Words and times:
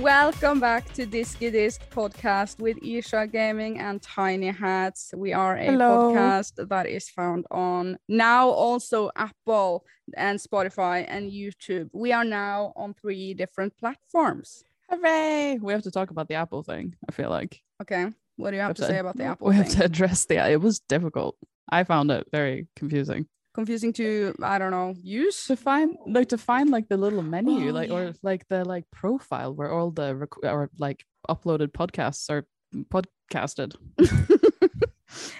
Welcome 0.00 0.60
back 0.60 0.92
to 0.92 1.06
Disky 1.06 1.50
Disc 1.50 1.80
podcast 1.90 2.60
with 2.60 2.76
Ircha 2.82 3.32
Gaming 3.32 3.78
and 3.78 4.00
Tiny 4.02 4.48
Hats. 4.48 5.12
We 5.16 5.32
are 5.32 5.56
a 5.56 5.64
Hello. 5.64 6.12
podcast 6.12 6.68
that 6.68 6.86
is 6.86 7.08
found 7.08 7.46
on 7.50 7.96
now 8.06 8.50
also 8.50 9.10
Apple 9.16 9.86
and 10.14 10.38
Spotify 10.38 11.06
and 11.08 11.32
YouTube. 11.32 11.88
We 11.94 12.12
are 12.12 12.24
now 12.24 12.74
on 12.76 12.92
three 12.92 13.32
different 13.32 13.74
platforms. 13.78 14.64
Hooray! 14.90 15.58
We 15.62 15.72
have 15.72 15.82
to 15.82 15.90
talk 15.90 16.10
about 16.10 16.28
the 16.28 16.34
Apple 16.34 16.62
thing. 16.62 16.94
I 17.08 17.12
feel 17.12 17.30
like 17.30 17.62
Okay, 17.80 18.06
what 18.36 18.50
do 18.50 18.56
you 18.56 18.62
have 18.62 18.76
to 18.76 18.84
say 18.84 18.98
about 18.98 19.16
the 19.16 19.24
Apple 19.24 19.48
We 19.48 19.56
have 19.56 19.70
to 19.70 19.84
address 19.84 20.26
the. 20.26 20.46
It 20.50 20.60
was 20.60 20.78
difficult. 20.80 21.36
I 21.70 21.84
found 21.84 22.10
it 22.10 22.26
very 22.30 22.68
confusing 22.76 23.28
Confusing 23.56 23.92
to 23.94 24.34
I 24.42 24.58
don't 24.60 24.70
know 24.70 24.94
use. 25.02 25.46
to 25.46 25.56
find, 25.56 25.96
like 26.06 26.28
to 26.28 26.38
find 26.38 26.70
like 26.70 26.86
the 26.88 26.96
little 26.96 27.22
menu, 27.22 27.70
Oh, 27.70 27.72
like 27.72 27.88
yeah. 27.88 27.96
or 27.96 28.12
like 28.22 28.46
the 28.48 28.64
like 28.64 28.84
profile 28.92 29.52
where 29.54 29.72
all 29.72 29.90
the 29.90 30.14
rec- 30.14 30.44
or 30.44 30.70
like 30.78 31.04
uploaded 31.28 31.68
podcasts 31.72 32.30
are 32.30 32.46
podcasted. 32.94 33.74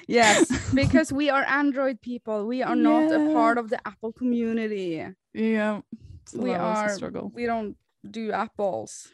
Yes, 0.09 0.47
because 0.73 1.13
we 1.13 1.29
are 1.31 1.45
Android 1.45 2.01
people. 2.01 2.47
We 2.47 2.63
are 2.63 2.77
not 2.77 3.11
a 3.13 3.33
part 3.35 3.59
of 3.59 3.69
the 3.71 3.79
Apple 3.87 4.13
community. 4.13 5.05
Yeah, 5.35 5.81
so 6.27 6.39
we 6.39 6.55
are 6.55 6.89
struggle. 6.91 7.33
we 7.35 7.45
don't 7.47 7.77
do 8.09 8.31
apples. 8.31 9.09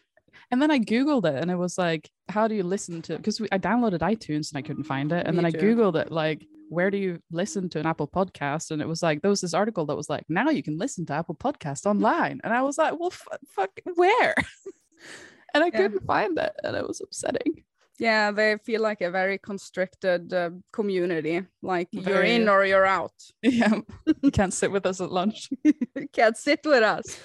And 0.51 0.61
then 0.61 0.71
I 0.71 0.79
googled 0.79 1.25
it, 1.25 1.37
and 1.41 1.51
it 1.51 1.57
was 1.57 1.79
like, 1.79 2.11
how 2.29 2.47
do 2.47 2.55
you 2.55 2.63
listen 2.63 3.01
to? 3.03 3.17
Because 3.17 3.41
I 3.51 3.59
downloaded 3.59 4.01
iTunes 4.01 4.53
and 4.53 4.59
I 4.59 4.63
couldn't 4.63 4.85
find 4.85 5.11
it, 5.13 5.27
and 5.27 5.35
Me 5.37 5.43
then 5.43 5.47
I 5.47 5.51
too. 5.51 5.75
googled 5.75 5.97
it, 5.97 6.13
like, 6.13 6.47
where 6.73 6.91
do 6.91 6.99
you 6.99 7.21
listen 7.31 7.69
to 7.71 7.79
an 7.81 7.87
Apple 7.87 8.09
podcast? 8.09 8.71
And 8.71 8.81
it 8.81 8.89
was 8.89 9.03
like 9.03 9.21
there 9.23 9.31
was 9.31 9.41
this 9.43 9.55
article 9.55 9.85
that 9.87 9.97
was 9.97 10.09
like, 10.09 10.25
now 10.29 10.49
you 10.51 10.63
can 10.63 10.79
listen 10.79 11.05
to 11.07 11.13
Apple 11.15 11.35
Podcast 11.35 11.87
online, 11.87 12.41
and 12.45 12.53
I 12.53 12.63
was 12.63 12.79
like, 12.79 12.99
well, 12.99 13.13
f- 13.13 13.39
fuck, 13.55 13.71
where? 13.95 14.35
and 15.55 15.63
I 15.65 15.67
Yeah. 15.67 15.79
couldn't 15.79 16.07
find 16.07 16.39
it, 16.39 16.53
and 16.65 16.77
it 16.77 16.87
was 16.87 17.01
upsetting. 17.01 17.65
Yeah, 17.99 18.33
they 18.33 18.57
feel 18.65 18.81
like 18.81 19.01
a 19.03 19.11
very 19.11 19.39
constricted 19.39 20.33
uh, 20.33 20.51
community. 20.73 21.43
Like 21.61 21.89
you're 21.93 22.23
in 22.23 22.49
or 22.49 22.65
you're 22.65 22.87
out. 22.87 23.13
Yeah, 23.43 23.81
you 24.23 24.31
can't 24.31 24.55
sit 24.55 24.73
with 24.73 24.87
us 24.87 25.01
at 25.01 25.13
lunch. 25.13 25.51
you 25.65 26.09
can't 26.13 26.37
sit 26.37 26.61
with 26.65 26.83
us. 26.83 27.21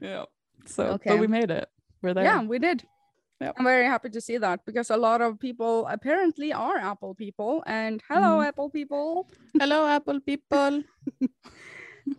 Yeah. 0.00 0.24
So, 0.66 0.82
Okay. 0.94 1.10
but 1.10 1.18
we 1.18 1.26
made 1.26 1.50
it. 1.50 1.66
We're 2.02 2.14
there. 2.14 2.24
Yeah, 2.24 2.42
we 2.44 2.58
did. 2.58 2.84
Yep. 3.42 3.54
I'm 3.58 3.64
very 3.64 3.86
happy 3.86 4.08
to 4.10 4.20
see 4.20 4.38
that 4.38 4.60
because 4.64 4.90
a 4.90 4.96
lot 4.96 5.20
of 5.20 5.38
people 5.38 5.86
apparently 5.88 6.52
are 6.52 6.76
Apple 6.78 7.14
people. 7.14 7.62
And 7.66 8.00
hello, 8.08 8.38
Mhm. 8.38 8.46
Apple 8.48 8.70
people. 8.70 9.28
Hello, 9.58 9.86
Apple 9.86 10.20
people. 10.20 10.82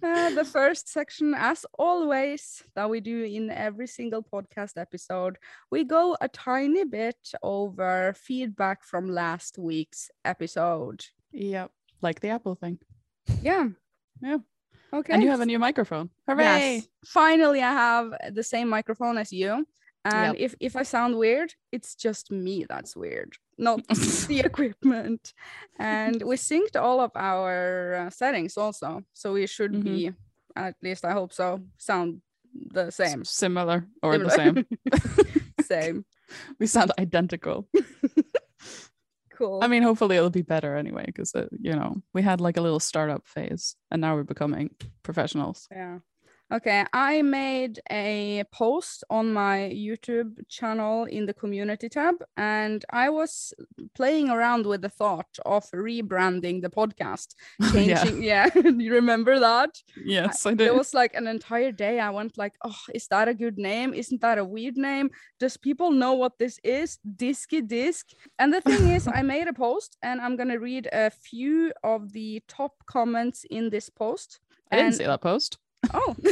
Uh, 0.02 0.30
the 0.30 0.46
first 0.46 0.88
section, 0.88 1.34
as 1.36 1.66
always, 1.78 2.64
that 2.74 2.90
we 2.90 3.02
do 3.02 3.24
in 3.24 3.50
every 3.52 3.86
single 3.86 4.24
podcast 4.24 4.78
episode, 4.78 5.36
we 5.72 5.84
go 5.84 6.16
a 6.22 6.30
tiny 6.30 6.86
bit 6.86 7.18
over 7.44 8.14
feedback 8.16 8.82
from 8.86 9.10
last 9.10 9.58
week's 9.58 10.10
episode. 10.24 11.04
Yep. 11.34 11.70
Like 12.02 12.22
the 12.22 12.30
Apple 12.30 12.56
thing. 12.56 12.80
Yeah. 13.42 13.68
Yeah. 14.22 14.38
Okay. 14.94 15.12
And 15.14 15.22
you 15.22 15.30
have 15.30 15.42
a 15.42 15.46
new 15.46 15.60
microphone. 15.60 16.10
Hooray! 16.30 16.76
Yes. 16.76 16.88
Finally, 17.06 17.62
I 17.62 17.74
have 17.74 18.14
the 18.32 18.44
same 18.44 18.70
microphone 18.70 19.18
as 19.18 19.34
you. 19.34 19.68
And 20.06 20.36
if, 20.38 20.54
if 20.60 20.76
I 20.76 20.84
sound 20.84 21.18
weird, 21.18 21.54
it's 21.72 21.96
just 21.96 22.30
me 22.32 22.66
that's 22.68 22.96
weird, 22.96 23.38
not 23.58 23.82
the 24.28 24.42
equipment. 24.46 25.34
And 25.80 26.22
we 26.22 26.36
synced 26.36 26.76
all 26.76 27.00
of 27.00 27.12
our 27.16 27.96
uh, 27.96 28.10
settings 28.10 28.58
also. 28.58 29.02
So 29.14 29.34
we 29.34 29.48
should 29.48 29.72
Mhm. 29.74 29.84
be, 29.84 30.12
at 30.56 30.76
least 30.84 31.06
I 31.06 31.12
hope 31.14 31.32
so, 31.34 31.62
sound 31.78 32.22
the 32.74 32.88
S- 32.88 32.96
same. 32.98 33.24
Similar 33.26 33.88
or 34.02 34.18
the 34.18 34.30
same. 34.30 34.66
same. 35.62 36.06
we 36.60 36.68
sound 36.68 36.92
identical. 37.00 37.68
Cool. 39.38 39.62
I 39.64 39.68
mean, 39.68 39.82
hopefully 39.84 40.16
it'll 40.18 40.30
be 40.30 40.44
better 40.44 40.76
anyway, 40.76 41.06
because 41.08 41.34
you 41.60 41.74
know 41.74 41.96
we 42.14 42.22
had 42.22 42.40
like 42.40 42.58
a 42.58 42.62
little 42.62 42.80
startup 42.80 43.26
phase, 43.26 43.76
and 43.90 44.00
now 44.02 44.16
we're 44.16 44.24
becoming 44.24 44.70
professionals. 45.02 45.68
Yeah. 45.72 46.00
Okay, 46.54 46.86
I 46.94 47.24
made 47.24 47.80
a 47.90 48.44
post 48.52 49.04
on 49.10 49.34
my 49.34 49.72
YouTube 49.74 50.38
channel 50.48 51.06
in 51.06 51.26
the 51.26 51.34
community 51.34 51.90
tab, 51.90 52.24
and 52.38 52.86
I 52.92 53.10
was 53.10 53.56
playing 53.96 54.30
around 54.30 54.68
with 54.68 54.84
the 54.84 54.90
thought 54.90 55.40
of 55.48 55.66
rebranding 55.72 56.62
the 56.62 56.70
podcast, 56.70 57.34
oh, 57.64 57.76
yeah. 57.76 58.04
changing. 58.04 58.22
yeah, 58.22 58.50
you 58.56 58.94
remember 58.94 59.40
that? 59.40 59.82
Yes, 60.06 60.46
I 60.46 60.54
did. 60.54 60.68
It 60.68 60.76
was 60.76 60.94
like 60.94 61.16
an 61.16 61.26
entire 61.26 61.72
day 61.72 62.00
I 62.00 62.12
went 62.12 62.38
like, 62.38 62.54
oh, 62.64 62.82
is 62.94 63.08
that 63.08 63.28
a 63.28 63.34
good 63.34 63.58
name? 63.58 63.96
Isn't 63.96 64.22
that 64.22 64.38
a 64.38 64.46
weird 64.46 64.78
name? 64.78 65.10
Does 65.40 65.58
people 65.58 65.90
know 65.90 66.14
what 66.14 66.38
this 66.38 66.60
is? 66.64 67.00
Disky 67.16 67.68
disc. 67.68 68.10
And 68.38 68.54
the 68.54 68.62
thing 68.62 68.90
is, 68.90 69.08
I 69.12 69.24
made 69.24 69.48
a 69.48 69.54
post, 69.54 69.98
and 70.04 70.22
I'm 70.22 70.36
gonna 70.36 70.60
read 70.60 70.88
a 70.94 71.10
few 71.10 71.74
of 71.84 72.14
the 72.14 72.44
top 72.48 72.74
comments 72.86 73.44
in 73.50 73.72
this 73.72 73.90
post. 73.90 74.40
I 74.72 74.76
didn't 74.76 74.88
and- 74.90 74.96
see 74.98 75.06
that 75.06 75.22
post. 75.22 75.58
Oh, 75.94 76.16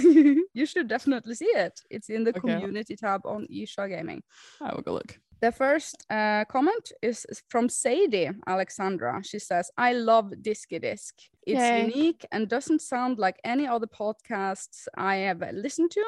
you 0.54 0.66
should 0.66 0.88
definitely 0.88 1.36
see 1.36 1.46
it. 1.46 1.80
It's 1.90 2.10
in 2.10 2.24
the 2.24 2.30
Okay. 2.32 2.40
community 2.40 2.96
tab 2.96 3.22
on 3.26 3.48
Ircha 3.48 3.90
Gaming. 3.90 4.24
I 4.62 4.74
will 4.74 4.82
go 4.82 4.94
look. 4.94 5.20
The 5.42 5.52
first 5.52 6.06
uh, 6.10 6.46
comment 6.46 6.92
is 7.02 7.26
from 7.50 7.68
Sadie 7.68 8.30
Alexandra. 8.46 9.22
She 9.24 9.40
says, 9.40 9.72
I 9.78 9.94
love 9.94 10.32
Disky 10.42 10.80
Disc. 10.80 11.16
It's 11.48 11.60
Yay. 11.72 11.82
unique 11.82 12.24
and 12.32 12.48
doesn't 12.48 12.82
sound 12.82 13.18
like 13.18 13.38
any 13.44 13.66
other 13.68 13.88
podcasts 13.88 14.88
I 14.96 15.16
have 15.16 15.42
listened 15.54 15.92
to. 15.92 16.06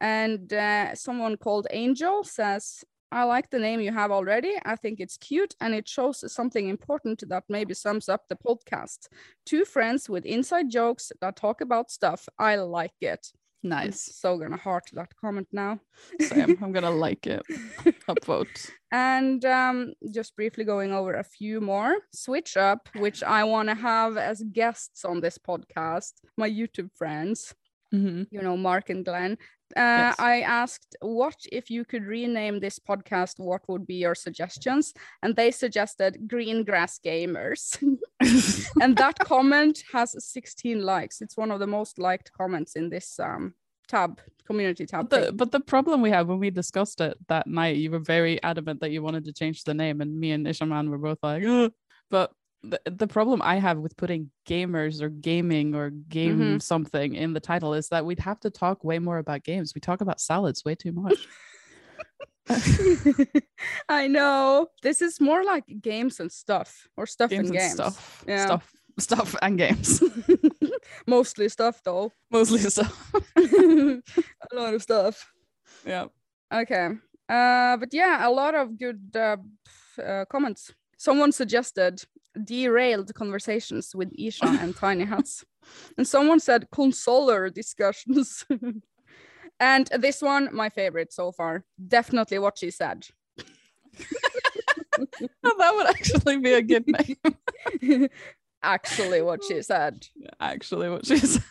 And 0.00 0.52
uh, 0.52 0.94
someone 0.94 1.36
called 1.36 1.66
Angel 1.70 2.22
says, 2.22 2.84
I 3.12 3.24
like 3.24 3.50
the 3.50 3.58
name 3.58 3.80
you 3.80 3.92
have 3.92 4.10
already. 4.10 4.54
I 4.64 4.76
think 4.76 5.00
it's 5.00 5.16
cute 5.16 5.54
and 5.60 5.74
it 5.74 5.88
shows 5.88 6.30
something 6.32 6.68
important 6.68 7.22
that 7.28 7.44
maybe 7.48 7.72
sums 7.74 8.08
up 8.08 8.22
the 8.28 8.36
podcast. 8.36 9.08
Two 9.44 9.64
friends 9.64 10.08
with 10.08 10.26
inside 10.26 10.70
jokes 10.70 11.12
that 11.20 11.36
talk 11.36 11.60
about 11.60 11.90
stuff. 11.90 12.28
I 12.38 12.56
like 12.56 12.94
it. 13.00 13.28
I'm 13.64 13.70
Nice. 13.70 14.10
so 14.14 14.38
gonna 14.38 14.56
heart 14.56 14.84
that 14.92 15.12
comment 15.20 15.48
now. 15.52 15.80
Same. 16.20 16.56
I'm 16.62 16.70
gonna 16.72 16.90
like 17.06 17.26
it. 17.26 17.42
Upvote. 18.08 18.70
And 18.92 19.44
um, 19.44 19.94
just 20.12 20.36
briefly 20.36 20.62
going 20.64 20.92
over 20.92 21.14
a 21.14 21.24
few 21.24 21.60
more. 21.60 21.96
Switch 22.14 22.56
Up, 22.56 22.88
which 22.96 23.22
I 23.24 23.42
want 23.44 23.68
to 23.68 23.74
have 23.74 24.16
as 24.16 24.42
guests 24.52 25.04
on 25.04 25.20
this 25.20 25.38
podcast, 25.38 26.12
my 26.36 26.48
YouTube 26.48 26.90
friends, 26.94 27.54
hmm 27.90 28.24
you 28.30 28.40
know, 28.42 28.56
Mark 28.56 28.90
and 28.90 29.04
Glenn. 29.04 29.36
Uh, 29.74 29.80
Yes. 30.06 30.16
I 30.18 30.40
asked, 30.42 30.96
what 31.00 31.36
if 31.50 31.70
you 31.70 31.84
could 31.84 32.04
rename 32.04 32.60
this 32.60 32.78
podcast? 32.78 33.38
What 33.38 33.62
would 33.68 33.86
be 33.86 33.94
your 33.94 34.14
suggestions? 34.14 34.94
And 35.22 35.34
they 35.34 35.50
suggested 35.50 36.28
Green 36.28 36.64
Grass 36.64 36.98
Gamers. 37.04 37.76
and 38.80 38.96
that 38.96 39.18
comment 39.20 39.82
has 39.92 40.14
16 40.18 40.82
likes. 40.82 41.20
It's 41.20 41.36
one 41.36 41.50
of 41.50 41.60
the 41.60 41.66
most 41.66 41.98
liked 41.98 42.30
comments 42.32 42.76
in 42.76 42.90
this 42.90 43.18
um, 43.18 43.54
tab, 43.88 44.20
community 44.46 44.86
tab. 44.86 45.08
But 45.08 45.26
the, 45.26 45.32
but 45.32 45.50
the 45.52 45.60
problem 45.60 46.02
we 46.02 46.10
had 46.10 46.26
when 46.26 46.38
we 46.38 46.50
discussed 46.50 47.00
it 47.00 47.16
that 47.28 47.46
night, 47.46 47.76
you 47.76 47.90
were 47.90 47.98
very 47.98 48.42
adamant 48.42 48.80
that 48.80 48.90
you 48.90 49.02
wanted 49.02 49.24
to 49.24 49.32
change 49.32 49.64
the 49.64 49.74
name, 49.74 50.00
and 50.00 50.18
me 50.18 50.32
and 50.32 50.46
Ishaman 50.46 50.88
were 50.88 50.98
both 50.98 51.18
like, 51.22 51.42
but 52.10 52.32
the, 52.62 52.80
the 52.86 53.06
problem 53.06 53.40
I 53.42 53.56
have 53.56 53.78
with 53.78 53.96
putting 53.96 54.30
gamers 54.48 55.00
or 55.00 55.08
gaming 55.08 55.74
or 55.74 55.90
game 55.90 56.38
Mhm. 56.40 56.62
something 56.62 57.14
in 57.14 57.32
the 57.32 57.40
title 57.40 57.74
is 57.74 57.88
that 57.90 58.04
we'd 58.04 58.18
have 58.20 58.40
to 58.40 58.50
talk 58.50 58.82
way 58.84 58.98
more 58.98 59.18
about 59.18 59.44
games. 59.44 59.72
We 59.74 59.80
talk 59.80 60.00
about 60.00 60.20
salads 60.20 60.64
way 60.64 60.74
too 60.74 60.92
much. 60.92 61.18
I 63.88 64.06
know. 64.06 64.68
This 64.82 65.02
is 65.02 65.20
more 65.20 65.44
like 65.44 65.64
games 65.80 66.20
and 66.20 66.30
stuff 66.30 66.88
or 66.96 67.06
stuff 67.06 67.30
games 67.30 67.50
and 67.50 67.58
and 67.58 67.62
games. 67.62 67.72
stuff, 67.74 68.24
Yeah. 68.26 68.46
stuff, 68.46 68.72
stuff, 68.98 69.34
and 69.42 69.58
games. 69.58 70.02
Mostly 71.06 71.48
stuff 71.48 71.80
though. 71.84 72.12
Mostly 72.30 72.58
stuff. 72.60 73.12
a 73.36 74.00
lot 74.54 74.74
of 74.74 74.82
stuff. 74.82 75.30
yeah. 75.84 76.06
Okay. 76.52 76.90
Uh, 77.28 77.76
but 77.76 77.88
yeah, 77.92 78.26
a 78.26 78.30
lot 78.30 78.54
of 78.54 78.78
good 78.78 79.10
uh, 79.16 79.36
uh, 80.02 80.24
comments. 80.30 80.72
Someone 80.96 81.32
suggested 81.32 82.02
derailed 82.44 83.14
conversations 83.14 83.94
with 83.94 84.16
Ircha 84.16 84.62
and 84.62 84.76
Tiny 84.76 85.04
Hats. 85.04 85.44
And 85.96 86.06
someone 86.06 86.40
said 86.40 86.68
consoler 86.70 87.50
discussions. 87.50 88.44
and 89.60 89.86
this 89.98 90.22
one, 90.22 90.48
my 90.52 90.68
favorite 90.68 91.12
so 91.12 91.32
far. 91.32 91.64
Definitely 91.88 92.38
what 92.38 92.58
she 92.58 92.70
said. 92.70 93.06
that 95.42 95.72
would 95.74 95.86
actually 95.86 96.38
be 96.38 96.52
a 96.52 96.62
good 96.62 96.84
name. 96.86 98.08
Actually, 98.62 99.22
what 99.22 99.44
she 99.44 99.62
said. 99.62 100.06
actually, 100.40 100.88
what 100.88 101.06
she 101.06 101.18
said. 101.18 101.42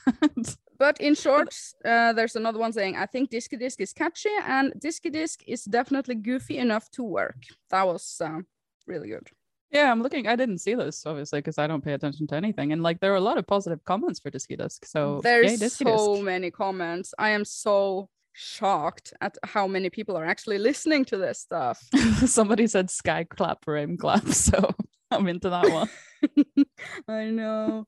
But 0.77 0.99
in 0.99 1.15
short, 1.15 1.55
uh, 1.85 2.13
there's 2.13 2.35
another 2.35 2.59
one 2.59 2.73
saying, 2.73 2.97
I 2.97 3.05
think 3.05 3.31
Disky 3.31 3.57
Disc 3.57 3.79
is 3.79 3.93
catchy 3.93 4.29
and 4.45 4.73
Disky 4.73 5.11
Disc 5.11 5.41
is 5.47 5.63
definitely 5.63 6.15
goofy 6.15 6.57
enough 6.57 6.89
to 6.91 7.03
work. 7.03 7.37
That 7.69 7.87
was 7.87 8.17
uh, 8.21 8.39
really 8.85 9.09
good. 9.09 9.29
Yeah, 9.75 9.91
I'm 9.91 10.01
looking. 10.01 10.25
I 10.25 10.37
didn't 10.37 10.59
see 10.59 10.73
this 10.73 11.05
obviously 11.05 11.39
because 11.39 11.57
I 11.57 11.67
don't 11.67 11.83
pay 11.83 11.93
attention 11.93 12.27
to 12.27 12.35
anything. 12.35 12.71
And 12.71 12.81
like, 12.81 13.01
there 13.01 13.11
are 13.11 13.17
a 13.17 13.27
lot 13.29 13.37
of 13.37 13.45
positive 13.45 13.83
comments 13.83 14.21
for 14.21 14.31
Disky 14.31 14.57
Disc. 14.57 14.85
So 14.85 15.19
There's 15.21 15.59
yay, 15.61 15.67
so 15.67 16.21
many 16.21 16.49
comments. 16.49 17.13
I 17.19 17.31
am 17.31 17.43
so 17.43 18.07
shocked 18.31 19.13
at 19.19 19.37
how 19.43 19.67
many 19.67 19.89
people 19.89 20.15
are 20.17 20.25
actually 20.25 20.59
listening 20.59 21.03
to 21.05 21.17
this 21.17 21.39
stuff. 21.39 21.77
Somebody 22.25 22.67
said 22.67 22.89
sky 22.89 23.25
clap 23.25 23.67
rain 23.67 23.97
clap, 23.97 24.25
so 24.47 24.73
I'm 25.11 25.27
into 25.27 25.49
that 25.49 25.69
one. 25.69 25.89
I 27.07 27.25
know. 27.25 27.85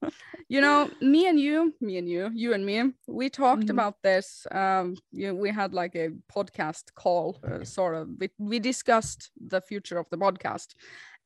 You 0.49 0.61
know, 0.61 0.89
me 1.01 1.27
and 1.27 1.39
you, 1.39 1.73
me 1.81 1.97
and 1.97 2.07
you, 2.09 2.29
you 2.33 2.53
and 2.53 2.65
me, 2.65 2.91
we 3.07 3.29
talked 3.29 3.65
Mhm. 3.67 3.71
about 3.71 3.95
this. 4.03 4.45
Um, 4.51 4.95
you 5.11 5.33
we 5.33 5.49
had 5.49 5.73
like 5.73 5.95
a 5.95 6.09
podcast 6.35 6.93
call, 6.95 7.39
uh, 7.49 7.63
sort 7.63 7.95
of. 7.95 8.09
We, 8.19 8.29
we 8.37 8.59
discussed 8.59 9.31
the 9.39 9.61
future 9.61 9.97
of 9.97 10.05
the 10.11 10.17
podcast, 10.17 10.75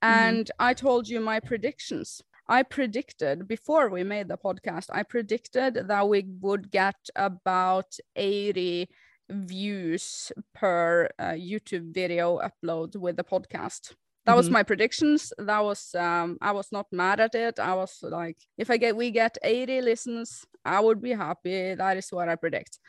and 0.01 0.49
I 0.59 0.73
told 0.73 1.07
you 1.09 1.19
my 1.19 1.39
predictions. 1.39 2.21
I 2.47 2.63
predicted 2.63 3.47
before 3.47 3.89
we 3.89 4.03
made 4.03 4.27
the 4.27 4.37
podcast, 4.37 4.87
I 4.91 5.03
predicted 5.03 5.75
that 5.87 6.09
we 6.09 6.25
would 6.41 6.71
get 6.71 6.95
about 7.15 7.95
80 8.15 8.89
views 9.29 10.31
per 10.53 11.07
uh, 11.19 11.31
YouTube 11.31 11.93
video 11.93 12.39
upload 12.39 12.95
with 12.97 13.15
the 13.15 13.23
podcast. 13.23 13.93
That 14.25 14.35
was 14.35 14.49
Mhm. 14.49 14.51
my 14.51 14.63
predictions. 14.63 15.33
That 15.37 15.63
was 15.63 15.95
um 15.95 16.37
I 16.41 16.51
was 16.51 16.71
not 16.71 16.87
mad 16.91 17.19
at 17.19 17.33
it. 17.35 17.59
I 17.59 17.73
was 17.75 17.97
like, 18.03 18.37
if 18.57 18.69
I 18.69 18.77
get 18.77 18.95
we 18.95 19.11
get 19.11 19.37
80 19.43 19.81
listens, 19.81 20.45
I 20.65 20.79
would 20.79 21.01
be 21.01 21.11
happy. 21.13 21.75
That 21.75 21.97
is 21.97 22.11
what 22.11 22.29
I 22.29 22.35
predict. 22.35 22.79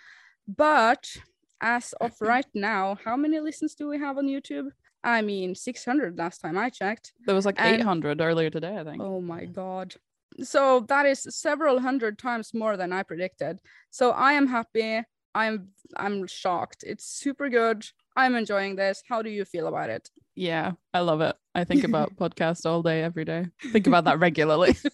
But 0.47 1.17
as 1.61 1.95
of 2.01 2.13
right 2.21 2.49
now, 2.55 2.97
how 3.05 3.17
many 3.17 3.41
listens 3.41 3.75
do 3.75 3.89
we 3.89 3.99
have 3.99 4.19
on 4.19 4.27
YouTube? 4.27 4.71
I 5.05 5.23
mean, 5.23 5.55
600 5.55 6.19
last 6.19 6.39
time 6.39 6.57
I 6.57 6.71
checked. 6.71 7.13
There 7.27 7.35
was 7.35 7.45
like 7.47 7.61
And- 7.61 7.81
800 7.81 8.21
earlier 8.21 8.51
today, 8.51 8.77
I 8.79 8.85
think. 8.85 9.03
Oh 9.03 9.21
my 9.21 9.47
god. 9.47 9.95
So 10.43 10.81
that 10.89 11.07
is 11.07 11.27
several 11.31 11.81
hundred 11.81 12.19
times 12.19 12.55
more 12.55 12.77
than 12.77 12.93
I 12.93 13.03
predicted. 13.03 13.59
So 13.91 14.13
I 14.13 14.33
am 14.33 14.47
happy. 14.47 15.03
I'm 15.35 15.69
I'm 15.97 16.27
shocked. 16.27 16.85
It's 16.87 17.05
super 17.05 17.49
good. 17.51 17.85
I'm 18.17 18.35
enjoying 18.35 18.77
this. 18.77 19.03
How 19.09 19.23
do 19.23 19.31
you 19.31 19.45
feel 19.45 19.67
about 19.67 19.91
it? 19.91 20.09
Yeah, 20.35 20.73
I 20.95 21.01
love 21.01 21.21
it. 21.21 21.37
I 21.55 21.65
think 21.65 21.85
about 21.85 22.17
podcast 22.23 22.65
all 22.65 22.83
day, 22.83 23.03
every 23.03 23.27
day. 23.27 23.47
Think 23.73 23.87
about 23.87 24.05
that 24.05 24.19
regularly. 24.19 24.75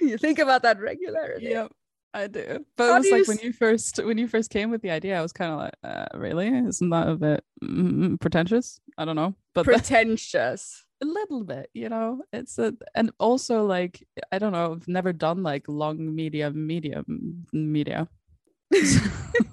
you 0.00 0.18
think 0.18 0.38
about 0.38 0.62
that 0.62 0.80
regularly. 0.80 1.50
Yep, 1.50 1.72
I 2.16 2.28
do. 2.28 2.64
But 2.76 2.88
How 2.88 2.94
it 2.96 2.98
was 3.00 3.10
like 3.10 3.28
when 3.28 3.38
s- 3.38 3.44
you 3.44 3.52
first 3.52 4.02
when 4.02 4.16
you 4.16 4.26
first 4.26 4.48
came 4.50 4.70
with 4.70 4.80
the 4.80 4.90
idea, 4.90 5.18
I 5.18 5.22
was 5.22 5.34
kind 5.34 5.52
of 5.52 5.58
like, 5.58 5.74
uh, 5.84 6.06
really? 6.18 6.48
Isn't 6.48 6.88
that 6.88 7.08
a 7.08 7.14
bit 7.16 7.44
mm, 7.62 8.18
pretentious? 8.18 8.80
I 8.96 9.04
don't 9.04 9.16
know, 9.16 9.34
but 9.54 9.66
that- 9.66 9.72
Pretentious. 9.72 10.82
a 11.02 11.04
little 11.04 11.44
bit, 11.44 11.68
you 11.74 11.90
know. 11.90 12.22
It's 12.32 12.58
a 12.58 12.72
and 12.94 13.10
also 13.20 13.66
like 13.66 14.02
I 14.32 14.38
don't 14.38 14.52
know. 14.52 14.72
I've 14.72 14.88
never 14.88 15.12
done 15.12 15.42
like 15.42 15.68
long 15.68 16.14
media, 16.14 16.50
media, 16.50 17.04
media. 17.52 18.08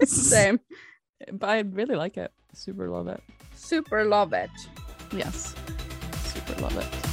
Same. 0.05 0.59
but 1.33 1.49
I 1.49 1.59
really 1.59 1.95
like 1.95 2.15
it. 2.17 2.31
Super 2.53 2.89
love 2.89 3.07
it. 3.09 3.21
Super 3.55 4.05
love 4.05 4.31
it. 4.31 4.51
Yes, 5.11 5.53
super 6.23 6.61
love 6.61 6.77
it. 6.77 7.12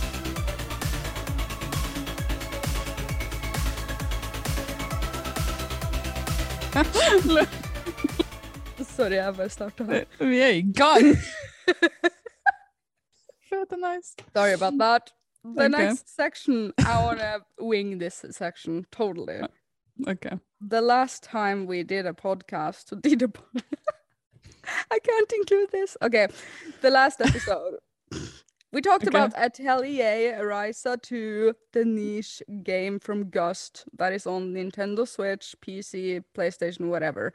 Sorry, 8.97 9.15
jeg 9.15 9.35
bare 9.37 9.49
starta. 9.49 9.85
Vi 10.21 10.41
er 10.41 10.47
i 10.47 10.63
gang. 10.63 11.17
Nice. 13.81 14.15
Sorry 14.37 14.53
about 14.53 14.73
that. 14.79 15.13
The 15.45 15.65
Okay. 15.65 15.69
next 15.69 16.15
section, 16.17 16.73
I 16.79 17.05
want 17.05 17.19
to 17.21 17.41
wing 17.65 17.99
this 17.99 18.25
section 18.31 18.87
totally. 18.93 19.41
Okay. 20.07 20.39
The 20.61 20.81
last 20.81 21.23
time 21.25 21.67
we 21.67 21.83
did 21.83 22.07
a 22.07 22.13
podcast, 22.13 23.01
did 23.03 23.23
a 23.23 23.29
po- 23.29 23.45
I 24.91 24.99
can't 24.99 25.33
include 25.33 25.71
this. 25.73 25.97
Okay, 26.03 26.29
the 26.83 26.91
last 26.91 27.21
episode, 27.21 27.79
we 28.73 28.81
talked 28.81 29.07
Okay. 29.07 29.17
about 29.19 29.33
Atelier 29.35 30.39
Ryza 30.43 31.01
2, 31.01 31.55
the 31.73 31.85
niche 31.85 32.43
game 32.63 32.99
from 33.01 33.31
Gust 33.31 33.85
that 33.99 34.13
is 34.13 34.27
on 34.27 34.53
Nintendo 34.55 35.07
Switch, 35.07 35.55
PC, 35.61 36.23
PlayStation, 36.37 36.89
whatever. 36.89 37.33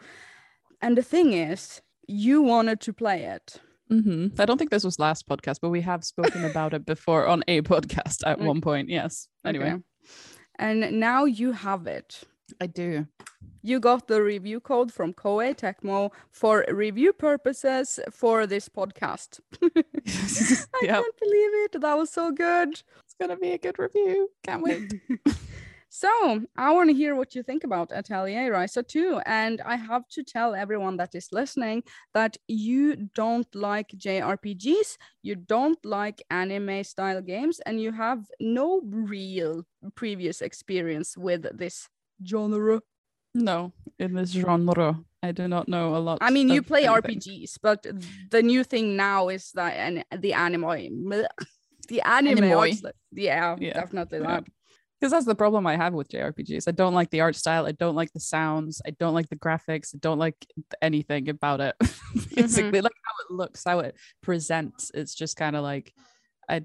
And 0.82 0.98
the 0.98 1.04
thing 1.04 1.34
is, 1.34 1.82
you 2.08 2.42
wanted 2.42 2.80
to 2.82 2.94
play 2.94 3.24
it. 3.26 3.60
hmm 3.90 4.28
I 4.40 4.46
don't 4.46 4.58
think 4.58 4.72
this 4.72 4.84
was 4.84 4.98
last 5.00 5.28
podcast, 5.28 5.60
but 5.62 5.70
we 5.70 5.82
have 5.82 6.04
spoken 6.04 6.44
about 6.52 6.74
it 6.74 6.86
before 6.86 7.28
on 7.28 7.44
a 7.48 7.62
podcast 7.62 8.24
at 8.26 8.38
Okay. 8.38 8.48
one 8.48 8.62
point. 8.62 8.90
Yes. 8.90 9.28
Anyway, 9.46 9.74
Okay. 9.74 9.82
And 10.58 11.00
now 11.00 11.26
you 11.26 11.52
have 11.52 11.86
it. 11.88 12.22
I 12.62 12.68
do. 12.68 13.08
You 13.62 13.80
got 13.80 14.08
the 14.08 14.22
review 14.22 14.60
code 14.60 14.94
from 14.94 15.14
Koei 15.14 15.56
Tecmo 15.56 16.12
for 16.32 16.66
review 16.70 17.14
purposes 17.14 18.00
for 18.12 18.46
this 18.46 18.70
podcast. 18.70 19.40
I 19.64 20.82
Yep. 20.84 21.04
can't 21.04 21.20
believe 21.20 21.52
it. 21.66 21.82
That 21.82 21.98
was 21.98 22.12
so 22.12 22.32
good. 22.32 22.70
It's 22.70 23.16
gonna 23.20 23.38
be 23.38 23.52
a 23.52 23.58
good 23.58 23.80
review. 23.80 24.30
Can't 24.44 24.62
wait. 24.62 24.94
So, 25.88 26.42
I 26.58 26.74
want 26.74 26.90
to 26.90 26.94
hear 26.94 27.16
what 27.16 27.36
you 27.36 27.42
think 27.42 27.64
about 27.64 27.94
Atelier 27.94 28.52
Ryza 28.52 28.86
2. 28.86 29.22
And 29.26 29.62
I 29.62 29.78
have 29.78 30.06
to 30.10 30.24
tell 30.24 30.54
everyone 30.54 30.98
that 30.98 31.16
is 31.16 31.30
listening 31.32 31.84
that 32.14 32.36
you 32.50 32.98
don't 33.16 33.48
like 33.56 33.88
JRPGs, 33.96 34.98
you 35.24 35.36
don't 35.38 35.78
like 35.86 36.22
anime 36.30 36.84
style 36.84 37.22
games, 37.22 37.62
and 37.66 37.80
you 37.80 37.94
have 37.94 38.26
no 38.42 38.82
real 38.84 39.64
previous 39.96 40.42
experience 40.42 41.16
with 41.16 41.46
this 41.58 41.88
genre. 42.24 42.82
no, 43.34 43.74
in 44.00 44.14
this 44.14 44.32
genre, 44.32 45.00
I 45.24 45.32
do 45.32 45.48
not 45.48 45.68
know 45.68 45.96
a 45.96 46.00
lot. 46.00 46.20
I 46.22 46.30
mean, 46.32 46.50
you 46.50 46.62
play 46.62 46.86
anything. 46.88 47.20
RPGs, 47.20 47.58
but 47.62 47.86
the 48.32 48.42
new 48.44 48.64
thing 48.64 48.96
now 48.96 49.30
is 49.30 49.52
that 49.56 49.74
and 49.74 50.04
the 50.22 50.34
anime, 50.34 51.10
the 51.90 52.02
anime, 52.02 52.44
Anime. 52.44 52.58
arts- 52.58 52.82
yeah, 53.12 53.56
Yeah, 53.60 53.74
definitely 53.74 54.20
yeah. 54.20 54.28
that. 54.28 54.44
because 55.00 55.12
that's 55.12 55.26
the 55.26 55.36
problem 55.36 55.68
I 55.68 55.76
have 55.78 55.94
with 55.94 56.10
JRPGs. 56.10 56.68
I 56.68 56.72
don't 56.72 56.94
like 56.94 57.10
the 57.12 57.22
art 57.22 57.36
style. 57.36 57.66
I 57.66 57.72
don't 57.74 57.96
like 57.96 58.12
the 58.14 58.20
sounds. 58.20 58.82
I 58.88 58.92
don't 58.92 59.14
like 59.14 59.30
the 59.30 59.36
graphics. 59.36 59.94
I 59.96 60.00
don't 60.00 60.20
like 60.20 60.38
anything 60.82 61.30
about 61.30 61.62
it. 61.62 61.76
Mm-hmm. 62.16 62.42
Basically, 62.42 62.80
like 62.82 62.94
how 63.04 63.16
it 63.26 63.32
looks, 63.38 63.64
how 63.66 63.80
it 63.80 63.96
presents. 64.24 64.90
It's 64.94 65.14
just 65.14 65.36
kind 65.36 65.56
of 65.58 65.64
like 65.64 65.94
I 66.50 66.62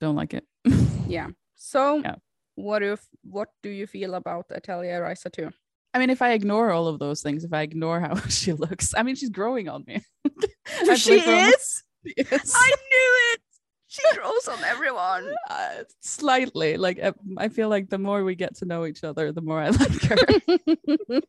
don't 0.00 0.14
like 0.16 0.32
it. 0.34 0.44
Yeah. 1.08 1.28
So, 1.56 1.98
Yeah. 1.98 2.16
What 2.58 2.82
if 2.82 3.00
what 3.22 3.48
do 3.62 3.70
you 3.70 3.86
feel 3.86 4.14
about 4.14 4.46
Atelier 4.50 5.02
Ryza 5.02 5.30
2? 5.32 5.50
I 5.94 5.98
mean, 5.98 6.10
if 6.10 6.20
I 6.20 6.32
ignore 6.32 6.70
all 6.70 6.86
of 6.86 6.98
those 6.98 7.22
things, 7.22 7.44
if 7.44 7.52
I 7.52 7.62
ignore 7.62 8.00
how 8.00 8.14
she 8.28 8.52
looks, 8.52 8.94
I 8.96 9.02
mean, 9.02 9.16
she's 9.16 9.30
growing 9.30 9.68
on 9.68 9.84
me. 9.86 10.02
She 10.96 11.18
play 11.18 11.20
for- 11.20 11.54
is. 11.56 11.82
Yes. 12.16 12.52
I 12.54 12.68
knew 12.68 13.10
it. 13.32 13.40
She 13.88 14.02
grows 14.14 14.46
on 14.48 14.62
everyone. 14.64 15.32
Uh, 15.50 15.82
slightly 16.00 16.76
like 16.76 16.98
uh, 17.02 17.12
I 17.38 17.48
feel 17.48 17.68
like 17.70 17.88
the 17.90 17.98
more 17.98 18.22
we 18.22 18.34
get 18.34 18.56
to 18.58 18.66
know 18.66 18.84
each 18.86 19.02
other, 19.02 19.32
the 19.32 19.40
more 19.40 19.60
I 19.60 19.70
like 19.70 20.02
her. 20.10 21.20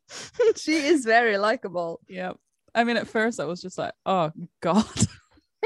she 0.57 0.75
is 0.75 1.05
very 1.05 1.37
likable. 1.37 1.99
yeah. 2.07 2.33
I 2.75 2.83
mean, 2.83 2.97
at 2.97 3.07
first 3.07 3.39
I 3.39 3.45
was 3.45 3.61
just 3.61 3.77
like, 3.77 3.93
oh 4.05 4.31
god, 4.61 4.85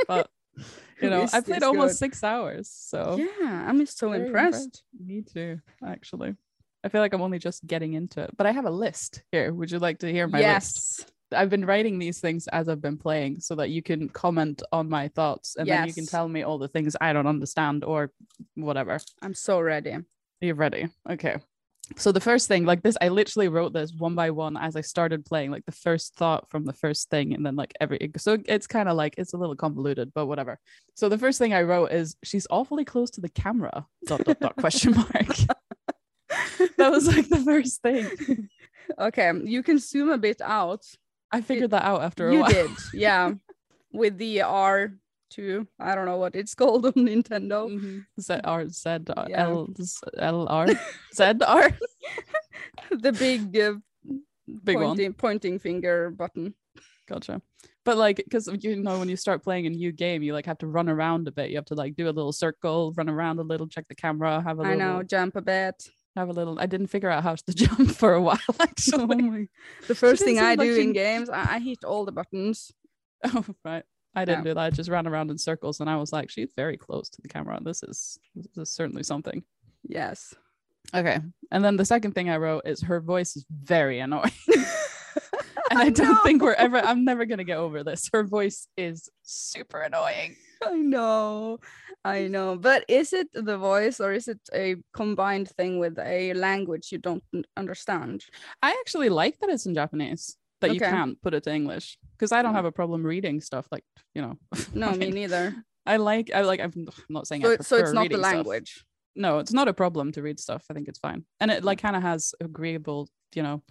but 0.07 0.29
you 1.01 1.09
know, 1.09 1.27
I 1.33 1.41
played 1.41 1.63
almost 1.63 1.93
good? 1.93 1.97
six 1.97 2.23
hours, 2.23 2.69
so 2.69 3.17
Yeah, 3.19 3.65
I'm 3.67 3.85
so 3.85 4.09
very 4.09 4.25
impressed. 4.27 4.83
me 4.97 5.21
too. 5.21 5.59
Actually, 5.85 6.35
I 6.83 6.89
feel 6.89 7.01
like 7.01 7.13
I'm 7.13 7.21
only 7.21 7.39
just 7.39 7.65
getting 7.65 7.93
into 7.93 8.21
it, 8.21 8.31
but 8.37 8.45
I 8.45 8.51
have 8.51 8.65
a 8.65 8.71
list 8.71 9.23
here. 9.31 9.53
Would 9.53 9.71
you 9.71 9.79
like 9.79 9.99
to 9.99 10.11
hear 10.11 10.27
my 10.27 10.39
list? 10.39 10.99
yes. 10.99 11.05
I've 11.31 11.49
been 11.49 11.65
writing 11.65 11.97
these 11.97 12.19
things 12.19 12.47
as 12.49 12.69
I've 12.69 12.81
been 12.81 12.97
playing 12.97 13.39
so 13.39 13.55
that 13.55 13.71
you 13.71 13.81
can 13.81 14.07
comment 14.07 14.61
on 14.71 14.87
my 14.87 15.07
thoughts 15.07 15.55
and 15.55 15.67
then 15.67 15.87
you 15.87 15.93
can 15.93 16.05
tell 16.05 16.27
me 16.27 16.43
all 16.43 16.59
the 16.59 16.67
things 16.67 16.95
I 17.01 17.11
don't 17.11 17.25
understand 17.25 17.83
or 17.83 18.11
whatever. 18.53 18.99
I'm 19.19 19.33
so 19.33 19.59
ready. 19.59 19.97
You're 20.41 20.53
ready. 20.53 20.89
Okay. 21.09 21.37
So 21.97 22.11
the 22.11 22.21
first 22.21 22.47
thing, 22.47 22.65
like 22.65 22.81
this, 22.81 22.97
I 23.01 23.09
literally 23.09 23.49
wrote 23.49 23.73
this 23.73 23.91
one 23.93 24.15
by 24.15 24.31
one 24.31 24.55
as 24.57 24.75
I 24.75 24.81
started 24.81 25.25
playing, 25.25 25.51
like 25.51 25.65
the 25.65 25.73
first 25.73 26.15
thought 26.15 26.49
from 26.49 26.65
the 26.65 26.73
first 26.73 27.09
thing, 27.09 27.33
and 27.33 27.45
then 27.45 27.55
like 27.55 27.73
every. 27.79 28.11
So 28.17 28.37
it's 28.45 28.67
kind 28.67 28.87
of 28.87 28.95
like 28.95 29.15
it's 29.17 29.33
a 29.33 29.37
little 29.37 29.55
convoluted, 29.55 30.13
but 30.13 30.27
whatever. 30.27 30.59
So 30.95 31.09
the 31.09 31.17
first 31.17 31.39
thing 31.39 31.53
I 31.53 31.63
wrote 31.63 31.91
is 31.91 32.15
she's 32.23 32.47
awfully 32.49 32.85
close 32.85 33.11
to 33.11 33.21
the 33.21 33.29
camera. 33.29 33.85
Dot 34.05 34.23
dot 34.23 34.39
dot 34.39 34.55
question 34.55 34.93
mark. 34.95 35.27
that 36.77 36.91
was 36.91 37.07
like 37.07 37.27
the 37.27 37.43
first 37.43 37.81
thing. 37.81 38.49
Okay, 38.97 39.31
you 39.43 39.61
can 39.61 39.77
zoom 39.77 40.09
a 40.09 40.17
bit 40.17 40.41
out. 40.41 40.85
I 41.31 41.41
figured 41.41 41.71
that 41.71 41.83
out 41.83 42.01
after 42.03 42.29
a 42.29 42.39
while. 42.39 42.49
you 42.49 42.53
did, 42.53 42.71
yeah. 42.93 43.33
With 43.91 44.17
the 44.17 44.41
R2, 45.37 45.67
I 45.79 45.95
don't 45.95 46.05
know 46.05 46.17
what 46.17 46.35
it's 46.35 46.55
called 46.61 46.85
on 46.85 46.93
Nintendo. 46.93 47.69
Mhm. 47.69 48.05
Z 48.21 48.39
R 48.43 48.67
Z 48.69 48.89
uh, 48.89 49.25
Yeah. 49.29 49.43
L 49.47 49.67
Z- 49.81 49.99
L 50.17 50.47
R 50.49 50.67
Z 51.13 51.23
R. 51.45 51.69
the 52.91 53.11
big, 53.13 53.57
uh, 53.57 53.73
Big 54.63 54.75
one. 54.75 54.85
pointing, 54.87 55.13
pointing 55.13 55.59
finger 55.59 56.09
button. 56.11 56.53
Gotcha. 57.07 57.41
But 57.85 57.97
like, 57.97 58.17
because 58.17 58.47
you 58.61 58.75
know, 58.77 58.99
when 58.99 59.09
you 59.09 59.17
start 59.17 59.43
playing 59.43 59.67
a 59.67 59.69
new 59.69 59.91
game, 59.91 60.21
you 60.23 60.33
like 60.33 60.45
have 60.45 60.57
to 60.59 60.67
run 60.67 60.87
around 60.89 61.27
a 61.27 61.31
bit. 61.31 61.49
You 61.49 61.57
have 61.57 61.65
to 61.65 61.75
like 61.75 61.95
do 61.95 62.05
a 62.07 62.11
little 62.15 62.31
circle, 62.31 62.93
run 62.95 63.09
around 63.09 63.39
a 63.39 63.43
little, 63.43 63.67
check 63.67 63.87
the 63.89 63.95
camera, 63.95 64.41
have 64.41 64.59
a 64.59 64.63
I 64.63 64.71
little. 64.75 64.79
know, 64.79 65.03
jump 65.03 65.35
a 65.35 65.41
bit. 65.41 65.75
have 66.15 66.29
a 66.29 66.31
little. 66.33 66.59
I 66.59 66.65
didn't 66.65 66.87
figure 66.87 67.09
out 67.09 67.23
how 67.23 67.35
to 67.35 67.53
jump 67.53 67.91
for 67.91 68.13
a 68.13 68.21
while. 68.21 68.39
Actually, 68.59 69.01
Oh 69.01 69.85
the 69.87 69.95
first 69.95 70.23
thing 70.23 70.39
I 70.39 70.55
do 70.55 70.75
she- 70.75 70.81
in 70.81 70.93
games, 70.93 71.29
I, 71.29 71.55
I 71.55 71.59
hit 71.59 71.83
all 71.83 72.05
the 72.05 72.11
buttons. 72.13 72.71
Oh, 73.25 73.45
right. 73.65 73.83
I 74.15 74.25
didn't 74.25 74.43
do 74.43 74.53
that. 74.53 74.63
I 74.63 74.69
just 74.69 74.89
ran 74.89 75.07
around 75.07 75.31
in 75.31 75.37
circles 75.37 75.79
and 75.79 75.89
I 75.89 75.95
was 75.97 76.13
like, 76.13 76.29
she's 76.29 76.53
very 76.55 76.77
close 76.77 77.09
to 77.09 77.21
the 77.21 77.27
camera. 77.27 77.59
This 77.61 77.83
is 77.83 78.19
this 78.35 78.57
is 78.57 78.71
certainly 78.71 79.03
something. 79.03 79.43
Yes. 79.83 80.33
Okay. 80.93 81.19
And 81.51 81.63
then 81.63 81.77
the 81.77 81.85
second 81.85 82.13
thing 82.13 82.29
I 82.29 82.37
wrote 82.37 82.63
is 82.65 82.81
her 82.81 82.99
voice 82.99 83.35
is 83.35 83.45
very 83.49 83.99
annoying. 83.99 84.31
and 85.71 85.79
I 85.79 85.89
don't 85.89 86.21
think 86.23 86.41
we're 86.41 86.53
ever 86.53 86.77
I'm 86.77 87.05
never 87.05 87.25
gonna 87.25 87.43
get 87.43 87.57
over 87.57 87.83
this. 87.83 88.09
Her 88.13 88.23
voice 88.23 88.67
is 88.77 89.09
super 89.23 89.81
annoying. 89.81 90.35
I 90.63 90.75
know, 90.75 91.59
I 92.05 92.27
know. 92.27 92.55
But 92.55 92.85
is 92.87 93.13
it 93.13 93.27
the 93.33 93.57
voice 93.57 93.99
or 93.99 94.13
is 94.13 94.27
it 94.27 94.39
a 94.53 94.75
combined 94.93 95.49
thing 95.49 95.79
with 95.79 95.97
a 95.99 96.33
language 96.33 96.91
you 96.91 96.99
don't 96.99 97.23
understand? 97.57 98.23
I 98.61 98.71
actually 98.79 99.09
like 99.09 99.39
that 99.39 99.49
it's 99.49 99.65
in 99.65 99.75
Japanese. 99.75 100.37
That 100.67 100.73
you 100.73 100.79
can't 100.79 101.21
put 101.21 101.33
it 101.33 101.43
to 101.43 101.51
English. 101.53 101.97
Because 102.13 102.31
I 102.31 102.41
don't 102.41 102.53
Mm. 102.53 102.55
have 102.55 102.65
a 102.65 102.71
problem 102.71 103.03
reading 103.05 103.41
stuff 103.41 103.67
like, 103.71 103.83
you 104.15 104.21
know. 104.21 104.37
No, 104.73 104.87
I 104.89 104.97
me 104.97 105.11
neither. 105.11 105.55
I 105.85 105.97
like 105.97 106.31
I 106.33 106.41
like 106.41 106.59
I'm 106.61 106.73
not 107.09 107.27
saying 107.27 107.41
So, 107.43 107.57
so 107.61 107.75
it's 107.77 107.91
not 107.93 108.03
the 108.09 108.15
reading 108.15 108.19
stuff. 108.23 108.33
language. 108.33 108.71
no 109.15 109.39
it's 109.39 109.53
not 109.53 109.67
a 109.67 109.73
problem 109.73 110.11
to 110.15 110.21
read 110.23 110.39
stuff 110.39 110.63
i 110.69 110.73
think 110.73 110.87
it's 110.87 110.97
fine 111.07 111.21
and 111.39 111.51
it 111.51 111.61
like 111.63 111.79
kind 111.85 111.95
of 111.95 112.01
has 112.01 112.33
agreeable 112.41 113.01
you 113.37 113.43
know 113.43 113.61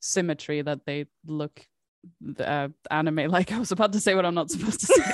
symmetry 0.00 0.62
that 0.62 0.80
they 0.86 1.04
look 1.40 1.56
the 2.20 2.44
uh, 2.56 2.68
anime 2.90 3.26
like 3.38 3.48
i 3.52 3.58
was 3.58 3.72
about 3.76 3.92
to 3.92 4.00
say 4.00 4.14
what 4.14 4.24
i'm 4.24 4.34
not 4.40 4.48
supposed 4.50 4.80
to 4.80 4.86
say 4.86 5.02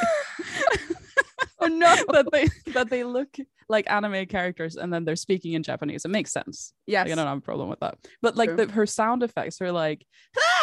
Oh 1.64 1.68
no. 1.68 1.94
that 2.16 2.26
they 2.32 2.46
that 2.76 2.90
they 2.90 3.02
look 3.04 3.32
like 3.68 3.90
anime 3.90 4.26
characters 4.26 4.74
and 4.76 4.92
then 4.92 5.04
they're 5.04 5.16
speaking 5.26 5.52
in 5.54 5.62
japanese 5.62 6.04
it 6.04 6.10
makes 6.18 6.32
sense 6.32 6.72
yeah 6.86 7.02
like, 7.02 7.12
i 7.12 7.14
don't 7.14 7.26
have 7.32 7.38
a 7.38 7.48
problem 7.50 7.68
with 7.72 7.80
that 7.80 7.94
but 8.20 8.36
like 8.36 8.50
the, 8.58 8.66
her 8.78 8.84
sound 8.86 9.22
effects 9.22 9.60
are 9.62 9.70
like 9.72 10.00
"Ah! 10.36 10.61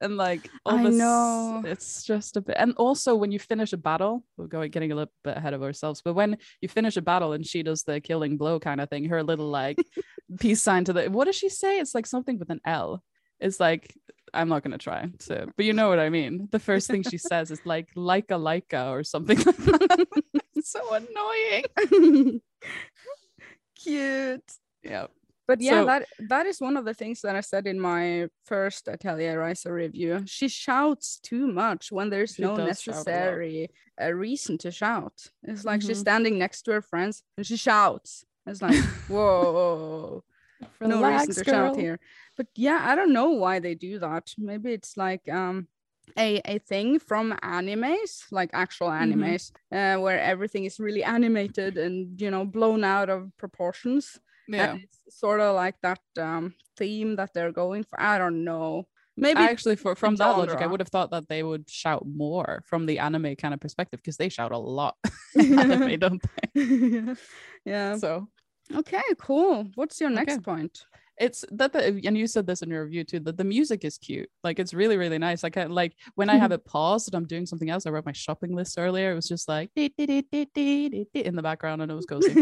And 0.00 0.16
like 0.16 0.50
all 0.66 0.78
I 0.78 0.82
this 0.84 0.96
know. 0.96 1.62
it's 1.64 2.04
just 2.04 2.36
a 2.36 2.40
bit 2.40 2.56
and 2.58 2.74
also 2.76 3.14
when 3.14 3.32
you 3.32 3.38
finish 3.38 3.72
a 3.72 3.76
battle 3.76 4.24
we're 4.36 4.48
going 4.48 4.70
getting 4.70 4.92
a 4.92 4.94
little 4.94 5.12
bit 5.22 5.36
ahead 5.36 5.54
of 5.54 5.62
ourselves 5.62 6.02
but 6.04 6.14
when 6.14 6.36
you 6.60 6.68
finish 6.68 6.96
a 6.96 7.02
battle 7.02 7.32
and 7.32 7.46
she 7.46 7.62
does 7.62 7.84
the 7.84 8.00
killing 8.00 8.36
blow 8.36 8.58
kind 8.58 8.80
of 8.80 8.90
thing 8.90 9.06
her 9.06 9.22
little 9.22 9.48
like 9.48 9.78
peace 10.40 10.60
sign 10.60 10.84
to 10.84 10.92
the 10.92 11.10
what 11.10 11.24
does 11.26 11.36
she 11.36 11.48
say? 11.48 11.78
It's 11.78 11.94
like 11.94 12.06
something 12.06 12.38
with 12.38 12.50
an 12.50 12.60
l. 12.64 13.02
It's 13.40 13.60
like 13.60 13.94
i'm 14.32 14.48
not 14.48 14.62
going 14.64 14.72
to 14.72 14.78
try 14.78 15.08
to 15.20 15.46
but 15.56 15.64
you 15.64 15.72
know 15.72 15.88
what 15.88 16.00
i 16.00 16.08
mean. 16.10 16.48
The 16.50 16.58
first 16.58 16.88
thing 16.88 17.02
she 17.02 17.18
says 17.18 17.50
is 17.50 17.60
like 17.64 17.88
leica 17.96 18.36
leica 18.36 18.90
or 18.90 19.04
something 19.04 19.38
like 19.38 19.56
that. 19.56 20.06
So 20.62 20.80
annoying. 20.94 22.40
Cute. 23.76 24.52
yeah 24.82 25.06
But 25.46 25.60
yeah, 25.60 25.80
So- 25.82 25.86
that 25.86 26.06
that 26.28 26.46
is 26.46 26.60
one 26.60 26.76
of 26.78 26.84
the 26.84 26.94
things 26.94 27.20
that 27.20 27.36
I 27.36 27.40
said 27.42 27.66
in 27.66 27.78
my 27.78 28.28
first 28.46 28.88
Atelier 28.88 29.38
Ryza 29.38 29.70
review. 29.70 30.22
She 30.26 30.48
shouts 30.48 31.18
too 31.22 31.46
much 31.46 31.92
when 31.92 32.08
there's 32.10 32.38
no 32.38 32.56
shout 32.56 32.60
a 32.60 32.64
necessary 32.66 33.68
uh, 34.02 34.12
reason 34.12 34.56
to 34.58 34.70
shout. 34.70 35.26
It's 35.42 35.64
like 35.64 35.82
she's 35.82 35.98
Mhm. 35.98 36.06
standing 36.06 36.38
next 36.38 36.62
to 36.62 36.72
her 36.72 36.82
friends 36.82 37.22
and 37.36 37.46
she 37.46 37.56
shouts. 37.56 38.24
It's 38.46 38.62
like, 38.62 38.74
whoa, 39.08 40.24
no 40.80 41.02
reason 41.12 41.34
to 41.34 41.44
shout 41.44 41.76
here. 41.76 41.98
But 42.36 42.46
yeah, 42.56 42.80
I 42.82 42.94
don't 42.94 43.12
know 43.12 43.30
why 43.30 43.58
they 43.60 43.74
do 43.74 43.98
that. 43.98 44.32
Maybe 44.38 44.72
it's 44.72 44.96
like 44.96 45.28
um 45.28 45.68
a, 46.18 46.40
a 46.44 46.58
thing 46.58 46.98
from 46.98 47.32
animes, 47.42 48.24
like 48.30 48.50
actual 48.52 48.88
Mhm. 48.88 49.02
animes, 49.14 49.52
uh, 49.72 50.00
where 50.00 50.20
everything 50.20 50.64
is 50.64 50.78
really 50.78 51.02
animated 51.04 51.76
and 51.78 52.20
you 52.20 52.30
know 52.30 52.44
blown 52.44 52.82
out 52.84 53.08
of 53.10 53.30
proportions 53.36 54.18
yeah. 54.48 54.72
and 54.72 54.82
it's 54.82 55.18
sort 55.18 55.40
of 55.40 55.54
like 55.54 55.76
that 55.82 56.00
um 56.18 56.54
theme 56.76 57.16
that 57.16 57.30
they're 57.34 57.52
going 57.52 57.84
for. 57.84 58.00
I 58.00 58.18
don't 58.18 58.44
know. 58.44 58.86
Maybe 59.16 59.40
I 59.40 59.44
actually 59.44 59.76
for 59.76 59.94
from 59.94 60.16
that 60.16 60.36
logic 60.36 60.60
i 60.60 60.66
would 60.66 60.80
have 60.80 60.88
thought 60.88 61.12
that 61.12 61.28
they 61.28 61.44
would 61.44 61.70
shout 61.70 62.04
more 62.04 62.64
from 62.66 62.84
the 62.84 62.98
anime 62.98 63.36
kind 63.36 63.54
of 63.54 63.60
perspective 63.60 64.00
because 64.00 64.16
they 64.16 64.28
shout 64.28 64.50
a 64.50 64.58
lot 64.58 64.96
anime 65.38 65.98
don't 65.98 66.22
they? 66.52 67.14
Yeah. 67.64 67.96
So. 67.96 68.28
Okay 68.74 69.02
cool. 69.18 69.68
What's 69.74 70.00
your 70.00 70.10
next 70.10 70.32
Okay. 70.34 70.40
point? 70.40 70.84
It's 71.16 71.44
that 71.52 71.72
the 71.72 72.02
and 72.04 72.18
you 72.18 72.26
said 72.26 72.46
this 72.46 72.62
in 72.62 72.70
your 72.70 72.84
review 72.84 73.04
too 73.04 73.20
that 73.20 73.36
the 73.36 73.44
music 73.44 73.84
is 73.84 73.98
cute. 73.98 74.28
Like 74.42 74.58
it's 74.58 74.74
really 74.74 74.96
really 74.96 75.18
nice. 75.18 75.44
Like 75.44 75.56
I, 75.56 75.64
like 75.66 75.94
when 76.16 76.28
i 76.28 76.36
have 76.36 76.50
it 76.50 76.64
paused 76.64 77.08
and 77.08 77.14
i'm 77.14 77.26
doing 77.26 77.46
something 77.46 77.70
else 77.70 77.86
i 77.86 77.90
wrote 77.90 78.04
my 78.06 78.12
shopping 78.12 78.52
list 78.54 78.78
earlier. 78.78 79.12
It 79.12 79.14
was 79.14 79.28
just 79.28 79.48
like 79.48 79.70
in 79.76 79.92
the 81.36 81.42
background 81.42 81.82
and 81.82 81.92
it 81.92 81.94
was 81.94 82.06
cozy 82.06 82.32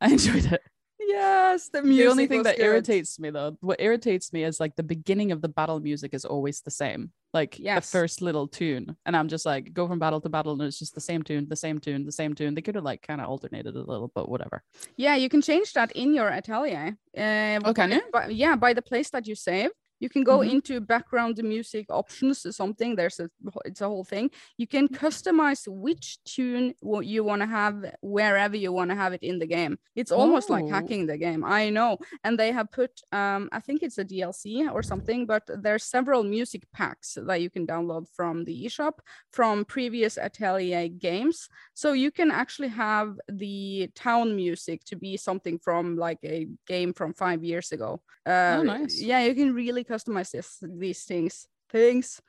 i 0.00 0.10
enjoyed 0.10 0.52
it 0.52 0.62
yes 1.10 1.68
the 1.68 1.82
music 1.82 2.04
the 2.04 2.10
only 2.10 2.26
thing 2.26 2.42
that 2.42 2.56
good. 2.56 2.64
irritates 2.64 3.18
me 3.18 3.30
though 3.30 3.56
what 3.60 3.80
irritates 3.80 4.32
me 4.32 4.44
is 4.44 4.60
like 4.60 4.74
the 4.76 4.82
beginning 4.82 5.32
of 5.32 5.40
the 5.42 5.48
battle 5.48 5.80
music 5.80 6.14
is 6.14 6.24
always 6.24 6.60
the 6.62 6.70
same 6.70 7.10
like 7.32 7.58
Yes. 7.58 7.90
the 7.90 7.98
first 7.98 8.22
little 8.22 8.46
tune 8.48 8.96
and 9.06 9.16
i'm 9.16 9.28
just 9.28 9.46
like 9.46 9.72
go 9.72 9.86
from 9.88 9.98
battle 9.98 10.20
to 10.20 10.28
battle 10.28 10.52
and 10.52 10.62
it's 10.62 10.78
just 10.78 10.94
the 10.94 11.00
same 11.00 11.22
tune 11.22 11.46
the 11.48 11.56
same 11.56 11.78
tune 11.78 12.04
the 12.04 12.12
same 12.12 12.34
tune 12.34 12.54
they 12.54 12.62
could 12.62 12.74
have 12.74 12.84
like 12.84 13.02
kind 13.06 13.20
of 13.20 13.28
alternated 13.28 13.74
a 13.76 13.82
little 13.92 14.10
but 14.14 14.28
whatever 14.28 14.62
yeah 14.96 15.14
you 15.16 15.28
can 15.28 15.40
change 15.42 15.72
that 15.74 15.90
in 15.92 16.14
your 16.14 16.28
atelier 16.28 16.96
uh, 17.16 17.58
Oh, 17.64 17.74
can 17.74 17.92
you? 17.92 18.02
but 18.12 18.34
yeah 18.34 18.56
by 18.56 18.72
the 18.74 18.82
place 18.82 19.10
that 19.10 19.26
you 19.26 19.34
save 19.34 19.70
you 20.00 20.08
can 20.08 20.24
go 20.24 20.38
Mhm. 20.38 20.50
into 20.52 20.80
background 20.80 21.36
music 21.42 21.86
options 21.90 22.44
or 22.46 22.52
something 22.52 22.96
there's 22.96 23.20
a 23.20 23.28
it's 23.64 23.80
a 23.80 23.88
whole 23.88 24.04
thing 24.04 24.30
you 24.56 24.66
can 24.66 24.88
customize 24.88 25.62
which 25.68 26.18
tune 26.24 26.74
what 26.80 27.04
you 27.06 27.22
want 27.24 27.42
to 27.42 27.46
have 27.46 27.76
wherever 28.00 28.56
you 28.56 28.72
want 28.72 28.90
to 28.90 28.96
have 28.96 29.12
it 29.12 29.22
in 29.22 29.38
the 29.38 29.46
game 29.46 29.78
it's 29.94 30.10
almost 30.12 30.48
like 30.50 30.64
Oh. 30.64 30.70
hacking 30.70 31.06
the 31.06 31.16
game 31.18 31.44
i 31.44 31.70
know 31.70 31.98
and 32.24 32.38
they 32.38 32.50
have 32.52 32.70
put 32.72 32.90
um 33.12 33.48
i 33.52 33.60
think 33.60 33.82
it's 33.82 33.98
a 33.98 34.04
dlc 34.04 34.44
or 34.74 34.82
something 34.82 35.26
but 35.26 35.42
there's 35.64 35.84
several 35.84 36.22
music 36.24 36.62
packs 36.72 37.18
that 37.28 37.40
you 37.40 37.50
can 37.50 37.66
download 37.66 38.06
from 38.16 38.44
the 38.44 38.64
eShop 38.66 38.94
from 39.32 39.64
previous 39.64 40.16
atelier 40.18 40.88
games 40.88 41.48
so 41.74 41.92
you 41.92 42.10
can 42.10 42.30
actually 42.30 42.68
have 42.68 43.08
the 43.28 43.88
town 43.94 44.34
music 44.36 44.82
to 44.84 44.96
be 44.96 45.16
something 45.16 45.58
from 45.58 45.96
like 45.96 46.18
a 46.24 46.46
game 46.66 46.92
from 46.92 47.12
five 47.14 47.44
years 47.44 47.72
ago 47.72 48.00
uh, 48.26 48.58
Oh, 48.60 48.62
nice. 48.62 49.00
yeah 49.00 49.20
you 49.26 49.34
can 49.34 49.52
really 49.54 49.84
customize 49.90 50.30
this 50.30 50.58
these 50.82 51.02
things 51.04 51.34
things 51.70 52.20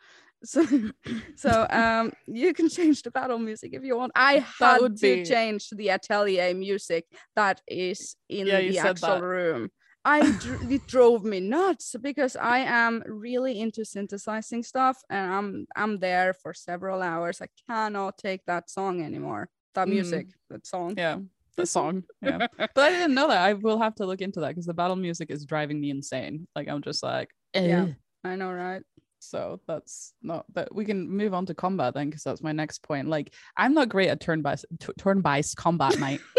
so 0.44 0.62
so 1.36 1.68
um 1.70 2.12
you 2.28 2.54
can 2.54 2.68
change 2.70 3.02
the 3.04 3.12
battle 3.12 3.40
music 3.40 3.74
if 3.74 3.84
you 3.84 3.96
want 3.98 4.12
i 4.16 4.34
had 4.60 4.82
would 4.82 4.96
to 4.98 5.02
be- 5.18 5.24
change 5.26 5.70
the 5.80 5.90
atelier 5.90 6.54
music 6.54 7.04
that 7.36 7.62
is 7.68 8.16
in 8.30 8.48
Yeah, 8.48 8.60
the 8.62 8.78
actual 8.80 9.20
that. 9.20 9.24
room 9.24 9.70
I 10.04 10.32
dr- 10.44 10.64
it 10.76 10.88
drove 10.88 11.24
me 11.24 11.40
nuts 11.40 11.96
because 12.02 12.36
I 12.36 12.60
am 12.84 13.04
really 13.06 13.54
into 13.64 13.86
synthesizing 13.86 14.64
stuff 14.64 14.98
and 15.12 15.26
I'm 15.38 15.48
I'm 15.82 16.00
there 16.00 16.34
for 16.42 16.52
several 16.56 17.00
hours. 17.04 17.40
I 17.40 17.50
cannot 17.70 18.18
take 18.18 18.42
that 18.48 18.66
song 18.78 18.96
anymore. 19.10 19.44
That 19.76 19.88
Mm. 19.88 19.92
music, 19.96 20.26
that 20.50 20.66
song. 20.66 20.96
yeah 20.98 21.18
the 21.58 21.66
song 21.78 21.96
yeah 22.30 22.40
but 22.76 22.82
i 22.88 22.90
didn't 22.90 23.14
know 23.14 23.28
that 23.28 23.42
i 23.50 23.54
will 23.66 23.80
have 23.86 23.94
to 24.00 24.06
look 24.10 24.22
into 24.22 24.40
that 24.40 24.50
because 24.54 24.66
the 24.72 24.74
battle 24.82 24.96
music 25.08 25.28
is 25.30 25.46
driving 25.46 25.80
me 25.84 25.90
insane 25.98 26.48
like 26.56 26.68
i'm 26.72 26.82
just 26.82 27.04
like 27.04 27.30
Yeah. 27.54 27.84
"Ugh." 27.84 27.96
I 28.24 28.36
know, 28.36 28.52
right? 28.52 28.84
so 29.24 29.60
that's 29.68 30.14
not 30.24 30.46
but 30.52 30.74
we 30.74 30.84
can 30.84 31.08
move 31.08 31.32
on 31.34 31.46
to 31.46 31.54
combat 31.54 31.94
then 31.94 32.10
because 32.10 32.24
that's 32.24 32.42
my 32.42 32.52
next 32.52 32.82
point 32.82 33.08
like 33.08 33.32
i'm 33.56 33.74
not 33.74 33.88
great 33.88 34.10
at 34.10 34.20
turn-based 34.20 34.66
t- 34.80 34.92
turn-based 34.98 35.56
combat 35.56 35.98
mate 36.00 36.20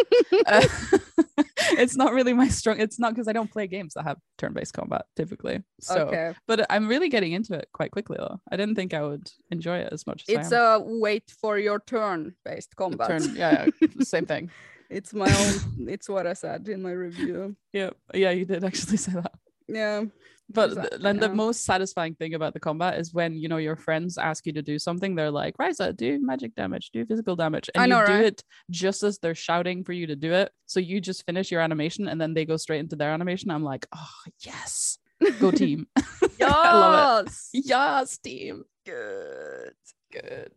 Uh, 0.47 0.67
it's 1.79 1.95
not 1.97 2.13
really 2.13 2.33
my 2.33 2.49
strong 2.49 2.81
it's 2.81 2.99
not 2.99 3.13
because 3.15 3.29
i 3.29 3.33
don't 3.33 3.51
play 3.53 3.67
games 3.67 3.95
that 3.95 4.03
have 4.03 4.17
turn-based 4.39 4.73
combat 4.73 5.05
typically 5.15 5.63
so 5.81 6.07
okay. 6.09 6.35
but 6.49 6.67
i'm 6.71 6.89
really 6.89 7.09
getting 7.09 7.33
into 7.33 7.55
it 7.55 7.69
quite 7.73 7.91
quickly 7.93 8.17
though 8.19 8.41
i 8.51 8.57
didn't 8.57 8.75
think 8.75 8.95
i 8.95 9.03
would 9.03 9.31
enjoy 9.51 9.79
it 9.79 9.93
as 9.93 10.07
much 10.07 10.25
as 10.29 10.35
It's 10.35 10.53
I 10.53 10.75
am. 10.75 10.81
a 10.83 10.85
wait 10.99 11.31
for 11.41 11.59
your 11.59 11.81
turn 11.87 12.35
based 12.45 12.75
combat. 12.75 13.07
turn 13.09 13.37
yeah, 13.37 13.67
yeah 13.81 13.89
same 14.01 14.27
thing 14.27 14.51
It's 14.91 15.15
my 15.15 15.27
own 15.31 15.89
it's 15.89 16.09
what 16.09 16.27
I 16.27 16.33
said 16.35 16.69
in 16.69 16.83
my 16.83 16.93
review. 16.93 17.55
yeah 17.73 17.91
yeah 18.13 18.31
you 18.31 18.45
did 18.45 18.65
actually 18.65 18.97
say 18.97 19.13
that 19.13 19.33
Yeah. 19.69 20.05
But 20.53 20.69
Exactly, 20.71 20.91
th- 20.91 21.03
then 21.03 21.17
the 21.19 21.29
most 21.29 21.65
satisfying 21.65 22.15
thing 22.15 22.35
about 22.35 22.53
the 22.55 22.61
combat 22.61 22.99
is 22.99 23.13
when 23.15 23.35
you 23.39 23.49
know 23.49 23.57
your 23.57 23.77
friends 23.77 24.19
ask 24.19 24.45
you 24.47 24.53
to 24.53 24.63
do 24.63 24.79
something. 24.79 25.15
They're 25.15 25.31
like, 25.31 25.57
"Ryza, 25.57 25.97
do 25.97 26.19
magic 26.21 26.55
damage, 26.55 26.91
do 26.93 27.05
physical 27.07 27.37
damage," 27.37 27.71
and 27.75 27.83
I 27.83 27.87
know, 27.87 28.01
you 28.01 28.07
do 28.07 28.13
right? 28.13 28.25
it 28.27 28.45
just 28.71 29.03
as 29.03 29.19
they're 29.19 29.35
shouting 29.35 29.85
for 29.85 29.93
you 29.93 30.07
to 30.09 30.17
do 30.17 30.33
it. 30.33 30.51
So 30.67 30.81
you 30.81 31.01
just 31.01 31.25
finish 31.27 31.51
your 31.51 31.61
animation, 31.61 32.09
and 32.09 32.21
then 32.21 32.35
they 32.35 32.45
go 32.45 32.57
straight 32.57 32.81
into 32.81 32.97
their 32.97 33.11
animation. 33.11 33.51
I'm 33.51 33.65
like, 33.65 33.87
"Oh 33.95 34.15
yes, 34.41 34.99
go 35.41 35.51
team, 35.63 35.87
yes. 36.39 37.51
yes, 37.53 38.19
team, 38.19 38.65
Good. 38.85 39.73
good." 40.13 40.53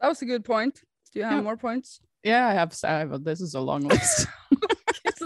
That 0.00 0.08
was 0.08 0.22
a 0.22 0.26
good 0.26 0.44
point. 0.44 0.80
Do 1.12 1.18
you 1.20 1.24
have 1.24 1.34
Yeah. 1.34 1.40
more 1.42 1.56
points? 1.56 2.00
Yeah, 2.22 2.46
I 2.46 2.52
have. 2.54 2.74
I 2.84 2.98
have 3.00 3.24
this 3.24 3.40
is 3.40 3.54
a 3.54 3.60
long 3.60 3.82
list. 3.88 4.26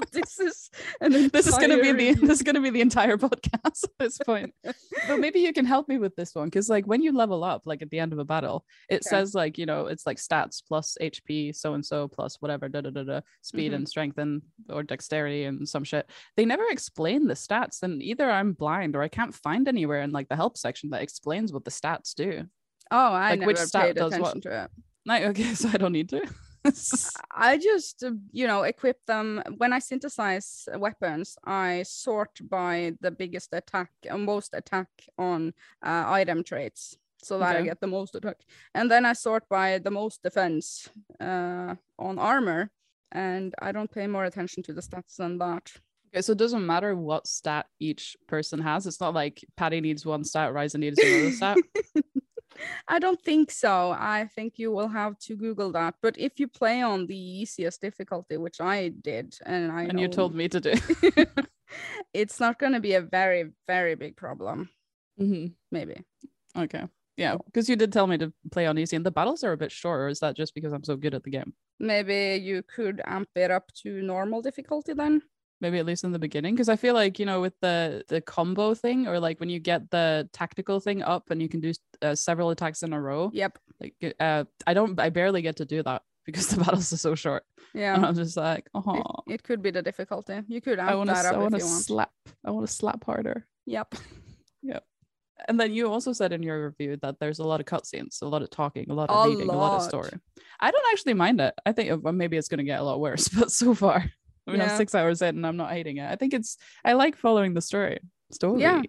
this 0.13 0.39
is 0.41 0.71
an 1.01 1.29
this 1.29 1.47
is 1.47 1.57
gonna 1.59 1.81
be 1.81 1.93
the 1.93 2.13
this 2.27 2.39
is 2.39 2.43
gonna 2.43 2.61
be 2.61 2.71
the 2.71 2.81
entire 2.81 3.17
podcast 3.17 3.85
at 3.85 3.91
this 3.99 4.19
point. 4.19 4.55
but 4.63 5.19
maybe 5.19 5.41
you 5.41 5.53
can 5.53 5.65
help 5.65 5.89
me 5.89 5.99
with 5.99 6.15
this 6.17 6.35
one 6.35 6.47
because 6.47 6.69
like 6.69 6.87
when 6.87 7.03
you 7.03 7.13
level 7.13 7.45
up, 7.45 7.63
like 7.67 7.83
at 7.83 7.91
the 7.91 7.99
end 7.99 8.13
of 8.13 8.19
a 8.19 8.25
battle, 8.25 8.65
it 8.89 8.97
Okay. 8.97 9.09
says 9.09 9.35
like 9.35 9.59
you 9.59 9.67
know 9.67 9.87
it's 9.87 10.07
like 10.07 10.19
stats 10.19 10.63
plus 10.67 10.97
HP, 11.01 11.55
so 11.55 11.75
and 11.75 11.85
so 11.85 12.09
plus 12.09 12.37
whatever, 12.41 12.69
da 12.69 12.81
da 12.81 12.91
da 12.91 13.03
da, 13.03 13.21
speed 13.43 13.73
Mhm. 13.73 13.77
and 13.77 13.89
strength 13.89 14.19
and 14.19 14.43
or 14.71 14.83
dexterity 14.83 15.45
and 15.45 15.69
some 15.69 15.85
shit. 15.85 16.09
They 16.37 16.45
never 16.45 16.65
explain 16.71 17.27
the 17.27 17.35
stats, 17.35 17.83
and 17.83 18.03
either 18.03 18.31
I'm 18.31 18.53
blind 18.53 18.97
or 18.97 19.03
I 19.03 19.09
can't 19.09 19.35
find 19.35 19.69
anywhere 19.69 20.03
in 20.03 20.11
like 20.11 20.29
the 20.29 20.37
help 20.37 20.57
section 20.57 20.91
that 20.91 21.03
explains 21.03 21.53
what 21.53 21.65
the 21.65 21.71
stats 21.71 22.15
do. 22.15 22.45
Oh, 22.91 23.13
I 23.13 23.31
Like, 23.31 23.41
never 23.41 23.47
which 23.49 23.59
stat 23.59 23.83
paid 23.87 23.97
does 23.97 24.19
what? 24.19 24.43
to 24.43 24.65
it. 24.65 24.71
Like 25.07 25.23
okay, 25.25 25.55
so 25.55 25.69
I 25.69 25.77
don't 25.77 25.93
need 25.93 26.09
to. 26.11 26.23
I 27.35 27.59
just, 27.59 28.03
uh, 28.03 28.13
you 28.33 28.47
know, 28.47 28.63
equip 28.63 29.05
them. 29.07 29.43
When 29.57 29.73
I 29.73 29.79
synthesize 29.79 30.69
weapons, 30.77 31.37
I 31.45 31.85
sort 31.85 32.39
by 32.49 32.93
the 33.01 33.11
biggest 33.11 33.51
attack 33.53 33.91
and 34.09 34.25
most 34.25 34.55
attack 34.55 34.89
on 35.17 35.53
uh, 35.85 36.05
item 36.07 36.45
traits 36.45 36.97
so 37.23 37.39
that 37.39 37.57
I 37.57 37.63
get 37.63 37.81
the 37.81 37.87
most 37.87 38.15
attack. 38.15 38.37
And 38.75 38.91
then 38.91 39.05
I 39.05 39.13
sort 39.13 39.49
by 39.49 39.79
the 39.79 39.91
most 39.91 40.23
defense 40.23 40.89
uh, 41.21 41.75
on 41.99 42.19
armor. 42.19 42.71
And 43.11 43.55
I 43.61 43.73
don't 43.73 43.91
pay 43.91 44.07
more 44.07 44.25
attention 44.25 44.63
to 44.65 44.73
the 44.73 44.83
stats 44.83 45.17
than 45.17 45.39
that. 45.39 45.73
Okay, 46.09 46.23
so 46.23 46.33
it 46.33 46.39
doesn't 46.39 46.67
matter 46.67 46.95
what 46.95 47.27
stat 47.27 47.67
each 47.81 48.17
person 48.27 48.61
has. 48.61 48.87
It's 48.87 49.01
not 49.01 49.15
like 49.15 49.45
Patty 49.57 49.81
needs 49.81 50.07
one 50.07 50.25
stat, 50.25 50.53
Ryza 50.53 50.79
needs 50.79 50.99
another 50.99 51.33
stat. 51.33 51.59
I 52.89 52.99
don't 52.99 53.21
think 53.21 53.51
so. 53.51 53.91
I 53.91 54.29
think 54.35 54.55
you 54.57 54.71
will 54.73 54.89
have 54.89 55.19
to 55.21 55.37
Google 55.37 55.73
that. 55.73 55.95
But 56.03 56.17
if 56.19 56.39
you 56.41 56.49
play 56.49 56.83
on 56.83 57.07
the 57.07 57.17
easiest 57.17 57.81
difficulty, 57.81 58.37
which 58.37 58.61
I 58.61 58.89
did, 58.89 59.37
and 59.47 59.73
I 59.73 59.85
and 59.85 60.01
you 60.01 60.09
told 60.09 60.35
me 60.35 60.49
to 60.49 60.61
do. 60.61 60.75
it's 62.15 62.41
not 62.41 62.59
going 62.59 62.73
to 62.73 62.81
be 62.81 62.95
a 62.95 63.01
very, 63.01 63.53
very 63.67 63.95
big 63.95 64.17
problem. 64.17 64.71
Mhm. 65.21 65.55
Maybe. 65.71 66.03
Okay. 66.57 66.85
Yeah, 67.17 67.37
because 67.47 67.69
you 67.69 67.75
did 67.75 67.93
tell 67.93 68.07
me 68.07 68.17
to 68.19 68.33
play 68.53 68.67
on 68.67 68.79
easy, 68.79 68.95
and 68.95 69.05
the 69.05 69.11
battles 69.11 69.43
are 69.43 69.53
a 69.53 69.57
bit 69.57 69.73
shorter. 69.73 70.07
Is 70.07 70.21
that 70.21 70.37
just 70.37 70.55
because 70.55 70.73
I'm 70.73 70.85
so 70.85 70.95
good 70.97 71.15
at 71.15 71.25
the 71.25 71.31
game? 71.31 71.53
Maybe 71.81 72.41
you 72.41 72.63
could 72.63 73.03
amp 73.05 73.29
it 73.35 73.51
up 73.51 73.73
to 73.83 74.03
normal 74.03 74.41
difficulty 74.41 74.93
then. 74.93 75.23
Maybe 75.61 75.79
at 75.79 75.87
least 75.87 76.05
in 76.05 76.13
the 76.13 76.19
beginning, 76.19 76.55
because 76.55 76.69
I 76.69 76.77
feel 76.77 76.95
like 76.95 77.19
you 77.19 77.27
know 77.27 77.41
with 77.41 77.55
the 77.61 78.05
the 78.09 78.21
combo 78.21 78.75
thing, 78.75 79.07
or 79.07 79.19
like 79.19 79.41
when 79.41 79.49
you 79.49 79.59
get 79.59 79.91
the 79.91 80.29
tactical 80.33 80.81
thing 80.81 81.03
up 81.03 81.31
and 81.31 81.43
you 81.43 81.49
can 81.49 81.61
do 81.61 81.73
uh, 82.03 82.15
several 82.15 82.51
attacks 82.51 82.83
in 82.83 82.93
a 82.93 83.01
row. 83.01 83.31
Yep. 83.33 83.59
Like 83.81 84.17
uh, 84.21 84.45
I 84.67 84.75
don't, 84.75 84.99
I 84.99 85.11
barely 85.11 85.43
get 85.43 85.57
to 85.57 85.65
do 85.65 85.83
that 85.83 86.03
because 86.27 86.49
the 86.49 86.63
battles 86.63 86.93
are 86.93 86.97
so 86.97 87.15
short. 87.15 87.45
Yeah 87.75 87.95
and 87.95 88.07
I'm 88.07 88.15
just 88.15 88.37
like, 88.37 88.69
oh, 88.75 89.03
it 89.27 89.43
could 89.43 89.63
be 89.63 89.71
the 89.71 89.83
difficulty. 89.83 90.41
You 90.49 90.61
could 90.61 90.79
I 90.79 90.95
want 90.95 91.11
to, 91.11 91.17
I 91.17 91.37
want 91.37 91.55
to 91.55 91.61
slap, 91.61 92.13
I 92.45 92.51
want 92.51 92.67
to 92.67 92.73
slap 92.73 93.05
harder. 93.05 93.47
Yep. 93.67 93.95
Yep 94.61 94.83
and 95.47 95.61
then 95.61 95.73
you 95.73 95.91
also 95.91 96.13
said 96.13 96.33
in 96.33 96.43
your 96.43 96.67
review 96.67 96.97
that 97.03 97.21
there's 97.21 97.39
a 97.39 97.45
lot 97.45 97.61
of 97.61 97.67
cutscenes, 97.67 98.23
a 98.23 98.27
lot 98.27 98.43
of 98.43 98.51
talking, 98.51 98.91
a 98.91 98.95
lot 98.95 99.11
of 99.11 99.27
A 99.27 99.31
reading, 99.31 99.49
a 99.49 99.53
lot 99.53 99.77
of 99.77 99.83
story. 99.83 100.11
I 100.61 100.71
don't 100.71 100.85
actually 100.91 101.15
mind 101.15 101.41
it. 101.41 101.55
I 101.65 101.73
think 101.73 102.05
uh, 102.05 102.13
maybe 102.13 102.37
it's 102.37 102.49
going 102.49 102.59
to 102.59 102.65
get 102.65 102.81
a 102.81 102.83
lot 102.83 103.01
worse, 103.01 103.29
but 103.39 103.53
so 103.53 103.75
far, 103.75 104.11
I 104.49 104.53
mean, 104.53 104.61
I'm 104.63 104.77
six 104.77 104.95
hours 104.95 105.23
in 105.23 105.37
and 105.37 105.47
I'm 105.47 105.57
not 105.57 105.71
hating 105.73 105.99
it. 105.99 106.11
I 106.11 106.17
think 106.17 106.33
it's, 106.35 106.57
I 106.85 106.95
like 106.95 107.17
following 107.17 107.55
the 107.55 107.61
story. 107.61 108.01
Story. 108.33 108.63
Yeah. 108.63 108.83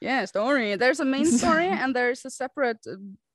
Yeah, 0.00 0.24
story. 0.24 0.76
There's 0.76 1.00
a 1.00 1.04
main 1.04 1.26
story 1.38 1.68
and 1.68 1.94
there's 1.94 2.24
a 2.24 2.30
separate 2.30 2.84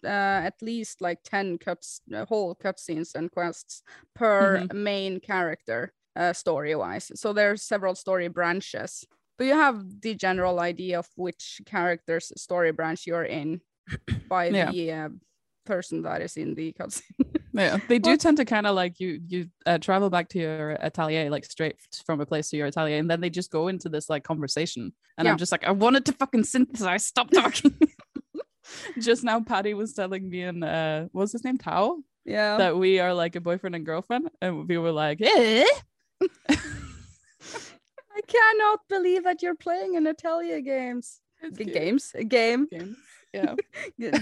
uh, 0.03 0.07
at 0.07 0.55
least 0.61 1.01
like 1.01 1.19
10 1.23 1.57
cuts 1.57 2.01
uh, 2.13 2.25
whole 2.25 2.55
cutscenes 2.55 3.15
and 3.15 3.31
quests 3.31 3.83
per 4.15 4.59
Mm-hmm. 4.59 4.83
main 4.83 5.19
character 5.19 5.93
uh, 6.15 6.33
story 6.33 6.75
wise. 6.75 7.11
So 7.15 7.33
there's 7.33 7.63
several 7.63 7.95
story 7.95 8.27
branches. 8.27 9.05
But 9.37 9.45
you 9.47 9.53
have 9.53 10.01
the 10.01 10.15
general 10.15 10.59
idea 10.59 10.99
of 10.99 11.07
which 11.15 11.61
character's 11.65 12.31
story 12.35 12.71
branch 12.73 13.07
you're 13.07 13.23
in 13.23 13.61
by 14.29 14.49
Yeah. 14.51 14.71
the 14.71 14.91
uh, 14.91 15.09
person 15.65 16.01
that 16.03 16.21
is 16.21 16.35
in 16.37 16.55
the 16.55 16.73
cutscene. 16.73 17.38
Yeah. 17.53 17.77
They 17.87 17.99
do 17.99 18.11
What? 18.11 18.19
tend 18.19 18.37
to 18.37 18.45
kind 18.45 18.67
of 18.67 18.75
like 18.75 18.99
you, 18.99 19.19
you 19.27 19.47
uh, 19.65 19.77
travel 19.79 20.09
back 20.09 20.29
to 20.29 20.39
your 20.39 20.71
atelier, 20.81 21.29
like 21.29 21.45
straight 21.45 21.75
from 22.05 22.21
a 22.21 22.25
place 22.25 22.49
to 22.49 22.57
your 22.57 22.67
atelier. 22.67 22.97
And 22.97 23.09
then 23.09 23.21
they 23.21 23.29
just 23.29 23.49
go 23.51 23.67
into 23.69 23.89
this 23.89 24.09
like 24.09 24.23
conversation. 24.23 24.93
And 25.17 25.25
Yeah. 25.25 25.31
I'm 25.31 25.37
just 25.37 25.51
like, 25.51 25.63
I 25.65 25.71
wanted 25.71 26.05
to 26.05 26.13
fucking 26.13 26.43
synthesize. 26.43 27.05
Stop 27.05 27.31
talking. 27.33 27.75
just 28.99 29.23
now, 29.23 29.39
Patty 29.41 29.73
was 29.73 29.93
telling 29.93 30.29
me 30.29 30.43
and 30.43 30.63
uh, 30.63 31.01
what 31.11 31.21
was 31.23 31.31
his 31.31 31.43
name? 31.43 31.57
Tao? 31.57 31.97
yeah. 32.25 32.57
that 32.57 32.77
we 32.77 32.99
are 32.99 33.13
like 33.13 33.35
a 33.35 33.41
boyfriend 33.41 33.75
and 33.75 33.85
girlfriend 33.85 34.29
and 34.41 34.67
we 34.67 34.77
were 34.77 34.91
like 34.91 35.19
eh? 35.21 35.65
I 36.49 38.21
cannot 38.27 38.79
believe 38.89 39.23
that 39.23 39.41
you're 39.41 39.55
playing 39.55 39.95
in 39.95 40.05
Atelier 40.05 40.61
games. 40.61 41.21
It's 41.41 41.57
G- 41.57 41.63
cute. 41.63 41.73
games, 41.75 42.11
a 42.13 42.23
game. 42.23 42.67
Yeah 43.33 43.55
Yeah. 43.97 44.19